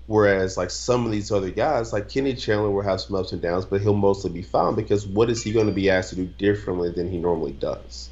Whereas 0.07 0.57
like 0.57 0.71
some 0.71 1.05
of 1.05 1.11
these 1.11 1.31
other 1.31 1.51
guys, 1.51 1.93
like 1.93 2.09
Kenny 2.09 2.35
Chandler, 2.35 2.71
will 2.71 2.81
have 2.81 3.01
some 3.01 3.15
ups 3.15 3.31
and 3.31 3.41
downs, 3.41 3.65
but 3.65 3.81
he'll 3.81 3.93
mostly 3.93 4.31
be 4.31 4.41
fine 4.41 4.75
because 4.75 5.05
what 5.05 5.29
is 5.29 5.43
he 5.43 5.51
going 5.51 5.65
to 5.67 5.71
be 5.71 5.89
asked 5.89 6.11
to 6.11 6.15
do 6.15 6.25
differently 6.25 6.89
than 6.89 7.11
he 7.11 7.17
normally 7.17 7.53
does? 7.53 8.09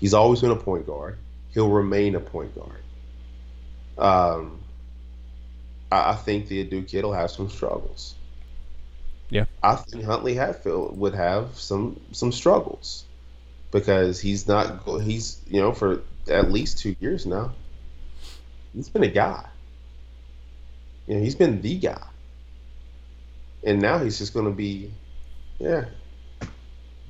He's 0.00 0.14
always 0.14 0.40
been 0.40 0.50
a 0.50 0.56
point 0.56 0.86
guard 0.86 1.18
he'll 1.52 1.70
remain 1.70 2.14
a 2.14 2.20
point 2.20 2.54
guard. 2.54 2.82
Um, 3.98 4.60
I, 5.90 6.12
I 6.12 6.14
think 6.14 6.48
the 6.48 6.64
Duke 6.64 6.88
kid 6.88 7.04
will 7.04 7.12
have 7.12 7.30
some 7.30 7.48
struggles. 7.48 8.14
Yeah, 9.28 9.44
I 9.62 9.76
think 9.76 10.04
Huntley 10.04 10.34
Hatfield 10.34 10.98
would 10.98 11.14
have 11.14 11.56
some 11.56 12.00
some 12.10 12.32
struggles 12.32 13.04
because 13.70 14.20
he's 14.20 14.48
not 14.48 14.82
he's 15.02 15.40
you 15.46 15.60
know 15.60 15.72
for 15.72 16.02
at 16.28 16.50
least 16.50 16.78
two 16.78 16.96
years 17.00 17.26
now. 17.26 17.52
He's 18.74 18.88
been 18.88 19.04
a 19.04 19.08
guy. 19.08 19.46
You 21.06 21.16
know, 21.16 21.22
he's 21.22 21.34
been 21.34 21.60
the 21.60 21.78
guy, 21.78 22.06
and 23.64 23.80
now 23.80 23.98
he's 23.98 24.18
just 24.18 24.32
going 24.32 24.46
to 24.46 24.52
be, 24.52 24.92
yeah, 25.58 25.86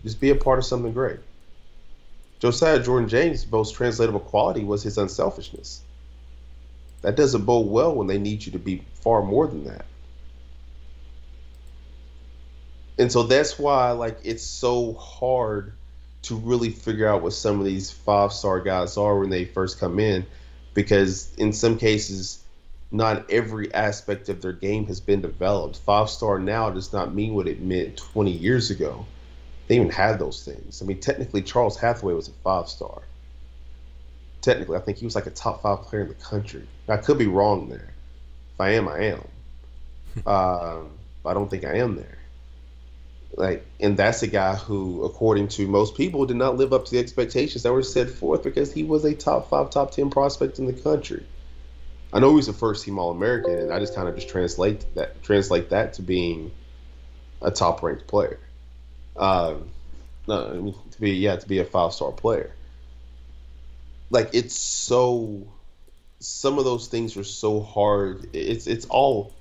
just 0.02 0.20
be 0.20 0.30
a 0.30 0.34
part 0.34 0.58
of 0.58 0.64
something 0.64 0.92
great. 0.92 1.20
Josiah 2.40 2.82
Jordan 2.82 3.08
James' 3.08 3.50
most 3.50 3.74
translatable 3.74 4.20
quality 4.20 4.64
was 4.64 4.82
his 4.82 4.96
unselfishness. 4.96 5.82
That 7.02 7.14
doesn't 7.16 7.44
bode 7.44 7.68
well 7.68 7.94
when 7.94 8.06
they 8.06 8.18
need 8.18 8.44
you 8.44 8.52
to 8.52 8.58
be 8.58 8.82
far 9.02 9.22
more 9.22 9.46
than 9.46 9.64
that. 9.64 9.84
And 12.98 13.12
so 13.12 13.22
that's 13.24 13.58
why 13.58 13.92
like 13.92 14.18
it's 14.24 14.42
so 14.42 14.94
hard 14.94 15.72
to 16.22 16.36
really 16.36 16.70
figure 16.70 17.08
out 17.08 17.22
what 17.22 17.32
some 17.32 17.58
of 17.58 17.64
these 17.64 17.90
five 17.90 18.32
star 18.32 18.60
guys 18.60 18.96
are 18.96 19.18
when 19.18 19.30
they 19.30 19.44
first 19.44 19.78
come 19.78 19.98
in 19.98 20.26
because 20.74 21.34
in 21.36 21.52
some 21.52 21.78
cases 21.78 22.42
not 22.90 23.30
every 23.30 23.72
aspect 23.72 24.28
of 24.28 24.42
their 24.42 24.52
game 24.52 24.86
has 24.86 25.00
been 25.00 25.22
developed. 25.22 25.78
Five 25.78 26.10
star 26.10 26.38
now 26.38 26.70
does 26.70 26.92
not 26.92 27.14
mean 27.14 27.34
what 27.34 27.48
it 27.48 27.60
meant 27.60 27.96
20 27.96 28.30
years 28.30 28.70
ago 28.70 29.06
they 29.70 29.76
even 29.76 29.88
had 29.88 30.18
those 30.18 30.44
things. 30.44 30.82
I 30.82 30.84
mean, 30.84 30.98
technically, 30.98 31.42
Charles 31.42 31.78
Hathaway 31.78 32.12
was 32.12 32.26
a 32.26 32.32
five 32.32 32.68
star. 32.68 33.02
Technically, 34.40 34.76
I 34.76 34.80
think 34.80 34.98
he 34.98 35.04
was 35.04 35.14
like 35.14 35.26
a 35.26 35.30
top 35.30 35.62
five 35.62 35.82
player 35.82 36.02
in 36.02 36.08
the 36.08 36.14
country. 36.14 36.66
I 36.88 36.96
could 36.96 37.18
be 37.18 37.28
wrong 37.28 37.68
there. 37.68 37.94
If 38.54 38.60
I 38.60 38.70
am, 38.70 38.88
I 38.88 38.98
am. 39.04 39.28
um, 40.26 40.90
I 41.24 41.34
don't 41.34 41.48
think 41.48 41.64
I 41.64 41.76
am 41.76 41.94
there. 41.94 42.18
Like, 43.36 43.64
and 43.78 43.96
that's 43.96 44.24
a 44.24 44.26
guy 44.26 44.56
who, 44.56 45.04
according 45.04 45.46
to 45.48 45.68
most 45.68 45.94
people, 45.94 46.26
did 46.26 46.36
not 46.36 46.56
live 46.56 46.72
up 46.72 46.86
to 46.86 46.90
the 46.90 46.98
expectations 46.98 47.62
that 47.62 47.72
were 47.72 47.84
set 47.84 48.10
forth 48.10 48.42
because 48.42 48.72
he 48.72 48.82
was 48.82 49.04
a 49.04 49.14
top 49.14 49.50
five, 49.50 49.70
top 49.70 49.92
ten 49.92 50.10
prospect 50.10 50.58
in 50.58 50.66
the 50.66 50.72
country. 50.72 51.24
I 52.12 52.18
know 52.18 52.30
he 52.30 52.34
was 52.34 52.48
a 52.48 52.52
first 52.52 52.84
team 52.84 52.98
All 52.98 53.12
American, 53.12 53.56
and 53.56 53.72
I 53.72 53.78
just 53.78 53.94
kind 53.94 54.08
of 54.08 54.16
just 54.16 54.28
translate 54.28 54.84
that 54.96 55.22
translate 55.22 55.70
that 55.70 55.92
to 55.92 56.02
being 56.02 56.50
a 57.40 57.52
top 57.52 57.84
ranked 57.84 58.08
player. 58.08 58.40
Um, 59.16 59.70
no, 60.26 60.74
to 60.90 61.00
be 61.00 61.12
yeah, 61.12 61.36
to 61.36 61.48
be 61.48 61.58
a 61.58 61.64
five 61.64 61.92
star 61.92 62.12
player. 62.12 62.54
Like 64.10 64.30
it's 64.32 64.58
so, 64.58 65.46
some 66.18 66.58
of 66.58 66.64
those 66.64 66.88
things 66.88 67.16
are 67.16 67.24
so 67.24 67.60
hard. 67.60 68.28
It's 68.32 68.66
it's 68.66 68.86
all, 68.86 69.32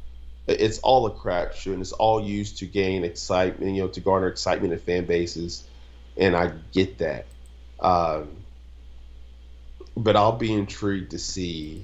it's 0.47 0.79
all 0.79 1.05
a 1.07 1.11
crapshoot, 1.11 1.73
and 1.73 1.81
it's 1.81 1.91
all 1.91 2.23
used 2.23 2.57
to 2.59 2.65
gain 2.65 3.03
excitement. 3.03 3.75
You 3.75 3.83
know, 3.83 3.87
to 3.89 3.99
garner 3.99 4.27
excitement 4.27 4.73
in 4.73 4.79
fan 4.79 5.05
bases, 5.05 5.63
and 6.17 6.35
I 6.35 6.53
get 6.71 6.97
that. 6.99 7.25
Um, 7.79 8.29
but 9.95 10.15
I'll 10.15 10.37
be 10.37 10.53
intrigued 10.53 11.11
to 11.11 11.19
see 11.19 11.83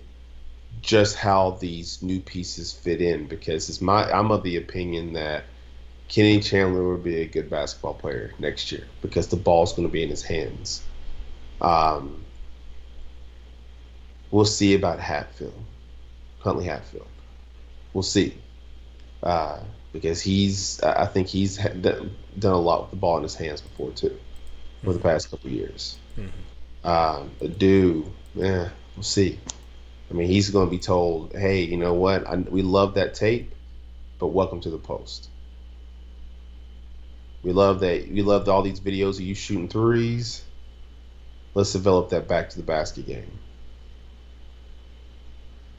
just 0.81 1.15
how 1.15 1.51
these 1.51 2.01
new 2.01 2.19
pieces 2.19 2.71
fit 2.71 3.01
in 3.01 3.27
because 3.27 3.69
it's 3.69 3.81
my 3.81 4.09
I'm 4.11 4.31
of 4.31 4.43
the 4.43 4.57
opinion 4.57 5.13
that 5.13 5.43
Kenny 6.07 6.39
Chandler 6.39 6.83
will 6.83 6.97
be 6.97 7.21
a 7.21 7.25
good 7.25 7.49
basketball 7.49 7.95
player 7.95 8.33
next 8.39 8.71
year 8.71 8.87
because 9.01 9.27
the 9.27 9.35
ball's 9.35 9.73
going 9.73 9.87
to 9.87 9.91
be 9.91 10.03
in 10.03 10.09
his 10.09 10.21
hands. 10.21 10.83
Um, 11.61 12.23
we'll 14.31 14.45
see 14.45 14.75
about 14.75 14.99
Hatfield, 14.99 15.63
Huntley 16.39 16.65
Hatfield. 16.65 17.07
We'll 17.93 18.03
see 18.03 18.35
uh, 19.23 19.59
because 19.91 20.21
he's 20.21 20.81
I 20.81 21.05
think 21.05 21.27
he's 21.27 21.57
done 21.57 22.11
a 22.43 22.57
lot 22.57 22.81
with 22.81 22.91
the 22.91 22.97
ball 22.97 23.17
in 23.17 23.23
his 23.23 23.35
hands 23.35 23.61
before 23.61 23.91
too, 23.91 24.17
for 24.83 24.93
the 24.93 24.99
past 24.99 25.31
couple 25.31 25.49
years. 25.49 25.97
Mm-hmm. 26.17 26.87
Um, 26.87 27.31
do 27.57 28.05
yeah, 28.35 28.69
we'll 28.95 29.03
see. 29.03 29.39
I 30.09 30.13
mean, 30.13 30.27
he's 30.27 30.51
going 30.51 30.67
to 30.67 30.71
be 30.71 30.77
told, 30.77 31.33
"Hey, 31.33 31.63
you 31.63 31.77
know 31.77 31.93
what? 31.93 32.27
I, 32.27 32.35
we 32.35 32.61
love 32.61 32.93
that 32.93 33.15
tape, 33.15 33.51
but 34.19 34.27
welcome 34.27 34.61
to 34.61 34.69
the 34.69 34.77
post." 34.77 35.29
We 37.45 37.51
love 37.51 37.79
that. 37.81 38.11
We 38.11 38.23
loved 38.23 38.49
all 38.49 38.63
these 38.63 38.79
videos 38.79 39.17
of 39.17 39.21
you 39.21 39.35
shooting 39.35 39.69
threes. 39.69 40.43
Let's 41.53 41.71
develop 41.71 42.09
that 42.09 42.27
back 42.27 42.49
to 42.49 42.57
the 42.57 42.63
basket 42.63 43.05
game. 43.05 43.37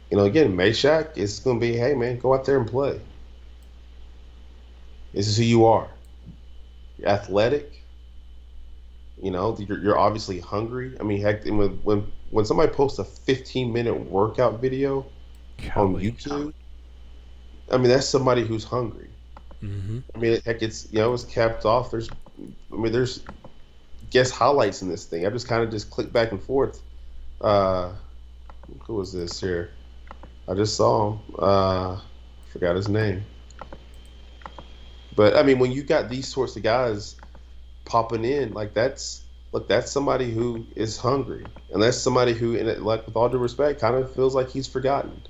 You 0.09 0.17
know, 0.17 0.25
again, 0.27 0.57
Mashack 0.57 1.19
is 1.19 1.41
going 1.41 1.59
to 1.59 1.67
be, 1.67 1.77
hey 1.77 1.95
man, 1.95 2.21
go 2.21 2.35
out 2.35 2.45
there 2.45 2.57
and 2.57 2.69
play. 2.69 3.01
This 5.13 5.27
is 5.27 5.39
who 5.39 5.43
you 5.43 5.65
are. 5.65 5.91
You're 6.99 7.09
athletic. 7.09 7.83
You 9.21 9.33
know, 9.33 9.57
you're, 9.59 9.81
you're 9.81 9.99
obviously 9.99 10.39
hungry. 10.39 10.97
I 11.01 11.03
mean, 11.03 11.21
heck, 11.21 11.47
when 11.47 11.81
when 11.83 12.13
when 12.31 12.45
somebody 12.45 12.73
posts 12.73 13.01
a 13.01 13.05
15 13.05 13.73
minute 13.73 14.09
workout 14.09 14.61
video 14.61 15.05
on 15.75 15.97
YouTube, 15.97 16.55
I 17.73 17.77
mean 17.77 17.89
that's 17.89 18.07
somebody 18.07 18.43
who's 18.45 18.63
hungry. 18.63 19.09
Mm-hmm. 19.67 19.99
I 20.15 20.19
mean, 20.19 20.41
heck, 20.45 20.63
it's 20.63 20.89
you 20.93 21.01
know 21.01 21.13
it's 21.13 21.25
capped 21.25 21.65
off. 21.65 21.91
There's, 21.91 22.09
I 22.73 22.77
mean, 22.77 22.93
there's 22.93 23.23
guest 24.11 24.33
highlights 24.33 24.83
in 24.83 24.89
this 24.89 25.05
thing. 25.05 25.27
I 25.27 25.31
just 25.31 25.49
kind 25.49 25.63
of 25.63 25.71
just 25.71 25.91
click 25.91 26.13
back 26.13 26.31
and 26.31 26.43
forth. 26.43 26.83
Uh, 27.41 27.93
who 28.87 28.95
was 28.95 29.13
this 29.13 29.41
here? 29.41 29.71
I 30.49 30.55
just 30.55 30.77
saw 30.77 31.13
him. 31.13 31.21
Uh, 31.39 32.01
forgot 32.53 32.77
his 32.77 32.89
name. 32.89 33.25
But 35.15 35.37
I 35.37 35.43
mean, 35.43 35.59
when 35.59 35.73
you 35.73 35.83
got 35.83 36.09
these 36.09 36.29
sorts 36.29 36.57
of 36.57 36.63
guys 36.63 37.17
popping 37.85 38.25
in, 38.25 38.53
like 38.53 38.75
that's 38.75 39.23
look, 39.53 39.69
that's 39.69 39.91
somebody 39.91 40.31
who 40.31 40.67
is 40.77 40.97
hungry, 40.99 41.45
and 41.73 41.83
that's 41.83 41.97
somebody 41.97 42.35
who, 42.35 42.57
and 42.57 42.85
like 42.85 43.07
with 43.07 43.17
all 43.17 43.29
due 43.29 43.39
respect, 43.39 43.81
kind 43.81 43.97
of 43.97 44.15
feels 44.15 44.35
like 44.35 44.51
he's 44.51 44.67
forgotten. 44.67 45.23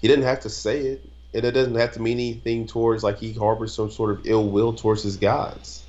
He 0.00 0.08
didn't 0.08 0.24
have 0.24 0.40
to 0.40 0.50
say 0.50 0.80
it, 0.80 1.07
and 1.34 1.44
it 1.44 1.52
doesn't 1.52 1.74
have 1.74 1.92
to 1.92 2.00
mean 2.00 2.18
anything 2.18 2.66
towards 2.66 3.02
like 3.02 3.18
he 3.18 3.32
harbors 3.32 3.74
some 3.74 3.90
sort 3.90 4.10
of 4.10 4.26
ill 4.26 4.48
will 4.48 4.72
towards 4.72 5.02
his 5.02 5.16
guys, 5.16 5.82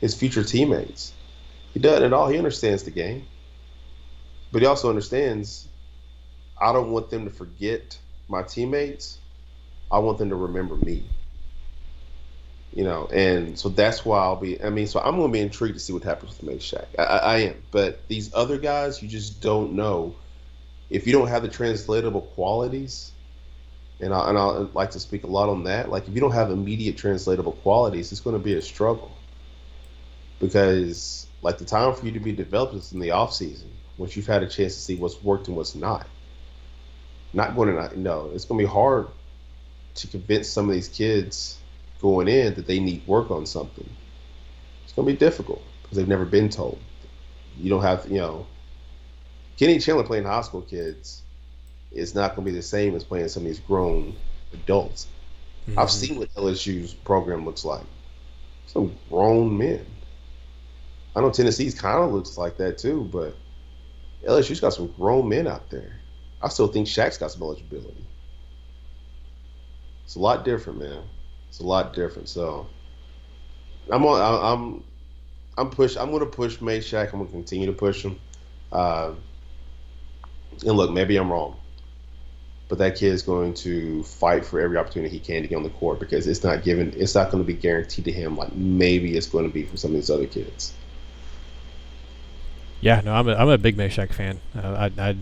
his 0.00 0.14
future 0.14 0.44
teammates. 0.44 1.12
He 1.72 1.80
doesn't 1.80 2.04
at 2.04 2.12
all. 2.12 2.28
He 2.28 2.38
understands 2.38 2.82
the 2.82 2.90
game, 2.90 3.26
but 4.50 4.62
he 4.62 4.66
also 4.66 4.88
understands. 4.88 5.68
I 6.60 6.72
don't 6.72 6.92
want 6.92 7.10
them 7.10 7.24
to 7.24 7.30
forget 7.30 7.98
my 8.28 8.42
teammates. 8.42 9.18
I 9.90 9.98
want 9.98 10.18
them 10.18 10.28
to 10.28 10.36
remember 10.36 10.76
me 10.76 11.04
you 12.74 12.84
know, 12.84 13.06
and 13.12 13.58
so 13.58 13.68
that's 13.68 14.04
why 14.04 14.18
I'll 14.18 14.36
be. 14.36 14.62
I 14.62 14.70
mean, 14.70 14.86
so 14.86 14.98
I'm 15.00 15.16
going 15.16 15.28
to 15.28 15.32
be 15.32 15.40
intrigued 15.40 15.74
to 15.74 15.80
see 15.80 15.92
what 15.92 16.02
happens 16.02 16.40
with 16.40 16.50
Mashack. 16.50 16.86
I, 16.98 17.02
I 17.02 17.36
am, 17.38 17.62
but 17.70 18.06
these 18.08 18.32
other 18.34 18.58
guys, 18.58 19.02
you 19.02 19.08
just 19.08 19.42
don't 19.42 19.74
know 19.74 20.14
if 20.88 21.06
you 21.06 21.12
don't 21.12 21.28
have 21.28 21.42
the 21.42 21.48
translatable 21.48 22.22
qualities. 22.22 23.12
And 24.02 24.12
I 24.12 24.28
and 24.28 24.36
I 24.36 24.44
like 24.74 24.90
to 24.90 25.00
speak 25.00 25.22
a 25.22 25.28
lot 25.28 25.48
on 25.48 25.64
that. 25.64 25.88
Like, 25.88 26.08
if 26.08 26.14
you 26.14 26.20
don't 26.20 26.32
have 26.32 26.50
immediate 26.50 26.96
translatable 26.96 27.52
qualities, 27.52 28.10
it's 28.10 28.20
going 28.20 28.36
to 28.36 28.42
be 28.42 28.54
a 28.54 28.62
struggle 28.62 29.12
because, 30.40 31.28
like, 31.40 31.58
the 31.58 31.64
time 31.64 31.94
for 31.94 32.04
you 32.04 32.12
to 32.12 32.20
be 32.20 32.32
developed 32.32 32.74
is 32.74 32.92
in 32.92 32.98
the 32.98 33.12
off 33.12 33.32
season 33.32 33.70
once 33.96 34.16
you've 34.16 34.26
had 34.26 34.42
a 34.42 34.48
chance 34.48 34.74
to 34.74 34.80
see 34.80 34.96
what's 34.96 35.22
worked 35.22 35.46
and 35.46 35.56
what's 35.56 35.76
not. 35.76 36.06
Not 37.32 37.54
going 37.54 37.68
to 37.68 37.74
not, 37.74 37.96
no, 37.96 38.30
it's 38.34 38.44
going 38.44 38.58
to 38.58 38.66
be 38.66 38.70
hard 38.70 39.06
to 39.94 40.06
convince 40.08 40.48
some 40.48 40.68
of 40.68 40.74
these 40.74 40.88
kids 40.88 41.58
going 42.00 42.26
in 42.26 42.54
that 42.54 42.66
they 42.66 42.80
need 42.80 43.06
work 43.06 43.30
on 43.30 43.46
something. 43.46 43.88
It's 44.82 44.92
going 44.92 45.06
to 45.06 45.12
be 45.12 45.18
difficult 45.18 45.62
because 45.82 45.96
they've 45.96 46.08
never 46.08 46.24
been 46.24 46.48
told. 46.48 46.78
You 47.56 47.70
don't 47.70 47.82
have, 47.82 48.06
you 48.10 48.18
know, 48.18 48.46
Kenny 49.56 49.78
Chandler 49.78 50.02
playing 50.02 50.24
high 50.24 50.40
school 50.40 50.62
kids 50.62 51.22
is 51.94 52.14
not 52.14 52.34
going 52.34 52.46
to 52.46 52.52
be 52.52 52.56
the 52.56 52.62
same 52.62 52.94
as 52.94 53.04
playing 53.04 53.28
some 53.28 53.42
of 53.42 53.48
these 53.48 53.60
grown 53.60 54.14
adults. 54.52 55.08
Mm-hmm. 55.68 55.78
I've 55.78 55.90
seen 55.90 56.18
what 56.18 56.34
LSU's 56.34 56.94
program 56.94 57.44
looks 57.44 57.64
like. 57.64 57.84
Some 58.66 58.96
grown 59.08 59.56
men. 59.56 59.84
I 61.14 61.20
know 61.20 61.30
Tennessee's 61.30 61.78
kind 61.78 62.02
of 62.02 62.12
looks 62.12 62.38
like 62.38 62.56
that 62.56 62.78
too, 62.78 63.08
but 63.12 63.36
LSU's 64.26 64.60
got 64.60 64.72
some 64.72 64.88
grown 64.98 65.28
men 65.28 65.46
out 65.46 65.68
there. 65.70 66.00
I 66.40 66.48
still 66.48 66.68
think 66.68 66.86
Shaq's 66.86 67.18
got 67.18 67.30
some 67.30 67.42
eligibility. 67.42 68.04
It's 70.04 70.16
a 70.16 70.20
lot 70.20 70.44
different, 70.44 70.80
man. 70.80 71.02
It's 71.48 71.60
a 71.60 71.66
lot 71.66 71.94
different. 71.94 72.28
So 72.28 72.66
I'm 73.90 74.04
on. 74.04 74.20
I'm 74.42 74.84
I'm 75.56 75.70
push. 75.70 75.96
I'm 75.96 76.10
going 76.10 76.20
to 76.20 76.26
push 76.26 76.58
Mashack. 76.58 77.12
I'm 77.12 77.18
going 77.18 77.26
to 77.26 77.32
continue 77.32 77.66
to 77.66 77.72
push 77.72 78.02
him. 78.02 78.18
Uh, 78.70 79.12
and 80.64 80.76
look, 80.76 80.90
maybe 80.90 81.16
I'm 81.16 81.30
wrong, 81.30 81.56
but 82.72 82.78
that 82.78 82.96
kid 82.96 83.12
is 83.12 83.20
going 83.20 83.52
to 83.52 84.02
fight 84.02 84.46
for 84.46 84.58
every 84.58 84.78
opportunity 84.78 85.12
he 85.12 85.20
can 85.20 85.42
to 85.42 85.48
get 85.48 85.56
on 85.56 85.62
the 85.62 85.68
court 85.68 86.00
because 86.00 86.26
it's 86.26 86.42
not 86.42 86.62
given. 86.62 86.94
It's 86.96 87.14
not 87.14 87.30
going 87.30 87.44
to 87.44 87.46
be 87.46 87.52
guaranteed 87.52 88.06
to 88.06 88.10
him 88.10 88.34
like 88.34 88.50
maybe 88.54 89.14
it's 89.14 89.26
going 89.26 89.46
to 89.46 89.52
be 89.52 89.64
for 89.64 89.76
some 89.76 89.90
of 89.90 89.96
these 89.96 90.08
other 90.08 90.26
kids. 90.26 90.72
Yeah, 92.80 93.02
no, 93.04 93.12
I'm 93.12 93.28
a, 93.28 93.34
I'm 93.34 93.50
a 93.50 93.58
big 93.58 93.76
Mashack 93.76 94.14
fan. 94.14 94.40
Uh, 94.56 94.88
I, 94.96 95.02
I 95.10 95.16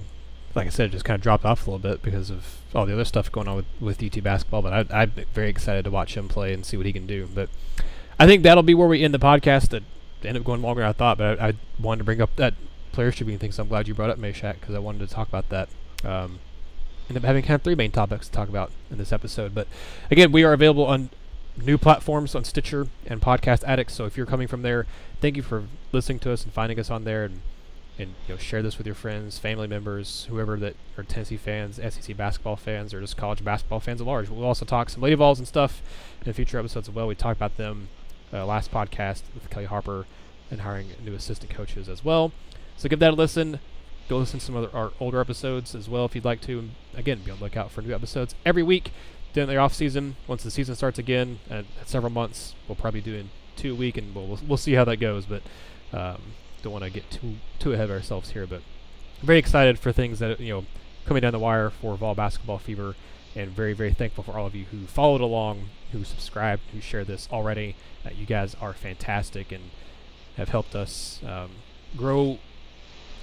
like 0.55 0.69
I 0.69 0.71
said, 0.71 0.93
just 0.93 1.05
kind 1.05 1.17
of 1.17 1.23
dropped 1.23 1.45
off 1.45 1.67
a 1.67 1.71
little 1.73 1.81
bit 1.81 2.03
because 2.03 2.31
of 2.31 2.59
all 2.73 2.87
the 2.87 2.93
other 2.93 3.05
stuff 3.05 3.33
going 3.33 3.49
on 3.49 3.57
with, 3.57 3.67
with 3.81 4.01
UT 4.01 4.23
basketball. 4.23 4.63
But 4.63 4.89
I, 4.93 5.03
am 5.03 5.13
very 5.35 5.49
excited 5.49 5.85
to 5.87 5.91
watch 5.91 6.17
him 6.17 6.29
play 6.29 6.53
and 6.53 6.65
see 6.65 6.77
what 6.77 6.87
he 6.87 6.93
can 6.93 7.09
do. 7.09 7.29
But 7.35 7.49
I 8.17 8.29
think 8.29 8.45
that'll 8.45 8.63
be 8.63 8.75
where 8.75 8.87
we 8.87 9.03
end 9.03 9.13
the 9.13 9.19
podcast. 9.19 9.71
That 9.71 9.83
ended 10.23 10.43
up 10.43 10.47
going 10.47 10.63
longer 10.63 10.83
than 10.83 10.91
I 10.91 10.93
thought, 10.93 11.19
but 11.19 11.41
I, 11.41 11.49
I 11.49 11.55
wanted 11.81 11.99
to 11.99 12.05
bring 12.05 12.21
up 12.21 12.37
that 12.37 12.55
Players 12.93 13.17
Tribune 13.17 13.41
thing. 13.41 13.51
So 13.51 13.65
I'm 13.65 13.69
glad 13.69 13.89
you 13.89 13.95
brought 13.95 14.11
up 14.11 14.21
Mashack 14.21 14.61
because 14.61 14.77
I 14.77 14.79
wanted 14.79 15.01
to 15.01 15.13
talk 15.13 15.27
about 15.27 15.49
that. 15.49 15.69
Um, 16.05 16.39
ended 17.11 17.25
up 17.25 17.27
having 17.27 17.43
kind 17.43 17.57
of 17.57 17.63
three 17.63 17.75
main 17.75 17.91
topics 17.91 18.29
to 18.29 18.33
talk 18.33 18.49
about 18.49 18.71
in 18.91 18.97
this 18.99 19.13
episode. 19.13 19.55
But 19.55 19.67
again, 20.11 20.31
we 20.33 20.45
are 20.45 20.53
available 20.53 20.87
on 20.87 21.11
new 21.63 21.77
platforms 21.77 22.35
on 22.35 22.45
Stitcher 22.45 22.87
and 23.07 23.21
Podcast 23.21 23.65
Addict. 23.65 23.91
So 23.91 24.07
if 24.07 24.17
you're 24.17 24.27
coming 24.27 24.47
from 24.47 24.63
there, 24.63 24.87
thank 25.21 25.37
you 25.37 25.43
for 25.43 25.65
listening 25.93 26.21
to 26.21 26.33
us 26.33 26.45
and 26.45 26.53
finding 26.53 26.79
us 26.79 26.89
on 26.89 27.05
there. 27.05 27.25
And 27.25 27.41
and 27.99 28.15
you 28.27 28.35
know 28.35 28.39
share 28.39 28.63
this 28.63 28.79
with 28.79 28.87
your 28.87 28.95
friends, 28.95 29.39
family 29.39 29.67
members, 29.67 30.27
whoever 30.31 30.57
that 30.59 30.77
are 30.97 31.03
Tennessee 31.03 31.37
fans, 31.37 31.77
SEC 31.77 32.17
basketball 32.17 32.57
fans, 32.57 32.95
or 32.95 33.01
just 33.01 33.17
college 33.17 33.45
basketball 33.45 33.81
fans 33.81 34.01
at 34.01 34.07
large. 34.07 34.31
We'll 34.31 34.45
also 34.45 34.65
talk 34.65 34.89
some 34.89 35.03
Lady 35.03 35.17
Vols 35.17 35.39
and 35.39 35.47
stuff 35.47 35.83
in 36.25 36.33
future 36.33 36.59
episodes 36.59 36.89
as 36.89 36.95
well. 36.95 37.07
We 37.07 37.15
talked 37.15 37.39
about 37.39 37.57
them 37.57 37.89
uh, 38.33 38.47
last 38.47 38.71
podcast 38.71 39.23
with 39.35 39.51
Kellie 39.51 39.67
Harper 39.67 40.07
and 40.51 40.63
hiring 40.63 40.91
new 41.05 41.15
assistant 41.15 41.53
coaches 41.53 41.89
as 41.89 42.05
well. 42.05 42.33
So 42.77 42.89
give 42.89 43.01
that 43.01 43.13
a 43.13 43.17
listen. 43.17 43.59
Go 44.11 44.19
listen 44.19 44.41
to 44.41 44.45
some 44.45 44.57
other 44.57 44.71
our 44.75 44.91
older 44.99 45.21
episodes 45.21 45.73
as 45.73 45.89
well 45.89 46.05
if 46.05 46.17
you'd 46.17 46.25
like 46.25 46.41
to. 46.41 46.69
Again, 46.97 47.21
be 47.25 47.31
on 47.31 47.39
the 47.39 47.45
lookout 47.45 47.71
for 47.71 47.81
new 47.81 47.95
episodes 47.95 48.35
every 48.45 48.65
week 48.65 48.91
during 49.33 49.49
the 49.49 49.57
off 49.57 49.73
season. 49.73 50.17
Once 50.27 50.43
the 50.43 50.51
season 50.51 50.75
starts 50.75 50.99
again, 50.99 51.39
and 51.49 51.65
several 51.87 52.11
months, 52.11 52.57
we'll 52.67 52.75
probably 52.75 53.01
do 53.01 53.15
in 53.15 53.31
two 53.55 53.71
a 53.71 53.75
week, 53.77 53.97
and 53.97 54.13
we'll 54.13 54.27
we'll, 54.27 54.41
we'll 54.49 54.57
see 54.57 54.73
how 54.73 54.83
that 54.83 54.97
goes. 54.97 55.27
But 55.27 55.43
um, 55.93 56.21
don't 56.61 56.73
want 56.73 56.83
to 56.83 56.91
get 56.91 57.09
too 57.09 57.37
too 57.61 57.73
ahead 57.73 57.85
of 57.85 57.93
ourselves 57.93 58.31
here, 58.31 58.49
but 58.49 58.63
very 59.23 59.39
excited 59.39 59.79
for 59.79 59.93
things 59.93 60.19
that 60.19 60.41
you 60.41 60.55
know 60.55 60.65
coming 61.07 61.21
down 61.21 61.31
the 61.31 61.39
wire 61.39 61.71
for 61.71 61.97
Vol 61.97 62.17
Basketball 62.17 62.59
Fever, 62.59 62.97
and 63.37 63.53
very 63.53 63.75
very 63.75 63.93
thankful 63.93 64.25
for 64.25 64.37
all 64.37 64.47
of 64.47 64.57
you 64.57 64.65
who 64.73 64.87
followed 64.87 65.21
along, 65.21 65.69
who 65.93 66.03
subscribed, 66.03 66.63
who 66.73 66.81
shared 66.81 67.07
this 67.07 67.29
already. 67.31 67.77
Uh, 68.05 68.11
you 68.11 68.27
guys 68.27 68.57
are 68.61 68.73
fantastic 68.73 69.53
and 69.53 69.71
have 70.37 70.49
helped 70.49 70.75
us 70.75 71.21
um, 71.25 71.51
grow. 71.97 72.41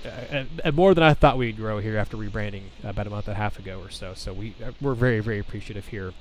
Uh, 0.05 0.71
more 0.71 0.93
than 0.93 1.03
I 1.03 1.13
thought 1.13 1.37
we'd 1.37 1.57
grow 1.57 1.79
here 1.79 1.97
after 1.97 2.17
rebranding 2.17 2.63
about 2.83 3.07
a 3.07 3.09
month 3.09 3.27
and 3.27 3.35
a 3.35 3.37
half 3.37 3.59
ago 3.59 3.79
or 3.79 3.89
so. 3.89 4.13
So 4.13 4.33
we 4.33 4.53
uh, 4.63 4.71
we're 4.81 4.93
very 4.93 5.19
very 5.19 5.39
appreciative 5.39 5.87
here 5.87 6.13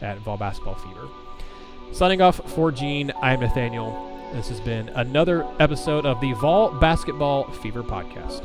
at 0.00 0.18
Vol 0.18 0.36
Basketball 0.36 0.74
Fever. 0.74 1.08
Signing 1.92 2.20
off 2.20 2.36
for 2.52 2.72
Gene, 2.72 3.12
I'm 3.22 3.40
Nathanael. 3.40 4.12
This 4.32 4.48
has 4.48 4.60
been 4.60 4.88
another 4.90 5.46
episode 5.60 6.04
of 6.04 6.20
the 6.20 6.32
Vol 6.34 6.70
Basketball 6.80 7.50
Fever 7.52 7.82
Podcast. 7.82 8.42